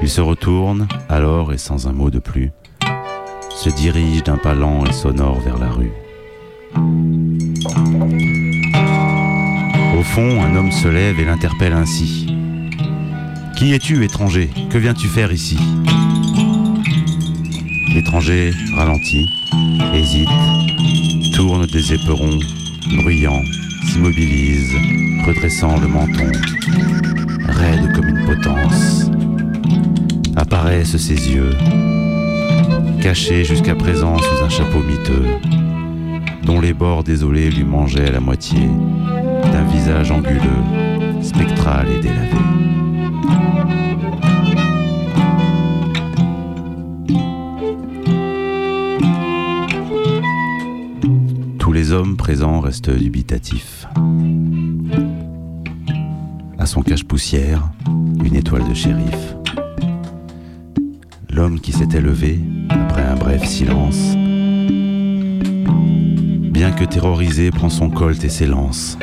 Il 0.00 0.08
se 0.08 0.22
retourne, 0.22 0.88
alors 1.10 1.52
et 1.52 1.58
sans 1.58 1.86
un 1.86 1.92
mot 1.92 2.08
de 2.10 2.18
plus, 2.18 2.50
se 3.50 3.68
dirige 3.68 4.22
d'un 4.24 4.38
pas 4.38 4.54
lent 4.54 4.86
et 4.86 4.92
sonore 4.92 5.38
vers 5.40 5.58
la 5.58 5.68
rue. 5.68 5.92
Au 9.98 10.02
fond, 10.02 10.42
un 10.42 10.56
homme 10.56 10.72
se 10.72 10.88
lève 10.88 11.20
et 11.20 11.26
l'interpelle 11.26 11.74
ainsi. 11.74 12.34
Qui 13.56 13.74
es-tu, 13.74 14.02
étranger? 14.02 14.48
Que 14.70 14.78
viens-tu 14.78 15.08
faire 15.08 15.30
ici? 15.30 15.58
L'étranger 17.94 18.52
ralentit, 18.74 19.28
hésite, 19.94 20.28
tourne 21.34 21.66
des 21.66 21.94
éperons, 21.94 22.38
bruyant, 22.98 23.42
s'immobilise, 23.86 24.72
redressant 25.26 25.78
le 25.78 25.88
menton, 25.88 26.30
raide 27.48 27.92
comme 27.94 28.08
une 28.08 28.26
potence. 28.26 29.10
Apparaissent 30.36 30.96
ses 30.96 31.32
yeux, 31.32 31.50
cachés 33.00 33.44
jusqu'à 33.44 33.74
présent 33.74 34.16
sous 34.18 34.44
un 34.44 34.48
chapeau 34.48 34.80
miteux, 34.80 35.26
dont 36.44 36.60
les 36.60 36.74
bords 36.74 37.04
désolés 37.04 37.50
lui 37.50 37.64
mangeaient 37.64 38.12
la 38.12 38.20
moitié 38.20 38.60
d'un 39.52 39.64
visage 39.64 40.10
anguleux, 40.10 41.22
spectral 41.22 41.86
et 41.90 42.00
délavé. 42.00 42.67
Les 51.88 51.94
hommes 51.94 52.18
présents 52.18 52.60
restent 52.60 52.90
dubitatifs. 52.90 53.86
À 56.58 56.66
son 56.66 56.82
cache-poussière, 56.82 57.70
une 58.22 58.36
étoile 58.36 58.68
de 58.68 58.74
shérif. 58.74 59.36
L'homme 61.30 61.60
qui 61.60 61.72
s'était 61.72 62.02
levé, 62.02 62.40
après 62.68 63.02
un 63.02 63.14
bref 63.14 63.42
silence, 63.42 64.14
bien 66.52 66.72
que 66.72 66.84
terrorisé, 66.84 67.50
prend 67.50 67.70
son 67.70 67.88
colt 67.88 68.22
et 68.22 68.28
s'élance. 68.28 68.98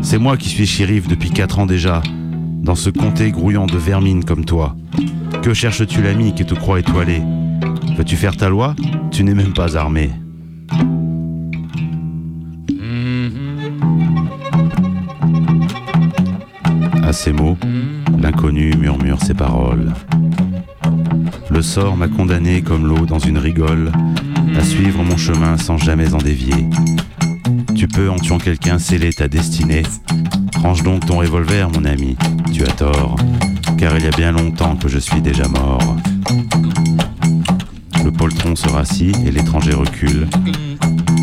C'est 0.00 0.18
moi 0.18 0.38
qui 0.38 0.48
suis 0.48 0.66
shérif 0.66 1.06
depuis 1.06 1.32
quatre 1.32 1.58
ans 1.58 1.66
déjà, 1.66 2.02
dans 2.62 2.76
ce 2.76 2.88
comté 2.88 3.30
grouillant 3.30 3.66
de 3.66 3.76
vermine 3.76 4.24
comme 4.24 4.46
toi. 4.46 4.74
Que 5.42 5.52
cherches-tu 5.52 6.00
l'ami 6.00 6.34
qui 6.34 6.46
te 6.46 6.54
croit 6.54 6.80
étoilé? 6.80 7.20
Veux-tu 7.98 8.16
faire 8.16 8.38
ta 8.38 8.48
loi? 8.48 8.74
Tu 9.10 9.22
n'es 9.22 9.34
même 9.34 9.52
pas 9.52 9.76
armé. 9.76 10.12
Ces 17.16 17.32
mots, 17.32 17.56
l'inconnu 18.20 18.74
murmure 18.78 19.22
ses 19.22 19.32
paroles. 19.32 19.94
Le 21.50 21.62
sort 21.62 21.96
m'a 21.96 22.08
condamné 22.08 22.60
comme 22.60 22.86
l'eau 22.86 23.06
dans 23.06 23.18
une 23.18 23.38
rigole 23.38 23.90
à 24.54 24.62
suivre 24.62 25.02
mon 25.02 25.16
chemin 25.16 25.56
sans 25.56 25.78
jamais 25.78 26.12
en 26.12 26.18
dévier. 26.18 26.68
Tu 27.74 27.88
peux, 27.88 28.10
en 28.10 28.16
tuant 28.16 28.36
quelqu'un, 28.36 28.78
sceller 28.78 29.14
ta 29.14 29.28
destinée. 29.28 29.82
Range 30.62 30.82
donc 30.82 31.06
ton 31.06 31.18
revolver, 31.18 31.70
mon 31.70 31.86
ami. 31.86 32.16
Tu 32.52 32.62
as 32.64 32.72
tort, 32.72 33.16
car 33.78 33.96
il 33.96 34.04
y 34.04 34.08
a 34.08 34.16
bien 34.16 34.32
longtemps 34.32 34.76
que 34.76 34.88
je 34.88 34.98
suis 34.98 35.22
déjà 35.22 35.48
mort. 35.48 35.96
Le 38.04 38.12
poltron 38.12 38.54
se 38.56 38.68
rassit 38.68 39.16
et 39.26 39.30
l'étranger 39.30 39.72
recule, 39.72 40.28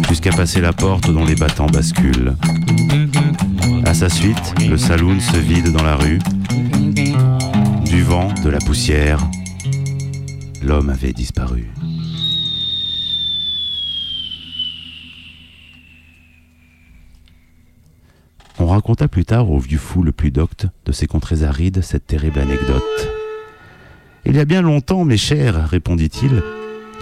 jusqu'à 0.10 0.32
passer 0.32 0.60
la 0.60 0.74
porte 0.74 1.12
dont 1.12 1.24
les 1.24 1.36
battants 1.36 1.68
basculent. 1.68 2.34
À 3.94 3.96
sa 3.96 4.10
suite, 4.10 4.56
le 4.68 4.76
saloon 4.76 5.20
se 5.20 5.38
vide 5.38 5.72
dans 5.72 5.84
la 5.84 5.96
rue. 5.96 6.18
Du 7.86 8.02
vent, 8.02 8.34
de 8.44 8.50
la 8.50 8.58
poussière, 8.58 9.20
l'homme 10.64 10.90
avait 10.90 11.14
disparu. 11.14 11.70
On 18.58 18.66
raconta 18.66 19.08
plus 19.08 19.26
tard 19.26 19.52
au 19.52 19.60
vieux 19.60 19.78
fou 19.78 20.02
le 20.02 20.12
plus 20.12 20.32
docte 20.32 20.66
de 20.88 20.92
ces 20.92 21.06
contrées 21.06 21.44
arides 21.44 21.84
cette 21.84 22.08
terrible 22.08 22.40
anecdote. 22.40 22.82
Il 24.26 24.36
y 24.36 24.40
a 24.40 24.46
bien 24.46 24.64
longtemps, 24.64 25.06
mes 25.06 25.18
chers, 25.18 25.70
répondit-il, 25.70 26.42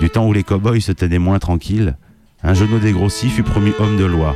du 0.02 0.10
temps 0.10 0.28
où 0.28 0.34
les 0.34 0.44
cow-boys 0.44 0.82
se 0.82 0.92
tenaient 0.92 1.20
moins 1.20 1.40
tranquilles, 1.40 1.96
un 2.44 2.54
genou 2.54 2.80
dégrossi 2.80 3.30
fut 3.30 3.44
promu 3.44 3.72
homme 3.80 3.96
de 3.96 4.04
loi. 4.04 4.36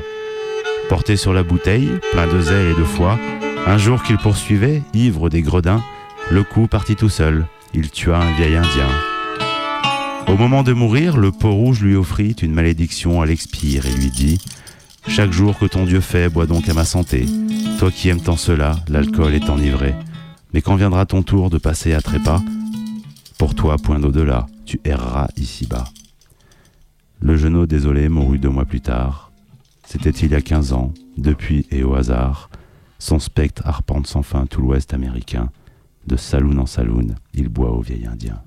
Porté 0.90 1.18
sur 1.18 1.34
la 1.34 1.44
bouteille, 1.44 1.90
plein 2.12 2.28
de 2.28 2.40
zèle 2.40 2.68
et 2.68 2.80
de 2.80 2.84
foi, 2.84 3.18
un 3.66 3.78
jour 3.78 4.04
qu'il 4.04 4.18
poursuivait, 4.18 4.84
ivre 4.94 5.30
des 5.30 5.42
gredins, 5.42 5.84
le 6.30 6.44
coup 6.44 6.68
partit 6.68 6.96
tout 6.96 7.10
seul, 7.10 7.46
il 7.74 7.90
tua 7.90 8.18
un 8.18 8.32
vieil 8.34 8.56
indien. 8.56 8.88
Au 10.28 10.38
moment 10.38 10.64
de 10.64 10.74
mourir, 10.74 11.18
le 11.18 11.32
peau 11.32 11.52
rouge 11.52 11.82
lui 11.82 11.96
offrit 11.96 12.36
une 12.42 12.54
malédiction 12.54 13.22
à 13.22 13.26
l'expire 13.26 13.86
et 13.86 13.94
lui 13.96 14.10
dit 14.12 14.40
Chaque 15.08 15.32
jour 15.32 15.58
que 15.58 15.66
ton 15.66 15.86
Dieu 15.86 16.02
fait, 16.02 16.30
bois 16.30 16.46
donc 16.46 16.70
à 16.70 16.74
ma 16.74 16.86
santé. 16.86 17.26
Toi 17.80 17.92
qui 17.92 18.10
aimes 18.10 18.22
tant 18.22 18.38
cela, 18.38 18.76
l'alcool 18.88 19.34
est 19.34 19.50
enivré. 19.50 19.96
Mais 20.54 20.62
quand 20.62 20.76
viendra 20.76 21.06
ton 21.06 21.24
tour 21.24 21.50
de 21.50 21.58
passer 21.58 21.94
à 21.94 22.02
trépas, 22.02 22.42
pour 23.38 23.56
toi, 23.56 23.78
point 23.78 24.00
d'au-delà, 24.00 24.46
tu 24.66 24.80
erreras 24.86 25.28
ici-bas. 25.36 25.86
Le 27.20 27.38
genou 27.38 27.66
désolé 27.66 28.08
mourut 28.08 28.40
deux 28.40 28.50
mois 28.50 28.66
plus 28.66 28.82
tard. 28.82 29.25
C'était 29.86 30.10
il 30.10 30.32
y 30.32 30.36
a 30.36 30.42
quinze 30.42 30.74
ans, 30.74 30.94
depuis 31.18 31.66
et 31.72 31.84
au 31.84 31.96
hasard. 31.96 32.50
Son 33.00 33.20
spectre 33.20 33.62
arpente 33.66 34.08
sans 34.08 34.24
fin 34.24 34.46
tout 34.46 34.62
l'ouest 34.62 34.94
américain. 34.94 35.52
De 36.08 36.16
saloon 36.16 36.58
en 36.58 36.66
saloon, 36.66 37.16
il 37.34 37.50
boit 37.50 37.72
au 37.72 37.82
vieil 37.82 38.06
indien. 38.06 38.42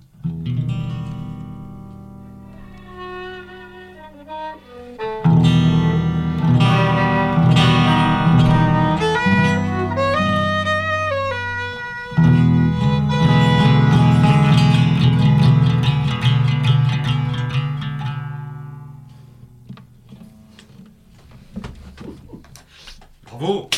Bravo 23.31 23.69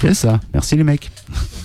C'est 0.00 0.14
ça, 0.14 0.40
merci 0.52 0.76
les 0.76 0.84
mecs. 0.84 1.10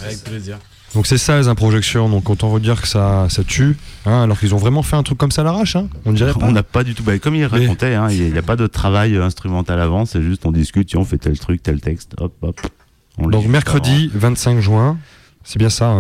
Avec 0.02 0.24
plaisir. 0.24 0.58
Donc 0.94 1.06
c'est 1.06 1.18
ça 1.18 1.38
les 1.38 1.48
improjections. 1.48 2.10
donc 2.10 2.30
autant 2.30 2.48
vous 2.48 2.60
dire 2.60 2.82
que 2.82 2.88
ça, 2.88 3.28
ça 3.30 3.44
tue, 3.44 3.78
hein, 4.06 4.24
alors 4.24 4.40
qu'ils 4.40 4.56
ont 4.56 4.58
vraiment 4.58 4.84
fait 4.84 4.96
un 4.96 5.04
truc 5.04 5.18
comme 5.18 5.32
ça 5.32 5.44
l'arrache, 5.44 5.76
hein. 5.76 5.90
on 6.06 6.14
dirait 6.14 6.34
pas. 6.34 6.46
On 6.46 6.52
n'a 6.52 6.64
pas 6.64 6.84
du 6.84 6.96
tout, 6.96 7.04
bah, 7.04 7.20
comme 7.20 7.36
il 7.36 7.46
racontait, 7.46 7.96
hein, 7.96 8.08
il 8.10 8.32
n'y 8.32 8.38
a, 8.38 8.42
pas 8.42 8.56
de 8.56 8.68
travail 8.68 9.18
instrumental 9.18 9.82
avant, 9.82 10.06
c'est 10.06 10.22
juste 10.22 10.46
on 10.46 10.52
discute, 10.52 10.96
on 10.96 11.04
fait 11.04 11.18
tel 11.18 11.38
truc, 11.38 11.62
tel 11.62 11.82
texte, 11.82 12.14
hop, 12.20 12.34
hop. 12.42 12.62
Donc 13.20 13.48
mercredi 13.48 14.10
25 14.14 14.60
juin, 14.60 14.98
c'est 15.44 15.60
bien 15.60 15.70
ça, 15.70 15.94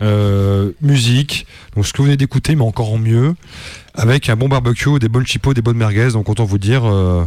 euh, 0.00 0.70
musique, 0.80 1.46
donc 1.74 1.86
ce 1.86 1.92
que 1.92 1.98
vous 1.98 2.04
venez 2.04 2.16
d'écouter, 2.16 2.54
mais 2.54 2.62
encore 2.62 2.92
en 2.92 2.98
mieux, 2.98 3.34
avec 3.94 4.28
un 4.28 4.36
bon 4.36 4.48
barbecue, 4.48 4.98
des 5.00 5.08
bonnes 5.08 5.26
chipos, 5.26 5.54
des 5.54 5.62
bonnes 5.62 5.76
merguez. 5.76 6.10
Donc 6.12 6.28
autant 6.28 6.44
vous 6.44 6.58
dire, 6.58 6.84
euh, 6.84 7.24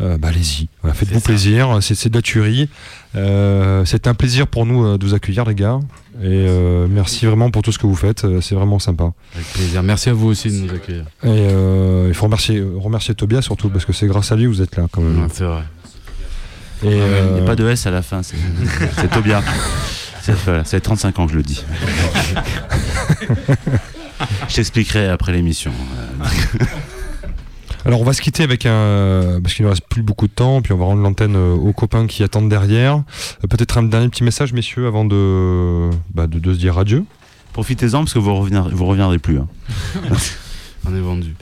euh, 0.00 0.18
bah, 0.18 0.28
allez-y, 0.28 0.68
Voilà, 0.82 0.94
faites-vous 0.94 1.20
plaisir. 1.20 1.78
C'est 1.80 2.08
de 2.08 2.14
la 2.16 2.22
tuerie. 2.22 2.68
Euh, 3.14 3.84
c'est 3.84 4.06
un 4.06 4.14
plaisir 4.14 4.46
pour 4.46 4.66
nous 4.66 4.84
euh, 4.84 4.98
de 4.98 5.06
vous 5.06 5.14
accueillir, 5.14 5.44
les 5.44 5.54
gars. 5.54 5.78
Et 6.20 6.24
euh, 6.24 6.86
merci 6.90 7.26
vraiment 7.26 7.50
pour 7.50 7.62
tout 7.62 7.72
ce 7.72 7.78
que 7.78 7.86
vous 7.86 7.94
faites. 7.94 8.26
C'est 8.40 8.54
vraiment 8.54 8.78
sympa. 8.78 9.12
Avec 9.34 9.46
plaisir. 9.52 9.82
Merci 9.82 10.08
à 10.08 10.12
vous 10.14 10.28
aussi 10.28 10.50
de 10.50 10.66
nous 10.66 10.74
accueillir. 10.74 11.04
Et 11.22 11.28
euh, 11.28 12.06
il 12.08 12.14
faut 12.14 12.24
remercier, 12.24 12.62
remercier 12.76 13.14
Tobias 13.14 13.42
surtout 13.42 13.68
parce 13.68 13.84
que 13.84 13.92
c'est 13.92 14.06
grâce 14.06 14.32
à 14.32 14.36
lui 14.36 14.44
que 14.44 14.48
vous 14.48 14.62
êtes 14.62 14.76
là 14.76 14.86
quand 14.90 15.02
même. 15.02 15.22
Ouais, 15.22 15.28
c'est 15.32 15.44
vrai. 15.44 15.62
Et, 16.84 16.96
Il 16.96 17.34
n'y 17.34 17.40
a 17.40 17.44
pas 17.44 17.54
de 17.54 17.68
S 17.68 17.86
à 17.86 17.92
la 17.92 18.02
fin. 18.02 18.22
C'est 18.22 18.36
c'est 18.96 19.08
Voilà, 20.44 20.64
ça 20.64 20.70
fait 20.72 20.80
35 20.80 21.18
ans 21.18 21.26
que 21.26 21.32
je 21.32 21.36
le 21.36 21.42
dis. 21.42 21.64
je 24.48 24.54
t'expliquerai 24.54 25.08
après 25.08 25.32
l'émission. 25.32 25.72
Alors 27.84 28.00
on 28.00 28.04
va 28.04 28.12
se 28.12 28.22
quitter 28.22 28.44
avec 28.44 28.64
un 28.66 29.40
parce 29.42 29.54
qu'il 29.54 29.64
ne 29.64 29.70
reste 29.70 29.82
plus 29.88 30.02
beaucoup 30.02 30.28
de 30.28 30.32
temps, 30.32 30.62
puis 30.62 30.72
on 30.72 30.76
va 30.78 30.84
rendre 30.84 31.02
l'antenne 31.02 31.34
euh, 31.34 31.52
aux 31.54 31.72
copains 31.72 32.06
qui 32.06 32.22
attendent 32.22 32.48
derrière. 32.48 32.96
Euh, 33.42 33.48
Peut-être 33.50 33.78
un 33.78 33.82
dernier 33.82 34.08
petit 34.08 34.22
message, 34.22 34.52
messieurs, 34.52 34.86
avant 34.86 35.04
de, 35.04 35.90
bah, 36.14 36.28
de, 36.28 36.38
de 36.38 36.54
se 36.54 36.58
dire 36.58 36.78
adieu. 36.78 37.04
Profitez-en 37.52 37.98
parce 38.00 38.14
que 38.14 38.20
vous 38.20 38.34
reviendrez, 38.36 38.72
vous 38.72 38.86
reviendrez 38.86 39.18
plus. 39.18 39.38
hein. 39.38 39.48
Vendu. 41.00 41.34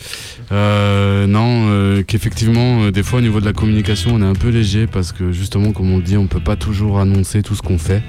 Euh, 0.52 1.26
non, 1.26 1.68
euh, 1.68 2.02
qu'effectivement, 2.02 2.82
euh, 2.82 2.90
des 2.90 3.02
fois 3.02 3.18
au 3.18 3.22
niveau 3.22 3.40
de 3.40 3.44
la 3.44 3.52
communication, 3.52 4.12
on 4.14 4.22
est 4.22 4.26
un 4.26 4.34
peu 4.34 4.48
léger 4.48 4.86
parce 4.86 5.12
que 5.12 5.32
justement, 5.32 5.72
comme 5.72 5.92
on 5.92 5.98
dit, 5.98 6.16
on 6.16 6.26
peut 6.26 6.40
pas 6.40 6.56
toujours 6.56 6.98
annoncer 6.98 7.42
tout 7.42 7.54
ce 7.54 7.62
qu'on 7.62 7.78
fait. 7.78 8.02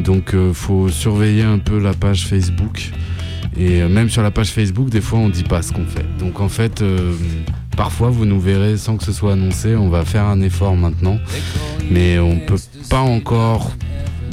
Donc, 0.00 0.34
faut 0.52 0.88
surveiller 0.88 1.44
un 1.44 1.58
peu 1.58 1.78
la 1.78 1.94
page 1.94 2.26
Facebook. 2.26 2.90
Et 3.56 3.80
même 3.82 4.10
sur 4.10 4.22
la 4.22 4.32
page 4.32 4.50
Facebook, 4.50 4.90
des 4.90 5.00
fois, 5.00 5.20
on 5.20 5.28
dit 5.28 5.44
pas 5.44 5.62
ce 5.62 5.72
qu'on 5.72 5.86
fait. 5.86 6.04
Donc, 6.18 6.40
en 6.40 6.48
fait, 6.48 6.82
parfois, 7.76 8.10
vous 8.10 8.24
nous 8.24 8.40
verrez 8.40 8.76
sans 8.76 8.96
que 8.96 9.04
ce 9.04 9.12
soit 9.12 9.34
annoncé. 9.34 9.76
On 9.76 9.90
va 9.90 10.04
faire 10.04 10.24
un 10.24 10.40
effort 10.40 10.74
maintenant, 10.74 11.18
mais 11.92 12.18
on 12.18 12.40
peut 12.40 12.58
pas 12.90 12.98
encore 12.98 13.70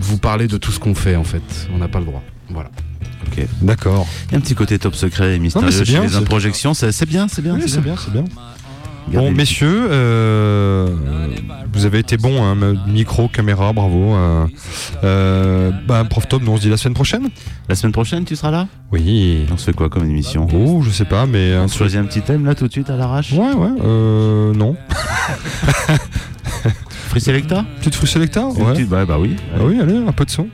vous 0.02 0.18
parler 0.18 0.48
de 0.48 0.58
tout 0.58 0.72
ce 0.72 0.80
qu'on 0.80 0.96
fait. 0.96 1.16
En 1.16 1.24
fait, 1.24 1.70
on 1.72 1.78
n'a 1.78 1.88
pas 1.88 2.00
le 2.00 2.06
droit. 2.06 2.24
Voilà. 2.50 2.72
Ok. 3.28 3.46
D'accord. 3.62 4.08
Il 4.28 4.32
y 4.34 4.36
a 4.36 4.38
un 4.38 4.42
petit 4.42 4.56
côté 4.56 4.78
top 4.80 4.96
secret 4.96 5.36
et 5.36 5.40
mystérieux 5.40 5.72
c'est 5.72 5.86
chez 5.86 5.92
bien, 5.94 6.02
les 6.04 6.10
c'est- 6.10 6.16
improjections. 6.18 6.74
C'est 6.74 7.06
bien, 7.06 7.28
c'est 7.28 7.42
bien. 7.42 7.56
Oui, 7.56 7.64
c'est 7.68 7.82
bien, 7.82 7.96
c'est 7.98 8.12
bien. 8.12 8.26
Regardez 9.08 9.30
Bon, 9.32 9.36
messieurs, 9.36 9.88
euh, 9.90 10.88
vous 11.74 11.86
avez 11.86 11.98
été 12.00 12.18
bons, 12.18 12.44
hein, 12.44 12.56
micro, 12.88 13.28
caméra, 13.28 13.74
bravo. 13.74 14.14
euh, 14.16 14.46
euh, 15.04 15.72
bah, 15.88 16.04
Prof 16.08 16.28
Top, 16.28 16.44
nous 16.44 16.52
on 16.52 16.58
se 16.58 16.62
dit 16.62 16.70
la 16.70 16.78
semaine 16.78 16.94
prochaine 16.94 17.30
La 17.68 17.74
semaine 17.76 17.94
prochaine, 17.94 18.26
tu 18.26 18.36
seras 18.36 18.52
là? 18.52 18.68
Oui. 18.92 19.46
On 19.52 19.58
se 19.58 19.66
fait 19.66 19.74
quoi 19.74 19.90
comme 19.90 20.08
émission? 20.08 20.46
Oh, 20.54 20.82
je 20.84 20.92
sais 20.92 21.06
pas, 21.06 21.26
mais 21.26 21.56
On 21.58 21.68
choisit 21.68 21.98
un 22.00 22.06
petit 22.06 22.22
thème 22.22 22.46
là 22.46 22.54
tout 22.54 22.68
de 22.68 22.72
suite 22.72 22.92
à 22.92 22.96
l'arrache? 22.96 23.32
Ouais, 23.34 23.54
ouais, 23.54 23.70
euh, 23.84 24.54
non. 24.54 24.76
Free 27.10 27.22
Selecta 27.22 27.66
Petite 27.80 27.96
Free 27.96 28.08
Selecta 28.08 28.46
Ouais. 28.46 28.74
petite- 28.74 28.88
bah, 28.90 29.06
bah 29.06 29.18
oui. 29.20 29.36
Ah 29.56 29.60
oui, 29.64 29.80
allez, 29.82 29.98
un 29.98 30.12
peu 30.12 30.26
de 30.26 30.30
son. 30.32 30.48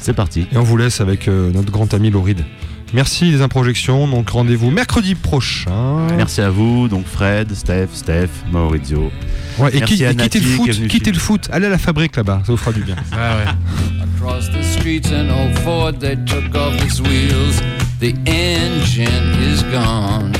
C'est 0.00 0.14
parti. 0.14 0.46
Et 0.52 0.56
on 0.56 0.62
vous 0.62 0.76
laisse 0.76 1.00
avec 1.00 1.28
euh, 1.28 1.50
notre 1.52 1.70
grand 1.70 1.92
ami 1.94 2.10
Lauride. 2.10 2.44
Merci 2.92 3.30
les 3.30 3.40
improjections, 3.40 4.08
donc 4.08 4.30
rendez-vous 4.30 4.70
mercredi 4.70 5.14
prochain. 5.14 6.08
Merci 6.16 6.40
à 6.40 6.50
vous, 6.50 6.88
donc 6.88 7.06
Fred, 7.06 7.54
Steph, 7.54 7.88
Steph, 7.92 8.28
Maurizio. 8.50 9.12
Ouais, 9.58 9.70
et, 9.76 9.80
qui- 9.82 9.98
quittez 10.16 10.40
le 10.40 10.46
foot, 10.46 10.70
quittez 10.88 11.12
le 11.12 11.18
foot, 11.18 11.48
allez 11.52 11.66
à 11.66 11.70
la 11.70 11.78
fabrique 11.78 12.16
là-bas, 12.16 12.42
ça 12.44 12.50
vous 12.52 12.58
fera 12.58 12.72
du 12.72 12.82
bien. 12.82 12.96
Across 14.18 14.50
the 14.50 14.62
streets, 14.64 15.12
an 15.12 15.30
old 15.30 15.56
Ford 15.60 15.98
that 16.00 16.16
took 16.26 16.52
off 16.56 16.74
its 16.84 17.00
wheels. 17.00 17.60
The 18.00 18.14
engine 18.26 19.34
is 19.52 19.62
gone. 19.72 20.32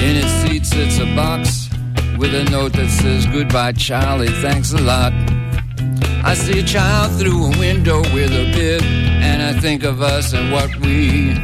In 0.00 0.16
its 0.16 0.32
seat 0.42 0.64
sits 0.64 0.98
a 0.98 1.06
box 1.14 1.68
with 2.18 2.34
a 2.34 2.44
note 2.50 2.72
that 2.72 2.88
says, 2.88 3.26
Goodbye, 3.26 3.72
Charlie, 3.72 4.28
thanks 4.40 4.72
a 4.72 4.78
lot. 4.80 5.12
I 6.24 6.34
see 6.34 6.60
a 6.60 6.62
child 6.62 7.18
through 7.18 7.46
a 7.46 7.58
window 7.58 8.00
with 8.12 8.30
a 8.32 8.52
bib, 8.52 8.82
and 8.82 9.42
I 9.42 9.58
think 9.60 9.82
of 9.84 10.02
us 10.02 10.32
and 10.32 10.52
what 10.52 10.74
we 10.76 11.36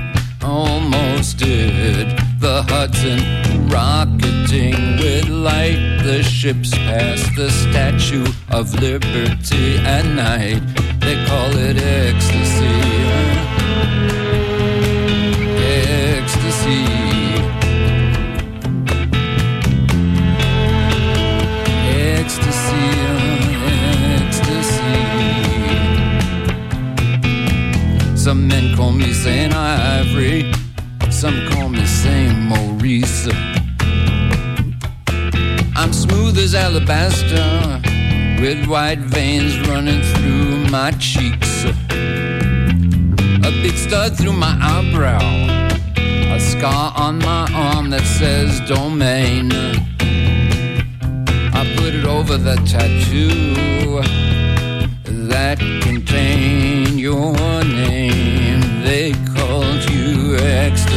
almost 0.43 1.39
did. 1.39 2.19
The 2.41 2.63
Hudson 2.69 3.69
rocketing 3.69 4.75
with 4.99 5.29
light, 5.29 6.01
the 6.03 6.23
ships 6.23 6.71
past 6.71 7.35
the 7.37 7.51
Statue 7.51 8.27
of 8.51 8.75
Liberty 8.75 9.79
at 9.79 10.05
night. 10.05 10.61
They 11.01 11.25
call 11.27 11.51
it 11.57 11.77
ecstasy. 11.79 12.75
Ecstasy. 15.57 17.04
Some 28.25 28.49
men 28.49 28.75
call 28.75 28.91
me 28.91 29.13
Saint 29.13 29.55
Ivory, 29.55 30.51
some 31.11 31.47
call 31.51 31.69
me 31.69 31.85
Saint 31.85 32.35
Maurice. 32.39 33.29
I'm 35.77 35.93
smooth 35.93 36.39
as 36.39 36.55
alabaster, 36.55 37.83
with 38.41 38.67
white 38.67 39.01
veins 39.01 39.61
running 39.69 40.01
through 40.15 40.71
my 40.71 40.93
cheeks. 40.93 41.67
A 43.45 43.51
big 43.63 43.77
stud 43.77 44.17
through 44.17 44.33
my 44.33 44.57
eyebrow, 44.59 45.21
a 46.35 46.41
scar 46.41 46.95
on 46.97 47.19
my 47.19 47.47
arm 47.53 47.91
that 47.91 48.07
says 48.07 48.59
domain. 48.61 49.53
I 51.53 51.75
put 51.77 51.93
it 51.95 52.07
over 52.07 52.39
the 52.39 52.57
tattoo 52.65 54.01
that 55.29 55.59
can 55.59 55.95
ex 60.43 60.94